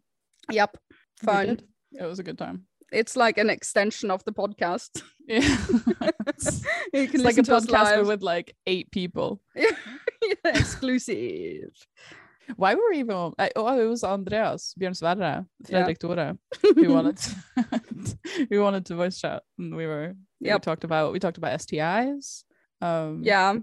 Yep. 0.51 0.77
Fun. 1.23 1.61
It 1.93 2.05
was 2.05 2.19
a 2.19 2.23
good 2.23 2.39
time. 2.39 2.67
It's 2.91 3.17
like 3.17 3.39
an 3.39 3.51
extension 3.51 4.11
of 4.11 4.25
the 4.25 4.33
podcast. 4.33 5.03
Yeah. 5.27 5.41
it's 6.27 6.65
it's 6.93 7.15
like 7.23 7.35
a 7.37 7.43
listen 7.43 7.45
to 7.45 7.57
us 7.57 7.67
podcast 7.67 8.07
with 8.07 8.23
like 8.23 8.57
eight 8.67 8.91
people. 8.91 9.43
exclusive. 10.45 11.75
Why 12.57 12.75
were 12.75 12.91
we 12.91 12.99
even 12.99 13.15
on? 13.15 13.35
I- 13.39 13.51
Oh, 13.57 13.79
it 13.81 13.87
was 13.87 14.05
Andreas, 14.05 14.75
Björn 14.81 14.97
Sverre, 14.97 15.47
Yeah. 15.69 15.85
Fredrik 15.85 15.99
Tore, 15.99 16.39
who 16.63 16.93
wanted 16.97 17.17
to, 17.19 18.47
who 18.51 18.61
wanted 18.63 18.87
to 18.87 18.95
voice 18.95 19.19
chat, 19.21 19.43
and 19.59 19.75
we 19.77 19.87
were 19.87 20.15
We 20.41 20.51
talked 20.59 20.85
about 20.85 21.13
we 21.13 21.19
talked 21.19 21.39
about 21.39 21.59
STIs. 21.61 22.45
Um, 22.81 23.23
Yeah, 23.25 23.55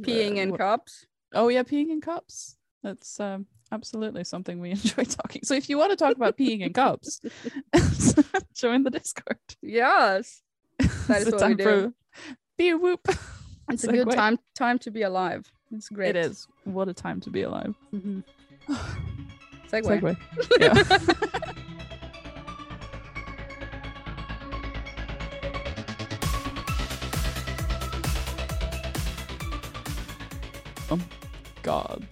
peeing 0.00 0.36
uh, 0.38 0.40
in 0.42 0.50
what- 0.50 0.60
cups. 0.60 1.06
Oh 1.34 1.48
yeah, 1.48 1.62
peeing 1.62 1.90
in 1.90 2.00
cups. 2.00 2.56
That's 2.82 3.20
um, 3.20 3.46
absolutely 3.70 4.24
something 4.24 4.60
we 4.60 4.70
enjoy 4.78 5.04
talking. 5.04 5.42
So 5.44 5.54
if 5.54 5.68
you 5.70 5.78
want 5.78 5.90
to 5.90 5.96
talk 5.96 6.16
about 6.16 6.36
peeing 6.36 6.60
in 6.60 6.72
cups, 6.72 7.20
join 8.54 8.82
the 8.82 8.90
Discord. 8.90 9.38
Yes, 9.62 10.42
That 11.08 11.22
is 11.22 11.32
what 11.32 11.48
we 11.48 11.54
do. 11.54 11.64
for 11.64 11.92
Be 12.58 12.74
whoop. 12.74 13.06
it's 13.70 13.84
a 13.84 13.92
good 13.92 14.08
Segue. 14.08 14.14
time 14.14 14.38
time 14.54 14.78
to 14.80 14.90
be 14.90 15.02
alive. 15.02 15.44
It's 15.72 15.88
great. 15.88 16.16
It 16.16 16.26
is. 16.26 16.46
What 16.64 16.88
a 16.88 16.94
time 16.94 17.20
to 17.20 17.30
be 17.30 17.42
alive. 17.42 17.74
Mhm. 17.94 18.22
Segue. 19.70 20.00
Segue. 20.00 20.16
Yeah. 20.60 20.74
oh 30.90 31.00
God. 31.62 32.06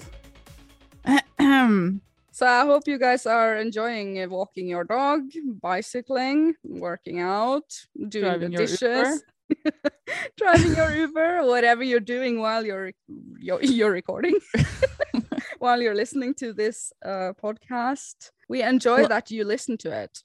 So 2.32 2.46
I 2.46 2.64
hope 2.64 2.84
you 2.88 2.98
guys 2.98 3.26
are 3.26 3.56
enjoying 3.56 4.26
walking 4.30 4.66
your 4.66 4.84
dog, 4.84 5.24
bicycling, 5.60 6.54
working 6.64 7.20
out, 7.20 7.68
doing 8.08 8.24
Driving 8.24 8.50
the 8.52 8.56
dishes, 8.56 9.22
driving 10.36 10.74
your 10.76 10.92
Uber, 10.94 11.44
whatever 11.46 11.82
you're 11.82 12.00
doing 12.00 12.40
while 12.40 12.64
you're 12.64 12.92
you're, 13.38 13.62
you're 13.62 13.90
recording, 13.90 14.38
while 15.58 15.80
you're 15.80 15.94
listening 15.94 16.34
to 16.34 16.52
this 16.52 16.92
uh, 17.04 17.32
podcast. 17.42 18.30
We 18.48 18.62
enjoy 18.62 19.00
Well- 19.00 19.08
that 19.08 19.30
you 19.30 19.44
listen 19.44 19.76
to 19.78 19.90
it. 20.02 20.22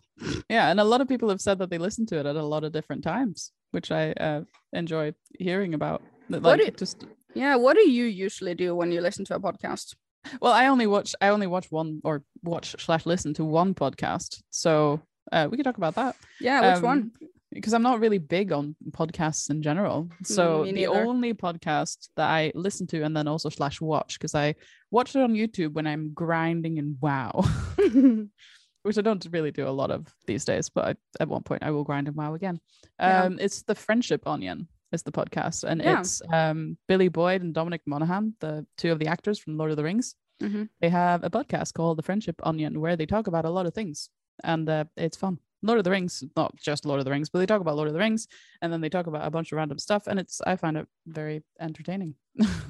yeah, 0.49 0.69
and 0.71 0.79
a 0.79 0.83
lot 0.83 1.01
of 1.01 1.07
people 1.07 1.29
have 1.29 1.41
said 1.41 1.59
that 1.59 1.69
they 1.69 1.77
listen 1.77 2.05
to 2.07 2.17
it 2.19 2.25
at 2.25 2.35
a 2.35 2.43
lot 2.45 2.63
of 2.63 2.71
different 2.71 3.03
times, 3.03 3.51
which 3.71 3.91
I 3.91 4.11
uh, 4.13 4.41
enjoy 4.73 5.13
hearing 5.39 5.73
about. 5.73 6.01
That, 6.29 6.41
What 6.41 6.59
Like 6.59 6.71
do- 6.73 6.77
just 6.85 7.05
Yeah, 7.33 7.55
what 7.57 7.75
do 7.75 7.87
you 7.89 8.05
usually 8.05 8.55
do 8.55 8.73
when 8.75 8.91
you 8.91 9.01
listen 9.01 9.25
to 9.25 9.35
a 9.35 9.39
podcast? 9.39 9.95
well, 10.41 10.53
I 10.53 10.67
only 10.67 10.87
watch 10.87 11.13
I 11.21 11.27
only 11.29 11.45
watch 11.47 11.67
one 11.71 12.01
or 12.03 12.23
watch 12.43 12.75
slash 12.79 13.05
listen 13.05 13.33
to 13.35 13.45
one 13.45 13.73
podcast, 13.75 14.41
so 14.49 15.01
uh, 15.31 15.47
we 15.51 15.57
could 15.57 15.65
talk 15.65 15.77
about 15.77 15.95
that. 15.95 16.15
Yeah, 16.41 16.61
which 16.61 16.77
Um, 16.77 16.83
one? 16.83 17.11
Because 17.55 17.73
I'm 17.73 17.81
not 17.81 17.99
really 18.01 18.17
big 18.19 18.51
on 18.51 18.75
podcasts 18.91 19.49
in 19.49 19.61
general. 19.63 20.09
So 20.23 20.63
Mm, 20.65 20.75
the 20.75 20.87
only 20.87 21.33
podcast 21.33 22.09
that 22.17 22.29
I 22.29 22.51
listen 22.53 22.85
to 22.87 23.01
and 23.01 23.15
then 23.15 23.27
also 23.27 23.49
slash 23.49 23.79
watch 23.81 24.19
because 24.19 24.35
I 24.35 24.55
watch 24.91 25.15
it 25.15 25.21
on 25.21 25.33
YouTube 25.33 25.73
when 25.73 25.87
I'm 25.87 26.13
grinding 26.13 26.77
and 26.79 26.97
WoW, 27.01 27.31
which 28.83 28.97
I 28.97 29.01
don't 29.01 29.25
really 29.31 29.51
do 29.51 29.67
a 29.67 29.69
lot 29.81 29.89
of 29.89 30.05
these 30.27 30.45
days. 30.45 30.69
But 30.69 30.85
I, 30.85 30.95
at 31.23 31.27
one 31.29 31.43
point 31.43 31.63
I 31.63 31.71
will 31.71 31.83
grind 31.83 32.07
and 32.07 32.15
WoW 32.17 32.33
again. 32.35 32.59
Yeah. 32.99 33.23
Um, 33.23 33.39
it's 33.39 33.63
the 33.63 33.75
Friendship 33.75 34.27
Onion 34.27 34.67
is 34.91 35.03
the 35.03 35.11
podcast, 35.11 35.63
and 35.63 35.81
Yeah. 35.81 35.99
it's 35.99 36.21
um 36.31 36.77
Billy 36.87 37.07
Boyd 37.09 37.41
and 37.41 37.53
Dominic 37.53 37.81
Monaghan, 37.85 38.33
the 38.39 38.65
two 38.77 38.91
of 38.91 38.99
the 38.99 39.07
actors 39.07 39.39
from 39.39 39.57
Lord 39.57 39.71
of 39.71 39.77
the 39.77 39.83
Rings. 39.83 40.15
Mhm. 40.43 40.67
They 40.81 40.89
have 40.89 41.23
a 41.23 41.29
podcast 41.29 41.73
called 41.73 41.97
The 41.97 42.03
Friendship 42.03 42.35
Onion 42.43 42.79
where 42.81 42.95
they 42.97 43.05
talk 43.05 43.27
about 43.27 43.45
a 43.45 43.49
lot 43.49 43.65
of 43.65 43.73
things, 43.73 44.09
and 44.43 44.67
uh, 44.69 44.85
it's 44.97 45.17
fun. 45.17 45.39
Lord 45.65 45.79
of 45.79 45.83
the 45.83 45.91
Rings, 45.91 46.23
not 46.35 46.55
just 46.57 46.85
Lord 46.85 46.99
of 46.99 47.05
the 47.05 47.11
Rings, 47.11 47.29
but 47.29 47.39
they 47.39 47.45
talk 47.45 47.61
about 47.61 47.75
Lord 47.75 47.87
of 47.87 47.93
the 47.93 47.99
Rings, 47.99 48.27
and 48.61 48.71
then 48.71 48.81
they 48.81 48.89
talk 48.89 49.07
about 49.07 49.25
a 49.25 49.31
bunch 49.31 49.51
of 49.51 49.57
random 49.57 49.79
stuff, 49.79 50.07
and 50.07 50.19
it's 50.19 50.39
I 50.45 50.55
find 50.55 50.77
it 50.77 50.87
very 51.07 51.43
entertaining. 51.59 52.15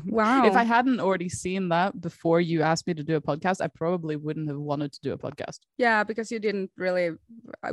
Wow. 0.06 0.46
if 0.50 0.56
I 0.56 0.64
hadn't 0.64 1.00
already 1.00 1.28
seen 1.30 1.70
that 1.70 2.00
before 2.00 2.39
you 2.39 2.62
asked 2.62 2.88
me 2.88 2.93
to 2.93 3.04
do 3.04 3.16
a 3.16 3.22
podcast, 3.22 3.62
I 3.62 3.68
probably 3.68 4.16
wouldn't 4.16 4.48
have 4.48 4.58
wanted 4.58 4.93
to 4.93 5.00
do 5.02 5.12
a 5.14 5.18
podcast. 5.18 5.60
yeah, 5.78 6.04
because 6.04 6.32
you 6.32 6.39
didn't 6.39 6.72
really, 6.78 7.12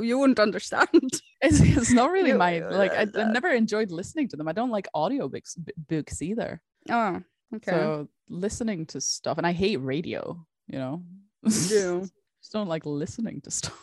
you 0.01 0.17
wouldn't 0.19 0.39
understand. 0.39 0.89
It's, 1.45 1.59
it's 1.59 1.91
not 1.91 2.09
really 2.09 2.29
You- 2.29 2.37
my 2.37 2.59
like. 2.59 2.93
I, 2.93 3.03
uh, 3.03 3.23
I 3.25 3.31
never 3.31 3.49
enjoyed 3.49 3.91
listening 3.91 4.29
to 4.29 4.37
them. 4.37 4.47
I 4.47 4.53
don't 4.53 4.71
like 4.71 4.87
audiobooks 4.95 5.51
b- 5.61 5.73
books 5.89 6.21
either. 6.21 6.61
oh, 6.89 7.19
okay. 7.55 7.71
So 7.71 8.07
listening 8.29 8.85
to 8.87 9.01
stuff, 9.01 9.37
and 9.37 9.45
I 9.45 9.51
hate 9.51 9.75
radio. 9.77 10.39
You 10.67 10.79
know, 10.79 11.03
do. 11.43 12.07
just 12.41 12.53
don't 12.53 12.69
like 12.69 12.85
listening 12.85 13.41
to 13.41 13.51
stuff. 13.51 13.75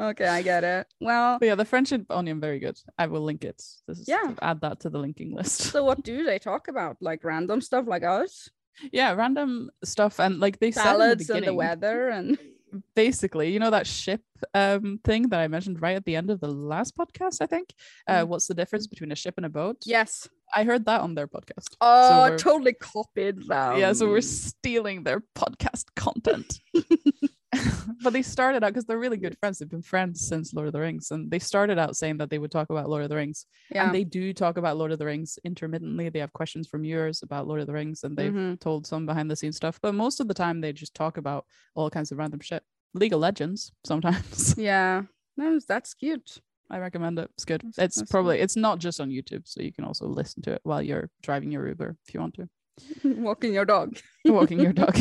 Okay, 0.00 0.26
I 0.26 0.42
get 0.42 0.64
it. 0.64 0.86
Well, 1.00 1.38
But 1.38 1.46
yeah, 1.46 1.54
the 1.54 1.64
friendship 1.64 2.06
onion, 2.10 2.40
very 2.40 2.58
good. 2.58 2.78
I 2.98 3.06
will 3.06 3.22
link 3.22 3.44
it. 3.44 3.62
This 3.86 3.98
is 4.00 4.08
Yeah. 4.08 4.34
add 4.42 4.60
that 4.60 4.80
to 4.80 4.90
the 4.90 4.98
linking 4.98 5.34
list. 5.34 5.58
so 5.72 5.84
what 5.84 6.02
do 6.10 6.24
they 6.24 6.38
talk 6.38 6.68
about? 6.68 6.96
Like 7.00 7.24
random 7.24 7.60
stuff 7.60 7.86
like 7.86 8.02
us? 8.04 8.48
yeah, 8.92 9.12
random 9.14 9.70
stuff 9.84 10.20
and 10.20 10.38
like 10.38 10.58
they 10.58 10.66
in 10.68 10.74
the 10.74 10.80
Salads 10.82 11.30
and 11.30 11.46
the 11.46 11.54
weather 11.54 12.08
and 12.08 12.38
basically, 12.94 13.50
you 13.52 13.58
know 13.58 13.70
that 13.70 13.86
ship 13.86 14.20
um 14.52 15.00
thing 15.02 15.30
that 15.30 15.40
I 15.40 15.48
mentioned 15.48 15.80
right 15.80 15.96
at 15.96 16.04
the 16.04 16.14
end 16.16 16.30
of 16.30 16.40
the 16.40 16.48
last 16.52 16.94
podcast. 16.96 17.40
I 17.40 17.46
think. 17.46 17.72
Uh, 18.06 18.20
Mhm. 18.24 18.28
what's 18.28 18.46
the 18.48 18.54
difference 18.54 18.86
between 18.86 19.12
a 19.12 19.16
ship 19.16 19.34
and 19.38 19.46
a 19.46 19.48
boat? 19.48 19.78
yes. 19.86 20.28
I 20.54 20.62
heard 20.62 20.84
that 20.86 21.00
on 21.00 21.14
their 21.16 21.26
podcast. 21.26 21.74
Oh, 21.80 22.22
we're- 22.28 22.38
totally 22.38 22.72
copied 22.74 23.48
them. 23.48 23.78
yeah, 23.78 23.92
so 23.92 24.08
we're 24.08 24.20
stealing 24.20 25.02
their 25.02 25.20
podcast 25.34 25.86
content. 25.96 26.60
but 28.02 28.12
they 28.12 28.22
started 28.22 28.64
out 28.64 28.68
because 28.72 28.84
they're 28.84 28.98
really 28.98 29.16
good 29.16 29.36
friends. 29.38 29.58
They've 29.58 29.68
been 29.68 29.82
friends 29.82 30.26
since 30.26 30.52
Lord 30.52 30.66
of 30.66 30.72
the 30.72 30.80
Rings, 30.80 31.10
and 31.10 31.30
they 31.30 31.38
started 31.38 31.78
out 31.78 31.96
saying 31.96 32.18
that 32.18 32.30
they 32.30 32.38
would 32.38 32.50
talk 32.50 32.70
about 32.70 32.88
Lord 32.88 33.02
of 33.04 33.08
the 33.08 33.16
Rings. 33.16 33.46
yeah. 33.70 33.84
And 33.86 33.94
they 33.94 34.04
do 34.04 34.32
talk 34.32 34.56
about 34.58 34.76
Lord 34.76 34.92
of 34.92 34.98
the 34.98 35.06
Rings 35.06 35.38
intermittently. 35.44 36.08
They 36.08 36.18
have 36.18 36.32
questions 36.32 36.66
from 36.66 36.82
viewers 36.82 37.22
about 37.22 37.46
Lord 37.46 37.60
of 37.60 37.66
the 37.66 37.72
Rings, 37.72 38.02
and 38.04 38.16
they've 38.16 38.32
Mhm. 38.32 38.60
told 38.60 38.86
some 38.86 39.06
behind 39.06 39.30
the 39.30 39.36
scenes 39.36 39.56
stuff. 39.56 39.78
But 39.80 39.94
most 39.94 40.20
of 40.20 40.28
the 40.28 40.34
time, 40.34 40.60
they 40.60 40.72
just 40.72 40.94
talk 40.94 41.16
about 41.16 41.46
all 41.74 41.88
kinds 41.90 42.10
of 42.12 42.18
random 42.18 42.40
shit. 42.40 42.62
League 42.94 43.12
of 43.12 43.20
Legends 43.20 43.72
sometimes. 43.84 44.54
yeah. 44.58 45.02
No, 45.36 45.58
that's 45.68 45.94
cute. 45.94 46.38
I 46.70 46.78
recommend 46.78 47.18
it. 47.20 47.30
It's 47.34 47.44
good. 47.44 47.60
That's- 47.60 47.78
It's 47.78 47.96
that's 47.96 48.10
probably 48.10 48.40
it's 48.40 48.56
not 48.56 48.80
just 48.80 49.00
on 49.00 49.10
YouTube, 49.10 49.46
so 49.46 49.62
you 49.62 49.72
can 49.72 49.84
also 49.84 50.06
listen 50.08 50.42
to 50.42 50.52
it 50.52 50.60
while 50.64 50.82
you're 50.82 51.10
driving 51.22 51.52
your 51.52 51.68
Uber 51.68 51.96
if 52.06 52.12
you 52.14 52.18
want 52.20 52.34
to. 52.34 52.48
Walking 53.04 53.54
your 53.54 53.64
dog. 53.64 53.98
Walking 54.24 54.58
your 54.60 54.72
dog, 54.72 54.96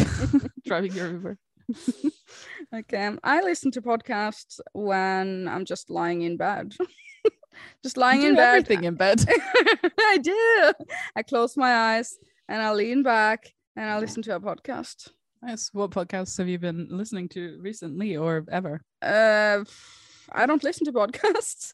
driving 0.65 0.93
your 0.93 1.09
Uber. 1.11 1.37
Okay. 2.73 3.05
um, 3.05 3.19
I 3.23 3.41
listen 3.41 3.71
to 3.71 3.81
podcasts 3.81 4.59
when 4.73 5.47
I'm 5.47 5.65
just 5.65 5.89
lying 5.89 6.21
in 6.23 6.35
bed. 6.37 6.75
just 7.83 7.95
lying 7.97 8.23
in 8.23 8.35
bed. 8.35 8.47
everything 8.49 8.83
in 8.83 8.95
bed. 8.95 9.23
I 9.99 10.17
do. 10.21 10.71
I 11.15 11.21
close 11.23 11.55
my 11.55 11.73
eyes 11.95 12.17
and 12.49 12.61
I 12.61 12.73
lean 12.73 13.03
back 13.03 13.53
and 13.75 13.89
I 13.89 13.99
listen 13.99 14.23
to 14.23 14.35
a 14.35 14.39
podcast. 14.39 15.09
Nice. 15.41 15.69
What 15.73 15.91
podcasts 15.91 16.37
have 16.39 16.47
you 16.47 16.57
been 16.59 16.87
listening 16.89 17.29
to 17.29 17.59
recently 17.61 18.17
or 18.17 18.43
ever? 18.51 18.81
Uh, 19.01 19.63
I 20.31 20.45
don't 20.47 20.63
listen 20.63 20.85
to 20.85 20.91
podcasts. 20.91 21.73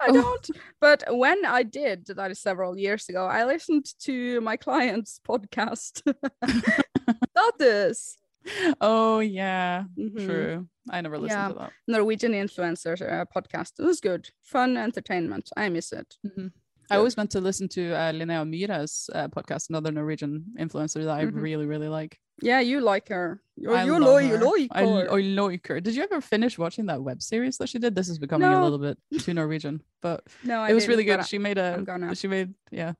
I 0.00 0.06
Oh. 0.08 0.12
don't. 0.12 0.50
But 0.80 1.02
when 1.10 1.44
I 1.44 1.64
did, 1.64 2.06
that 2.06 2.30
is 2.30 2.40
several 2.40 2.78
years 2.78 3.08
ago, 3.08 3.26
I 3.26 3.44
listened 3.44 3.86
to 4.02 4.40
my 4.42 4.56
client's 4.56 5.20
podcast. 5.28 6.02
that 6.40 7.52
is 7.60 8.16
Oh 8.80 9.20
yeah, 9.20 9.84
Mhm. 9.98 10.26
true. 10.26 10.68
I 10.90 11.00
never 11.00 11.18
listened 11.18 11.40
Yeah. 11.40 11.48
to 11.48 11.54
that. 11.54 11.72
Norwegian 11.88 12.32
influencers 12.32 13.00
uh, 13.00 13.24
podcast. 13.34 13.72
It 13.78 13.84
was 13.84 14.00
good, 14.00 14.30
fun 14.42 14.76
entertainment. 14.76 15.50
I 15.56 15.68
miss 15.68 15.92
it. 15.92 16.16
Mhm. 16.26 16.52
I 16.90 16.96
always 16.98 17.16
meant 17.16 17.30
to 17.30 17.40
listen 17.40 17.66
to 17.68 17.94
uh, 17.94 18.12
Linnea 18.12 18.44
Myhre's 18.44 19.08
uh, 19.14 19.28
podcast, 19.28 19.70
another 19.70 19.90
Norwegian 19.90 20.44
influencer 20.58 21.02
that 21.04 21.16
I 21.18 21.24
Mhm. 21.24 21.40
really, 21.42 21.64
really 21.66 21.88
like. 21.88 22.18
Yeah, 22.42 22.60
you 22.60 22.80
like 22.80 23.08
her. 23.08 23.40
You, 23.56 23.72
I 23.72 23.84
you, 23.84 23.92
love 23.92 24.02
lo- 24.02 24.18
you 24.18 24.36
her. 24.36 24.44
like 24.44 24.68
I, 24.72 24.82
her. 24.82 25.10
I 25.10 25.20
like 25.20 25.66
her. 25.68 25.80
Did 25.80 25.94
you 25.94 26.02
ever 26.02 26.20
finish 26.20 26.58
watching 26.58 26.86
that 26.86 27.00
web 27.02 27.22
series 27.22 27.56
that 27.58 27.68
she 27.70 27.78
did? 27.78 27.94
This 27.94 28.08
is 28.10 28.18
becoming 28.18 28.48
a 28.48 28.62
little 28.62 28.78
bit 28.78 28.98
too 29.24 29.32
Norwegian, 29.32 29.82
but 30.02 30.24
no, 30.42 30.60
I 30.60 30.70
it 30.70 30.74
was 30.74 30.86
really 30.88 31.04
good. 31.04 31.24
She 31.26 31.38
made 31.38 31.56
a. 31.56 31.74
I'm 31.74 31.84
gonna. 31.84 32.14
She 32.14 32.28
made 32.28 32.52
yeah. 32.70 32.92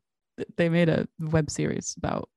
They 0.56 0.68
made 0.68 0.88
a 0.88 1.06
web 1.20 1.50
series 1.50 1.94
about 1.98 2.28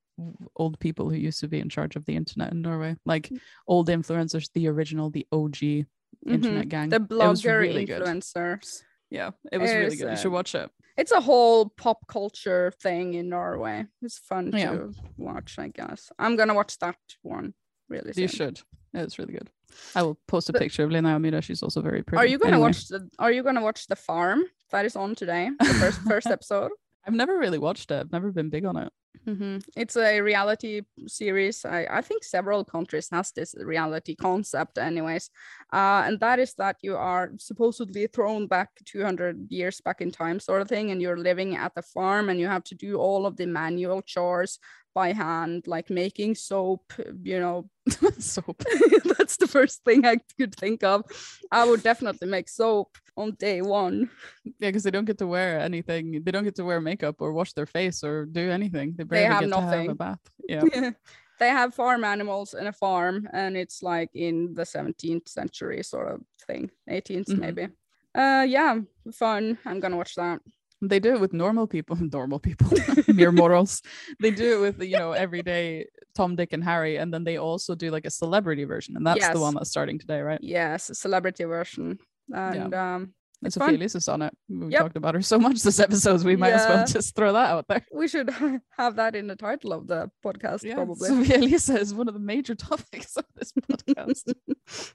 old 0.55 0.79
people 0.79 1.09
who 1.09 1.15
used 1.15 1.39
to 1.41 1.47
be 1.47 1.59
in 1.59 1.69
charge 1.69 1.95
of 1.95 2.05
the 2.05 2.15
internet 2.15 2.51
in 2.51 2.61
Norway, 2.61 2.95
like 3.05 3.31
old 3.67 3.87
influencers, 3.89 4.49
the 4.53 4.67
original, 4.67 5.09
the 5.09 5.25
OG 5.31 5.85
Mhm. 6.25 6.33
internet 6.33 6.69
gang. 6.69 6.89
The 6.89 6.99
blogger 6.99 7.59
really 7.59 7.85
good. 7.85 8.01
influencers. 8.01 8.81
Yeah, 9.09 9.31
it 9.51 9.59
was 9.59 9.71
really 9.71 9.95
good. 9.95 10.09
You 10.11 10.17
should 10.17 10.27
um, 10.27 10.33
watch 10.33 10.55
it. 10.55 10.69
It's 10.97 11.11
a 11.11 11.21
whole 11.21 11.69
pop 11.69 12.07
culture 12.07 12.73
thing 12.81 13.13
in 13.13 13.29
Norway. 13.29 13.85
It's 14.01 14.17
fun 14.17 14.51
Yeah. 14.53 14.71
to 14.71 14.93
watch, 15.17 15.59
I 15.59 15.67
guess. 15.69 16.11
I'm 16.17 16.35
gonna 16.35 16.55
watch 16.55 16.77
that 16.79 16.97
one 17.21 17.53
really 17.87 18.13
soon. 18.13 18.23
You 18.23 18.27
should. 18.27 18.59
It's 18.93 19.19
really 19.19 19.33
good. 19.33 19.49
I 19.95 20.01
will 20.01 20.17
post 20.27 20.49
a 20.49 20.53
But- 20.53 20.61
picture 20.63 20.83
of 20.83 20.89
Linnea 20.89 21.19
Myhre. 21.21 21.43
She's 21.43 21.61
also 21.61 21.81
very 21.81 22.01
pretty. 22.03 22.19
Are 22.19 22.25
you 22.25 22.39
gonna 22.39 22.53
Anyway, 22.55 22.67
watch 22.69 22.87
the 22.87 23.07
Are 23.19 23.31
you 23.31 23.43
gonna 23.43 23.61
watch 23.61 23.85
the 23.87 23.95
farm 23.95 24.43
that 24.71 24.85
is 24.85 24.95
on 24.95 25.13
today? 25.13 25.51
The 25.59 25.65
first 25.65 25.99
first 26.01 26.27
episode. 26.37 26.71
I've 27.05 27.13
never 27.13 27.37
really 27.37 27.59
watched 27.59 27.91
it. 27.91 27.99
I've 27.99 28.11
never 28.11 28.31
been 28.31 28.49
big 28.49 28.65
on 28.65 28.75
it. 28.75 28.91
Mhm. 29.25 29.63
It's 29.75 29.95
a 29.95 30.21
reality 30.21 30.81
series. 31.07 31.65
I, 31.65 31.87
I 31.89 32.01
think 32.01 32.23
several 32.23 32.63
countries 32.63 33.09
has 33.11 33.31
this 33.31 33.55
reality 33.57 34.15
concept, 34.15 34.77
anyways, 34.77 35.29
uh, 35.73 36.03
and 36.05 36.19
that 36.19 36.39
is 36.39 36.53
that 36.55 36.77
you 36.81 36.95
are 36.95 37.31
supposedly 37.37 38.07
thrown 38.07 38.47
back 38.47 38.69
200 38.85 39.51
years 39.51 39.81
back 39.81 40.01
in 40.01 40.11
time, 40.11 40.39
sort 40.39 40.61
of 40.61 40.67
thing, 40.69 40.91
and 40.91 41.01
you're 41.01 41.17
living 41.17 41.55
at 41.55 41.73
the 41.75 41.81
farm, 41.81 42.29
and 42.29 42.39
you 42.39 42.47
have 42.47 42.63
to 42.65 42.75
do 42.75 42.97
all 42.97 43.25
of 43.25 43.37
the 43.37 43.45
manual 43.45 44.01
chores, 44.01 44.59
by 44.93 45.11
hand, 45.13 45.67
like 45.67 45.89
making 45.91 46.33
soap, 46.33 46.91
you 47.21 47.39
know. 47.39 47.69
soap. 48.19 48.63
That's 49.17 49.37
the 49.37 49.47
first 49.47 49.83
thing 49.83 50.05
I 50.05 50.17
could 50.39 50.55
think 50.55 50.83
of. 50.83 51.03
I 51.51 51.65
would 51.65 51.83
definitely 51.83 52.27
make 52.27 52.49
soap 52.49 52.97
on 53.15 53.31
day 53.39 53.61
one. 53.61 54.09
Yeah, 54.59 54.69
because 54.69 54.83
they 54.83 54.91
don't 54.91 55.05
get 55.05 55.17
to 55.19 55.27
wear 55.27 55.59
anything. 55.59 56.23
They 56.23 56.31
don't 56.31 56.43
get 56.43 56.55
to 56.55 56.65
wear 56.65 56.81
makeup 56.81 57.17
or 57.21 57.31
wash 57.33 57.53
their 57.53 57.65
face 57.65 58.03
or 58.03 58.25
do 58.25 58.49
anything. 58.49 58.95
They 58.97 59.03
barely 59.09 59.25
have 59.33 59.41
have 59.41 59.49
nothing. 59.49 59.89
a 59.89 59.95
bath. 59.95 60.19
Yeah. 60.49 60.91
they 61.39 61.49
have 61.49 61.73
farm 61.75 62.03
animals 62.03 62.53
in 62.53 62.67
a 62.67 62.73
farm, 62.73 63.27
and 63.33 63.55
it's 63.57 63.83
like 63.83 64.09
in 64.13 64.53
the 64.53 64.63
17th 64.65 65.27
century 65.29 65.83
sort 65.83 66.07
of 66.13 66.21
thing, 66.47 66.71
18th 66.89 67.27
Mhm. 67.29 67.39
maybe. 67.39 67.67
Uh, 68.15 68.45
yeah, 68.47 68.79
fun. 69.13 69.57
I'm 69.65 69.79
gonna 69.79 69.97
watch 69.97 70.15
that. 70.15 70.39
They 70.81 70.99
do 70.99 71.13
it 71.15 71.19
with 71.19 71.33
normal 71.33 71.67
people, 71.67 71.95
normal 72.13 72.39
people, 72.39 72.69
mere 73.07 73.31
mortals. 73.31 73.81
They 74.21 74.31
do 74.31 74.57
it 74.57 74.61
with 74.61 74.81
you 74.83 74.97
know 74.97 75.11
everyday 75.11 75.87
Tom, 76.15 76.35
Dick, 76.35 76.53
and 76.53 76.63
Harry, 76.63 76.97
and 76.97 77.13
then 77.13 77.23
they 77.23 77.37
also 77.37 77.75
do 77.75 77.89
like 77.91 78.05
a 78.07 78.11
celebrity 78.11 78.63
version, 78.63 78.95
and 78.95 79.05
that's 79.05 79.19
Yes. 79.19 79.33
the 79.33 79.41
one 79.41 79.53
that's 79.55 79.69
starting 79.69 79.99
today, 79.99 80.21
right? 80.21 80.39
Yes, 80.41 80.89
a 80.89 80.95
celebrity 80.95 81.43
version, 81.45 81.99
and 82.33 82.73
um, 82.73 83.13
It's 83.43 83.53
Sophia 83.53 83.87
fun. 83.87 84.13
On 84.13 84.21
it. 84.23 84.33
We 84.49 84.71
Yep. 84.71 84.81
talked 84.81 84.97
about 84.97 85.13
her 85.13 85.21
so 85.21 85.37
much 85.37 85.61
this 85.61 85.79
episode, 85.79 86.23
we 86.23 86.35
might 86.35 86.53
as 86.53 86.67
well 86.67 86.85
just 86.87 87.15
throw 87.15 87.33
that 87.33 87.51
out 87.51 87.67
there. 87.67 87.85
we 87.93 88.07
should 88.07 88.29
have 88.77 88.95
that 88.95 89.15
in 89.15 89.27
the 89.27 89.35
title 89.35 89.73
of 89.73 89.85
the 89.87 90.09
podcast, 90.25 90.63
Yeah, 90.63 90.73
probably. 90.75 91.07
Sophie 91.09 91.33
Elise 91.35 91.69
is 91.69 91.93
one 91.93 92.07
of 92.07 92.15
the 92.15 92.19
major 92.19 92.55
topics 92.55 93.15
of 93.15 93.25
this 93.35 93.53
podcast. 93.53 94.33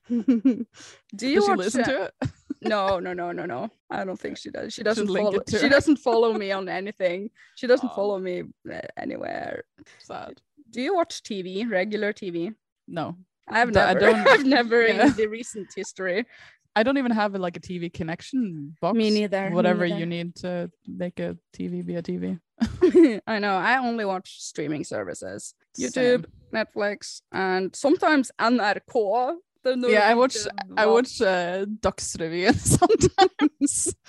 Do 0.09 1.29
you 1.29 1.41
watch, 1.47 1.59
listen 1.59 1.85
to 1.85 2.03
it? 2.05 2.31
No, 2.63 2.99
no, 2.99 3.13
no, 3.13 3.33
no, 3.33 3.45
no. 3.47 3.71
I 3.91 4.05
don't 4.05 4.19
think 4.19 4.39
she 4.39 4.51
does. 4.51 4.73
She 4.73 4.83
doesn't 4.83 5.07
follow. 5.07 5.39
She 5.49 5.57
her. 5.59 5.69
doesn't 5.69 5.97
follow 5.99 6.33
me 6.33 6.53
on 6.53 6.69
anything. 6.69 7.31
She 7.57 7.67
doesn't 7.67 7.89
Aw. 7.91 7.95
follow 7.95 8.19
me 8.19 8.43
uh, 8.73 8.81
anywhere. 8.97 9.65
Sad. 9.99 10.41
Do 10.71 10.81
you 10.81 10.95
watch 10.95 11.23
TV, 11.23 11.69
regular 11.69 12.13
TV? 12.13 12.55
No, 12.89 13.17
I've 13.49 13.73
D- 13.73 13.79
I 13.81 13.95
never. 13.95 14.01
don't- 14.01 14.29
I've 14.29 14.45
never 14.47 14.87
yeah. 14.87 15.07
in 15.07 15.13
the 15.15 15.27
recent 15.27 15.69
history. 15.75 16.25
I 16.75 16.83
don't 16.83 16.99
even 16.99 17.13
have 17.13 17.35
like 17.35 17.57
a 17.57 17.61
TV 17.61 17.93
connection 17.93 18.77
box. 18.81 18.97
Me 18.97 19.11
neither, 19.11 19.51
me 19.51 19.55
Whatever 19.57 19.87
neither. 19.87 20.01
you 20.01 20.07
need 20.07 20.35
to 20.37 20.71
make 20.87 21.21
a 21.21 21.37
TV 21.57 21.85
be 21.85 21.97
a 21.97 22.03
TV. 22.03 22.41
I 23.27 23.39
know. 23.39 23.57
I 23.57 23.79
only 23.79 24.05
watch 24.05 24.41
streaming 24.41 24.85
services: 24.85 25.55
Same. 25.75 25.91
YouTube, 25.91 26.25
Netflix, 26.53 27.23
and 27.31 27.75
sometimes 27.75 28.31
NRK. 28.41 29.35
The 29.65 29.77
Yeah, 29.89 30.09
I 30.09 30.15
watch. 30.15 30.37
I 30.77 30.87
watch 30.87 31.21
uh, 31.21 31.67
Dagsrevyen 31.67 32.57
sometimes. 32.79 33.95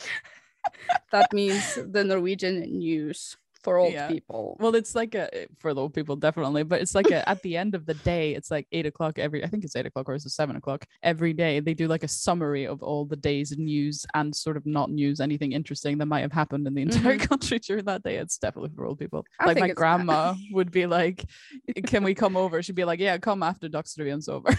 That 1.12 1.34
means 1.34 1.76
the 1.76 2.04
Norwegian 2.06 2.62
news 2.80 3.38
for 3.64 3.78
old 3.78 3.94
Yeah. 3.94 4.08
people. 4.08 4.58
well, 4.60 4.76
it's 4.76 4.96
like 4.96 5.16
a 5.16 5.34
eh, 5.34 5.46
for 5.60 5.74
the 5.74 5.82
old 5.82 5.94
people 5.94 6.16
definitely, 6.16 6.64
but 6.64 6.82
it's 6.82 6.96
like 6.96 7.10
a, 7.12 7.28
at 7.28 7.42
the 7.42 7.58
end 7.58 7.76
of 7.76 7.86
the 7.86 7.94
day, 7.96 8.36
it's 8.36 8.52
like 8.52 8.68
eight 8.72 8.86
o'clock 8.86 9.20
every. 9.20 9.44
I 9.44 9.48
think 9.48 9.64
it's 9.64 9.76
eight 9.76 9.86
o'clock 9.86 10.10
or 10.10 10.16
is 10.16 10.26
it 10.26 10.30
seven 10.30 10.56
o'clock 10.56 10.86
every 11.02 11.34
day. 11.34 11.60
They 11.60 11.74
do 11.74 11.88
like 11.88 12.04
a 12.04 12.08
summary 12.08 12.66
of 12.66 12.84
all 12.84 13.06
the 13.06 13.16
day's 13.16 13.58
news 13.58 14.06
and 14.14 14.36
sort 14.36 14.58
of 14.58 14.66
not 14.66 14.92
news, 14.92 15.20
anything 15.20 15.54
interesting 15.54 15.98
that 16.00 16.08
might 16.08 16.22
have 16.22 16.32
happened 16.32 16.68
in 16.68 16.74
the 16.74 16.82
entire 16.82 17.18
mm-hmm. 17.18 17.26
country 17.32 17.60
during 17.60 17.86
that 17.86 18.04
day. 18.04 18.18
It's 18.18 18.38
definitely 18.38 18.72
for 18.76 18.86
old 18.86 19.00
people. 19.00 19.26
I 19.40 19.46
like 19.46 19.60
my 19.60 19.70
grandma 19.70 20.36
would 20.52 20.72
be 20.72 20.86
like, 20.86 21.26
eh, 21.70 21.82
"Can 21.82 22.04
we 22.04 22.14
come 22.14 22.36
over?" 22.38 22.62
She'd 22.62 22.76
be 22.76 22.86
like, 22.86 23.00
"Yeah, 23.00 23.18
come 23.18 23.44
after 23.44 23.70
Dagsrevyen's 23.70 24.28
over." 24.28 24.50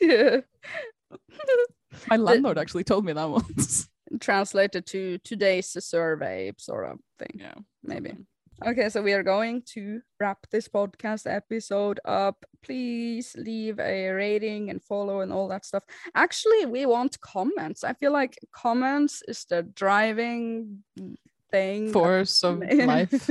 Yeah. 0.00 0.40
My 2.08 2.16
landlord 2.16 2.58
actually 2.58 2.84
told 2.84 3.04
me 3.04 3.12
that 3.12 3.28
once. 3.28 3.88
Translated 4.20 4.86
to 4.86 5.18
today's 5.18 5.76
survey 5.84 6.52
sort 6.56 6.90
of 6.90 6.98
thing. 7.18 7.32
yeah. 7.34 7.54
maybe. 7.82 8.14
Okay, 8.66 8.88
so 8.88 9.00
we 9.02 9.12
are 9.12 9.22
going 9.22 9.62
to 9.74 10.00
wrap 10.18 10.38
this 10.50 10.66
podcast 10.66 11.32
episode 11.32 12.00
up. 12.04 12.44
Please 12.64 13.36
leave 13.38 13.78
a 13.78 14.10
rating 14.10 14.68
and 14.68 14.82
follow 14.82 15.20
and 15.20 15.32
all 15.32 15.46
that 15.48 15.64
stuff. 15.64 15.84
Actually, 16.16 16.66
we 16.66 16.84
want 16.84 17.20
comments. 17.20 17.84
I 17.84 17.92
feel 17.92 18.12
like 18.12 18.36
comments 18.52 19.22
is 19.28 19.44
the 19.44 19.62
driving 19.62 20.82
thing. 21.52 21.92
Force 21.92 22.42
of 22.42 22.60
life, 22.72 23.30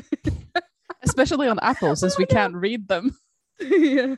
especially 1.04 1.50
on 1.50 1.60
Apple, 1.62 1.98
since 1.98 2.18
we 2.18 2.26
can't 2.38 2.56
read 2.56 2.88
them. 2.88 3.18
Yeah. 3.60 4.16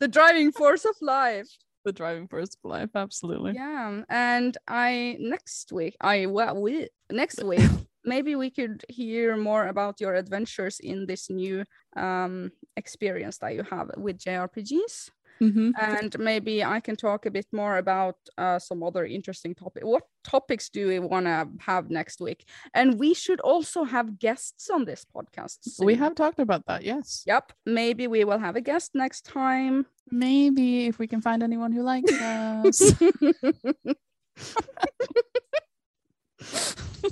the 0.00 0.08
driving 0.08 0.52
force 0.52 0.84
of 0.84 0.96
life. 1.00 1.48
The 1.86 1.92
driving 1.92 2.28
force 2.28 2.54
of 2.62 2.70
life, 2.70 2.90
absolutely. 2.94 3.54
Yeah, 3.54 4.02
and 4.10 4.56
I 4.68 5.16
next 5.18 5.72
week, 5.72 5.96
I 5.98 6.26
well, 6.26 6.60
we 6.60 6.88
next 7.10 7.42
week 7.42 7.70
maybe 8.04 8.34
we 8.36 8.50
could 8.50 8.84
hear 8.88 9.36
more 9.36 9.66
about 9.68 10.00
your 10.00 10.14
adventures 10.14 10.80
in 10.80 11.06
this 11.06 11.30
new 11.30 11.64
um 11.96 12.50
experience 12.76 13.38
that 13.38 13.54
you 13.54 13.62
have 13.64 13.90
with 13.96 14.18
JRPGs. 14.18 15.10
hmm 15.40 15.70
and 15.80 16.18
maybe 16.18 16.62
I 16.64 16.80
can 16.80 16.96
talk 16.96 17.26
a 17.26 17.30
bit 17.30 17.46
more 17.52 17.78
about 17.78 18.16
uh, 18.36 18.58
some 18.58 18.82
other 18.82 19.04
interesting 19.06 19.54
topic. 19.54 19.84
What 19.84 20.02
topics 20.22 20.68
do 20.68 20.88
we 20.88 20.98
want 20.98 21.26
to 21.26 21.48
have 21.60 21.90
next 21.90 22.20
week? 22.20 22.44
And 22.74 22.98
we 22.98 23.14
should 23.14 23.40
also 23.40 23.84
have 23.84 24.18
guests 24.18 24.68
on 24.70 24.84
this 24.84 25.06
podcast. 25.16 25.58
We 25.80 25.94
have 25.96 26.14
talked 26.14 26.40
about 26.40 26.66
that, 26.66 26.84
yes. 26.84 27.24
Yep, 27.26 27.52
maybe 27.64 28.06
we 28.06 28.24
will 28.24 28.38
have 28.38 28.56
a 28.56 28.60
guest 28.60 28.90
next 28.94 29.24
time. 29.24 29.86
Maybe 30.10 30.86
if 30.86 30.98
we 30.98 31.06
can 31.06 31.22
find 31.22 31.42
anyone 31.42 31.72
who 31.72 31.82
likes 31.82 32.12
us. 32.20 32.94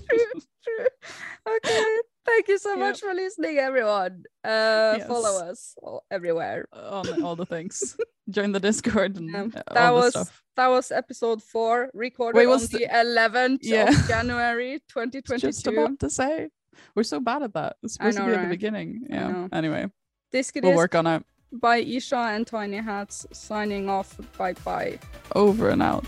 okay, 1.57 1.85
thank 2.27 2.49
you 2.49 2.59
so 2.59 2.77
much 2.77 3.01
for 3.01 3.13
listening, 3.15 3.59
everyone. 3.59 4.25
Uh, 4.45 4.99
Follow 5.01 5.45
us 5.51 5.75
all, 5.83 6.05
everywhere. 6.11 6.67
on 6.73 7.23
all 7.23 7.37
the 7.37 7.47
things. 7.47 7.97
Join 8.31 8.53
the 8.53 8.61
Discord 8.61 9.17
and 9.17 9.35
Um, 9.35 9.53
uh, 9.57 9.75
that 9.75 9.91
was 9.93 10.15
that 10.57 10.69
was 10.69 10.93
episode 10.93 11.43
four, 11.43 11.91
recorded 11.95 12.39
Wait, 12.39 12.47
on 12.47 12.61
the 12.61 12.89
eleventh 13.01 13.61
Yeah. 13.65 13.89
of 13.89 14.09
January, 14.09 14.81
twenty 14.89 15.21
Just 15.23 15.67
about 15.67 15.99
to 16.01 16.11
say. 16.11 16.51
We're 16.95 17.03
so 17.03 17.21
bad 17.21 17.43
at 17.43 17.55
that. 17.55 17.77
It's 17.83 17.95
supposed 17.95 18.17
to 18.19 18.23
know, 18.23 18.29
be 18.31 18.37
at 18.37 18.43
the 18.45 18.49
beginning. 18.49 19.07
Yeah. 19.11 19.49
Anyway, 19.53 19.91
This 20.33 20.53
we'll 20.55 20.77
work 20.77 20.95
on 20.95 21.07
it. 21.07 21.25
by 21.53 21.83
Ircha 21.83 22.37
and 22.37 22.47
Tiny 22.47 22.77
Hats 22.79 23.27
signing 23.33 23.89
off. 23.89 24.17
Bye 24.39 24.55
bye. 24.65 24.99
Over 25.35 25.71
and 25.71 25.83
out. 25.83 26.07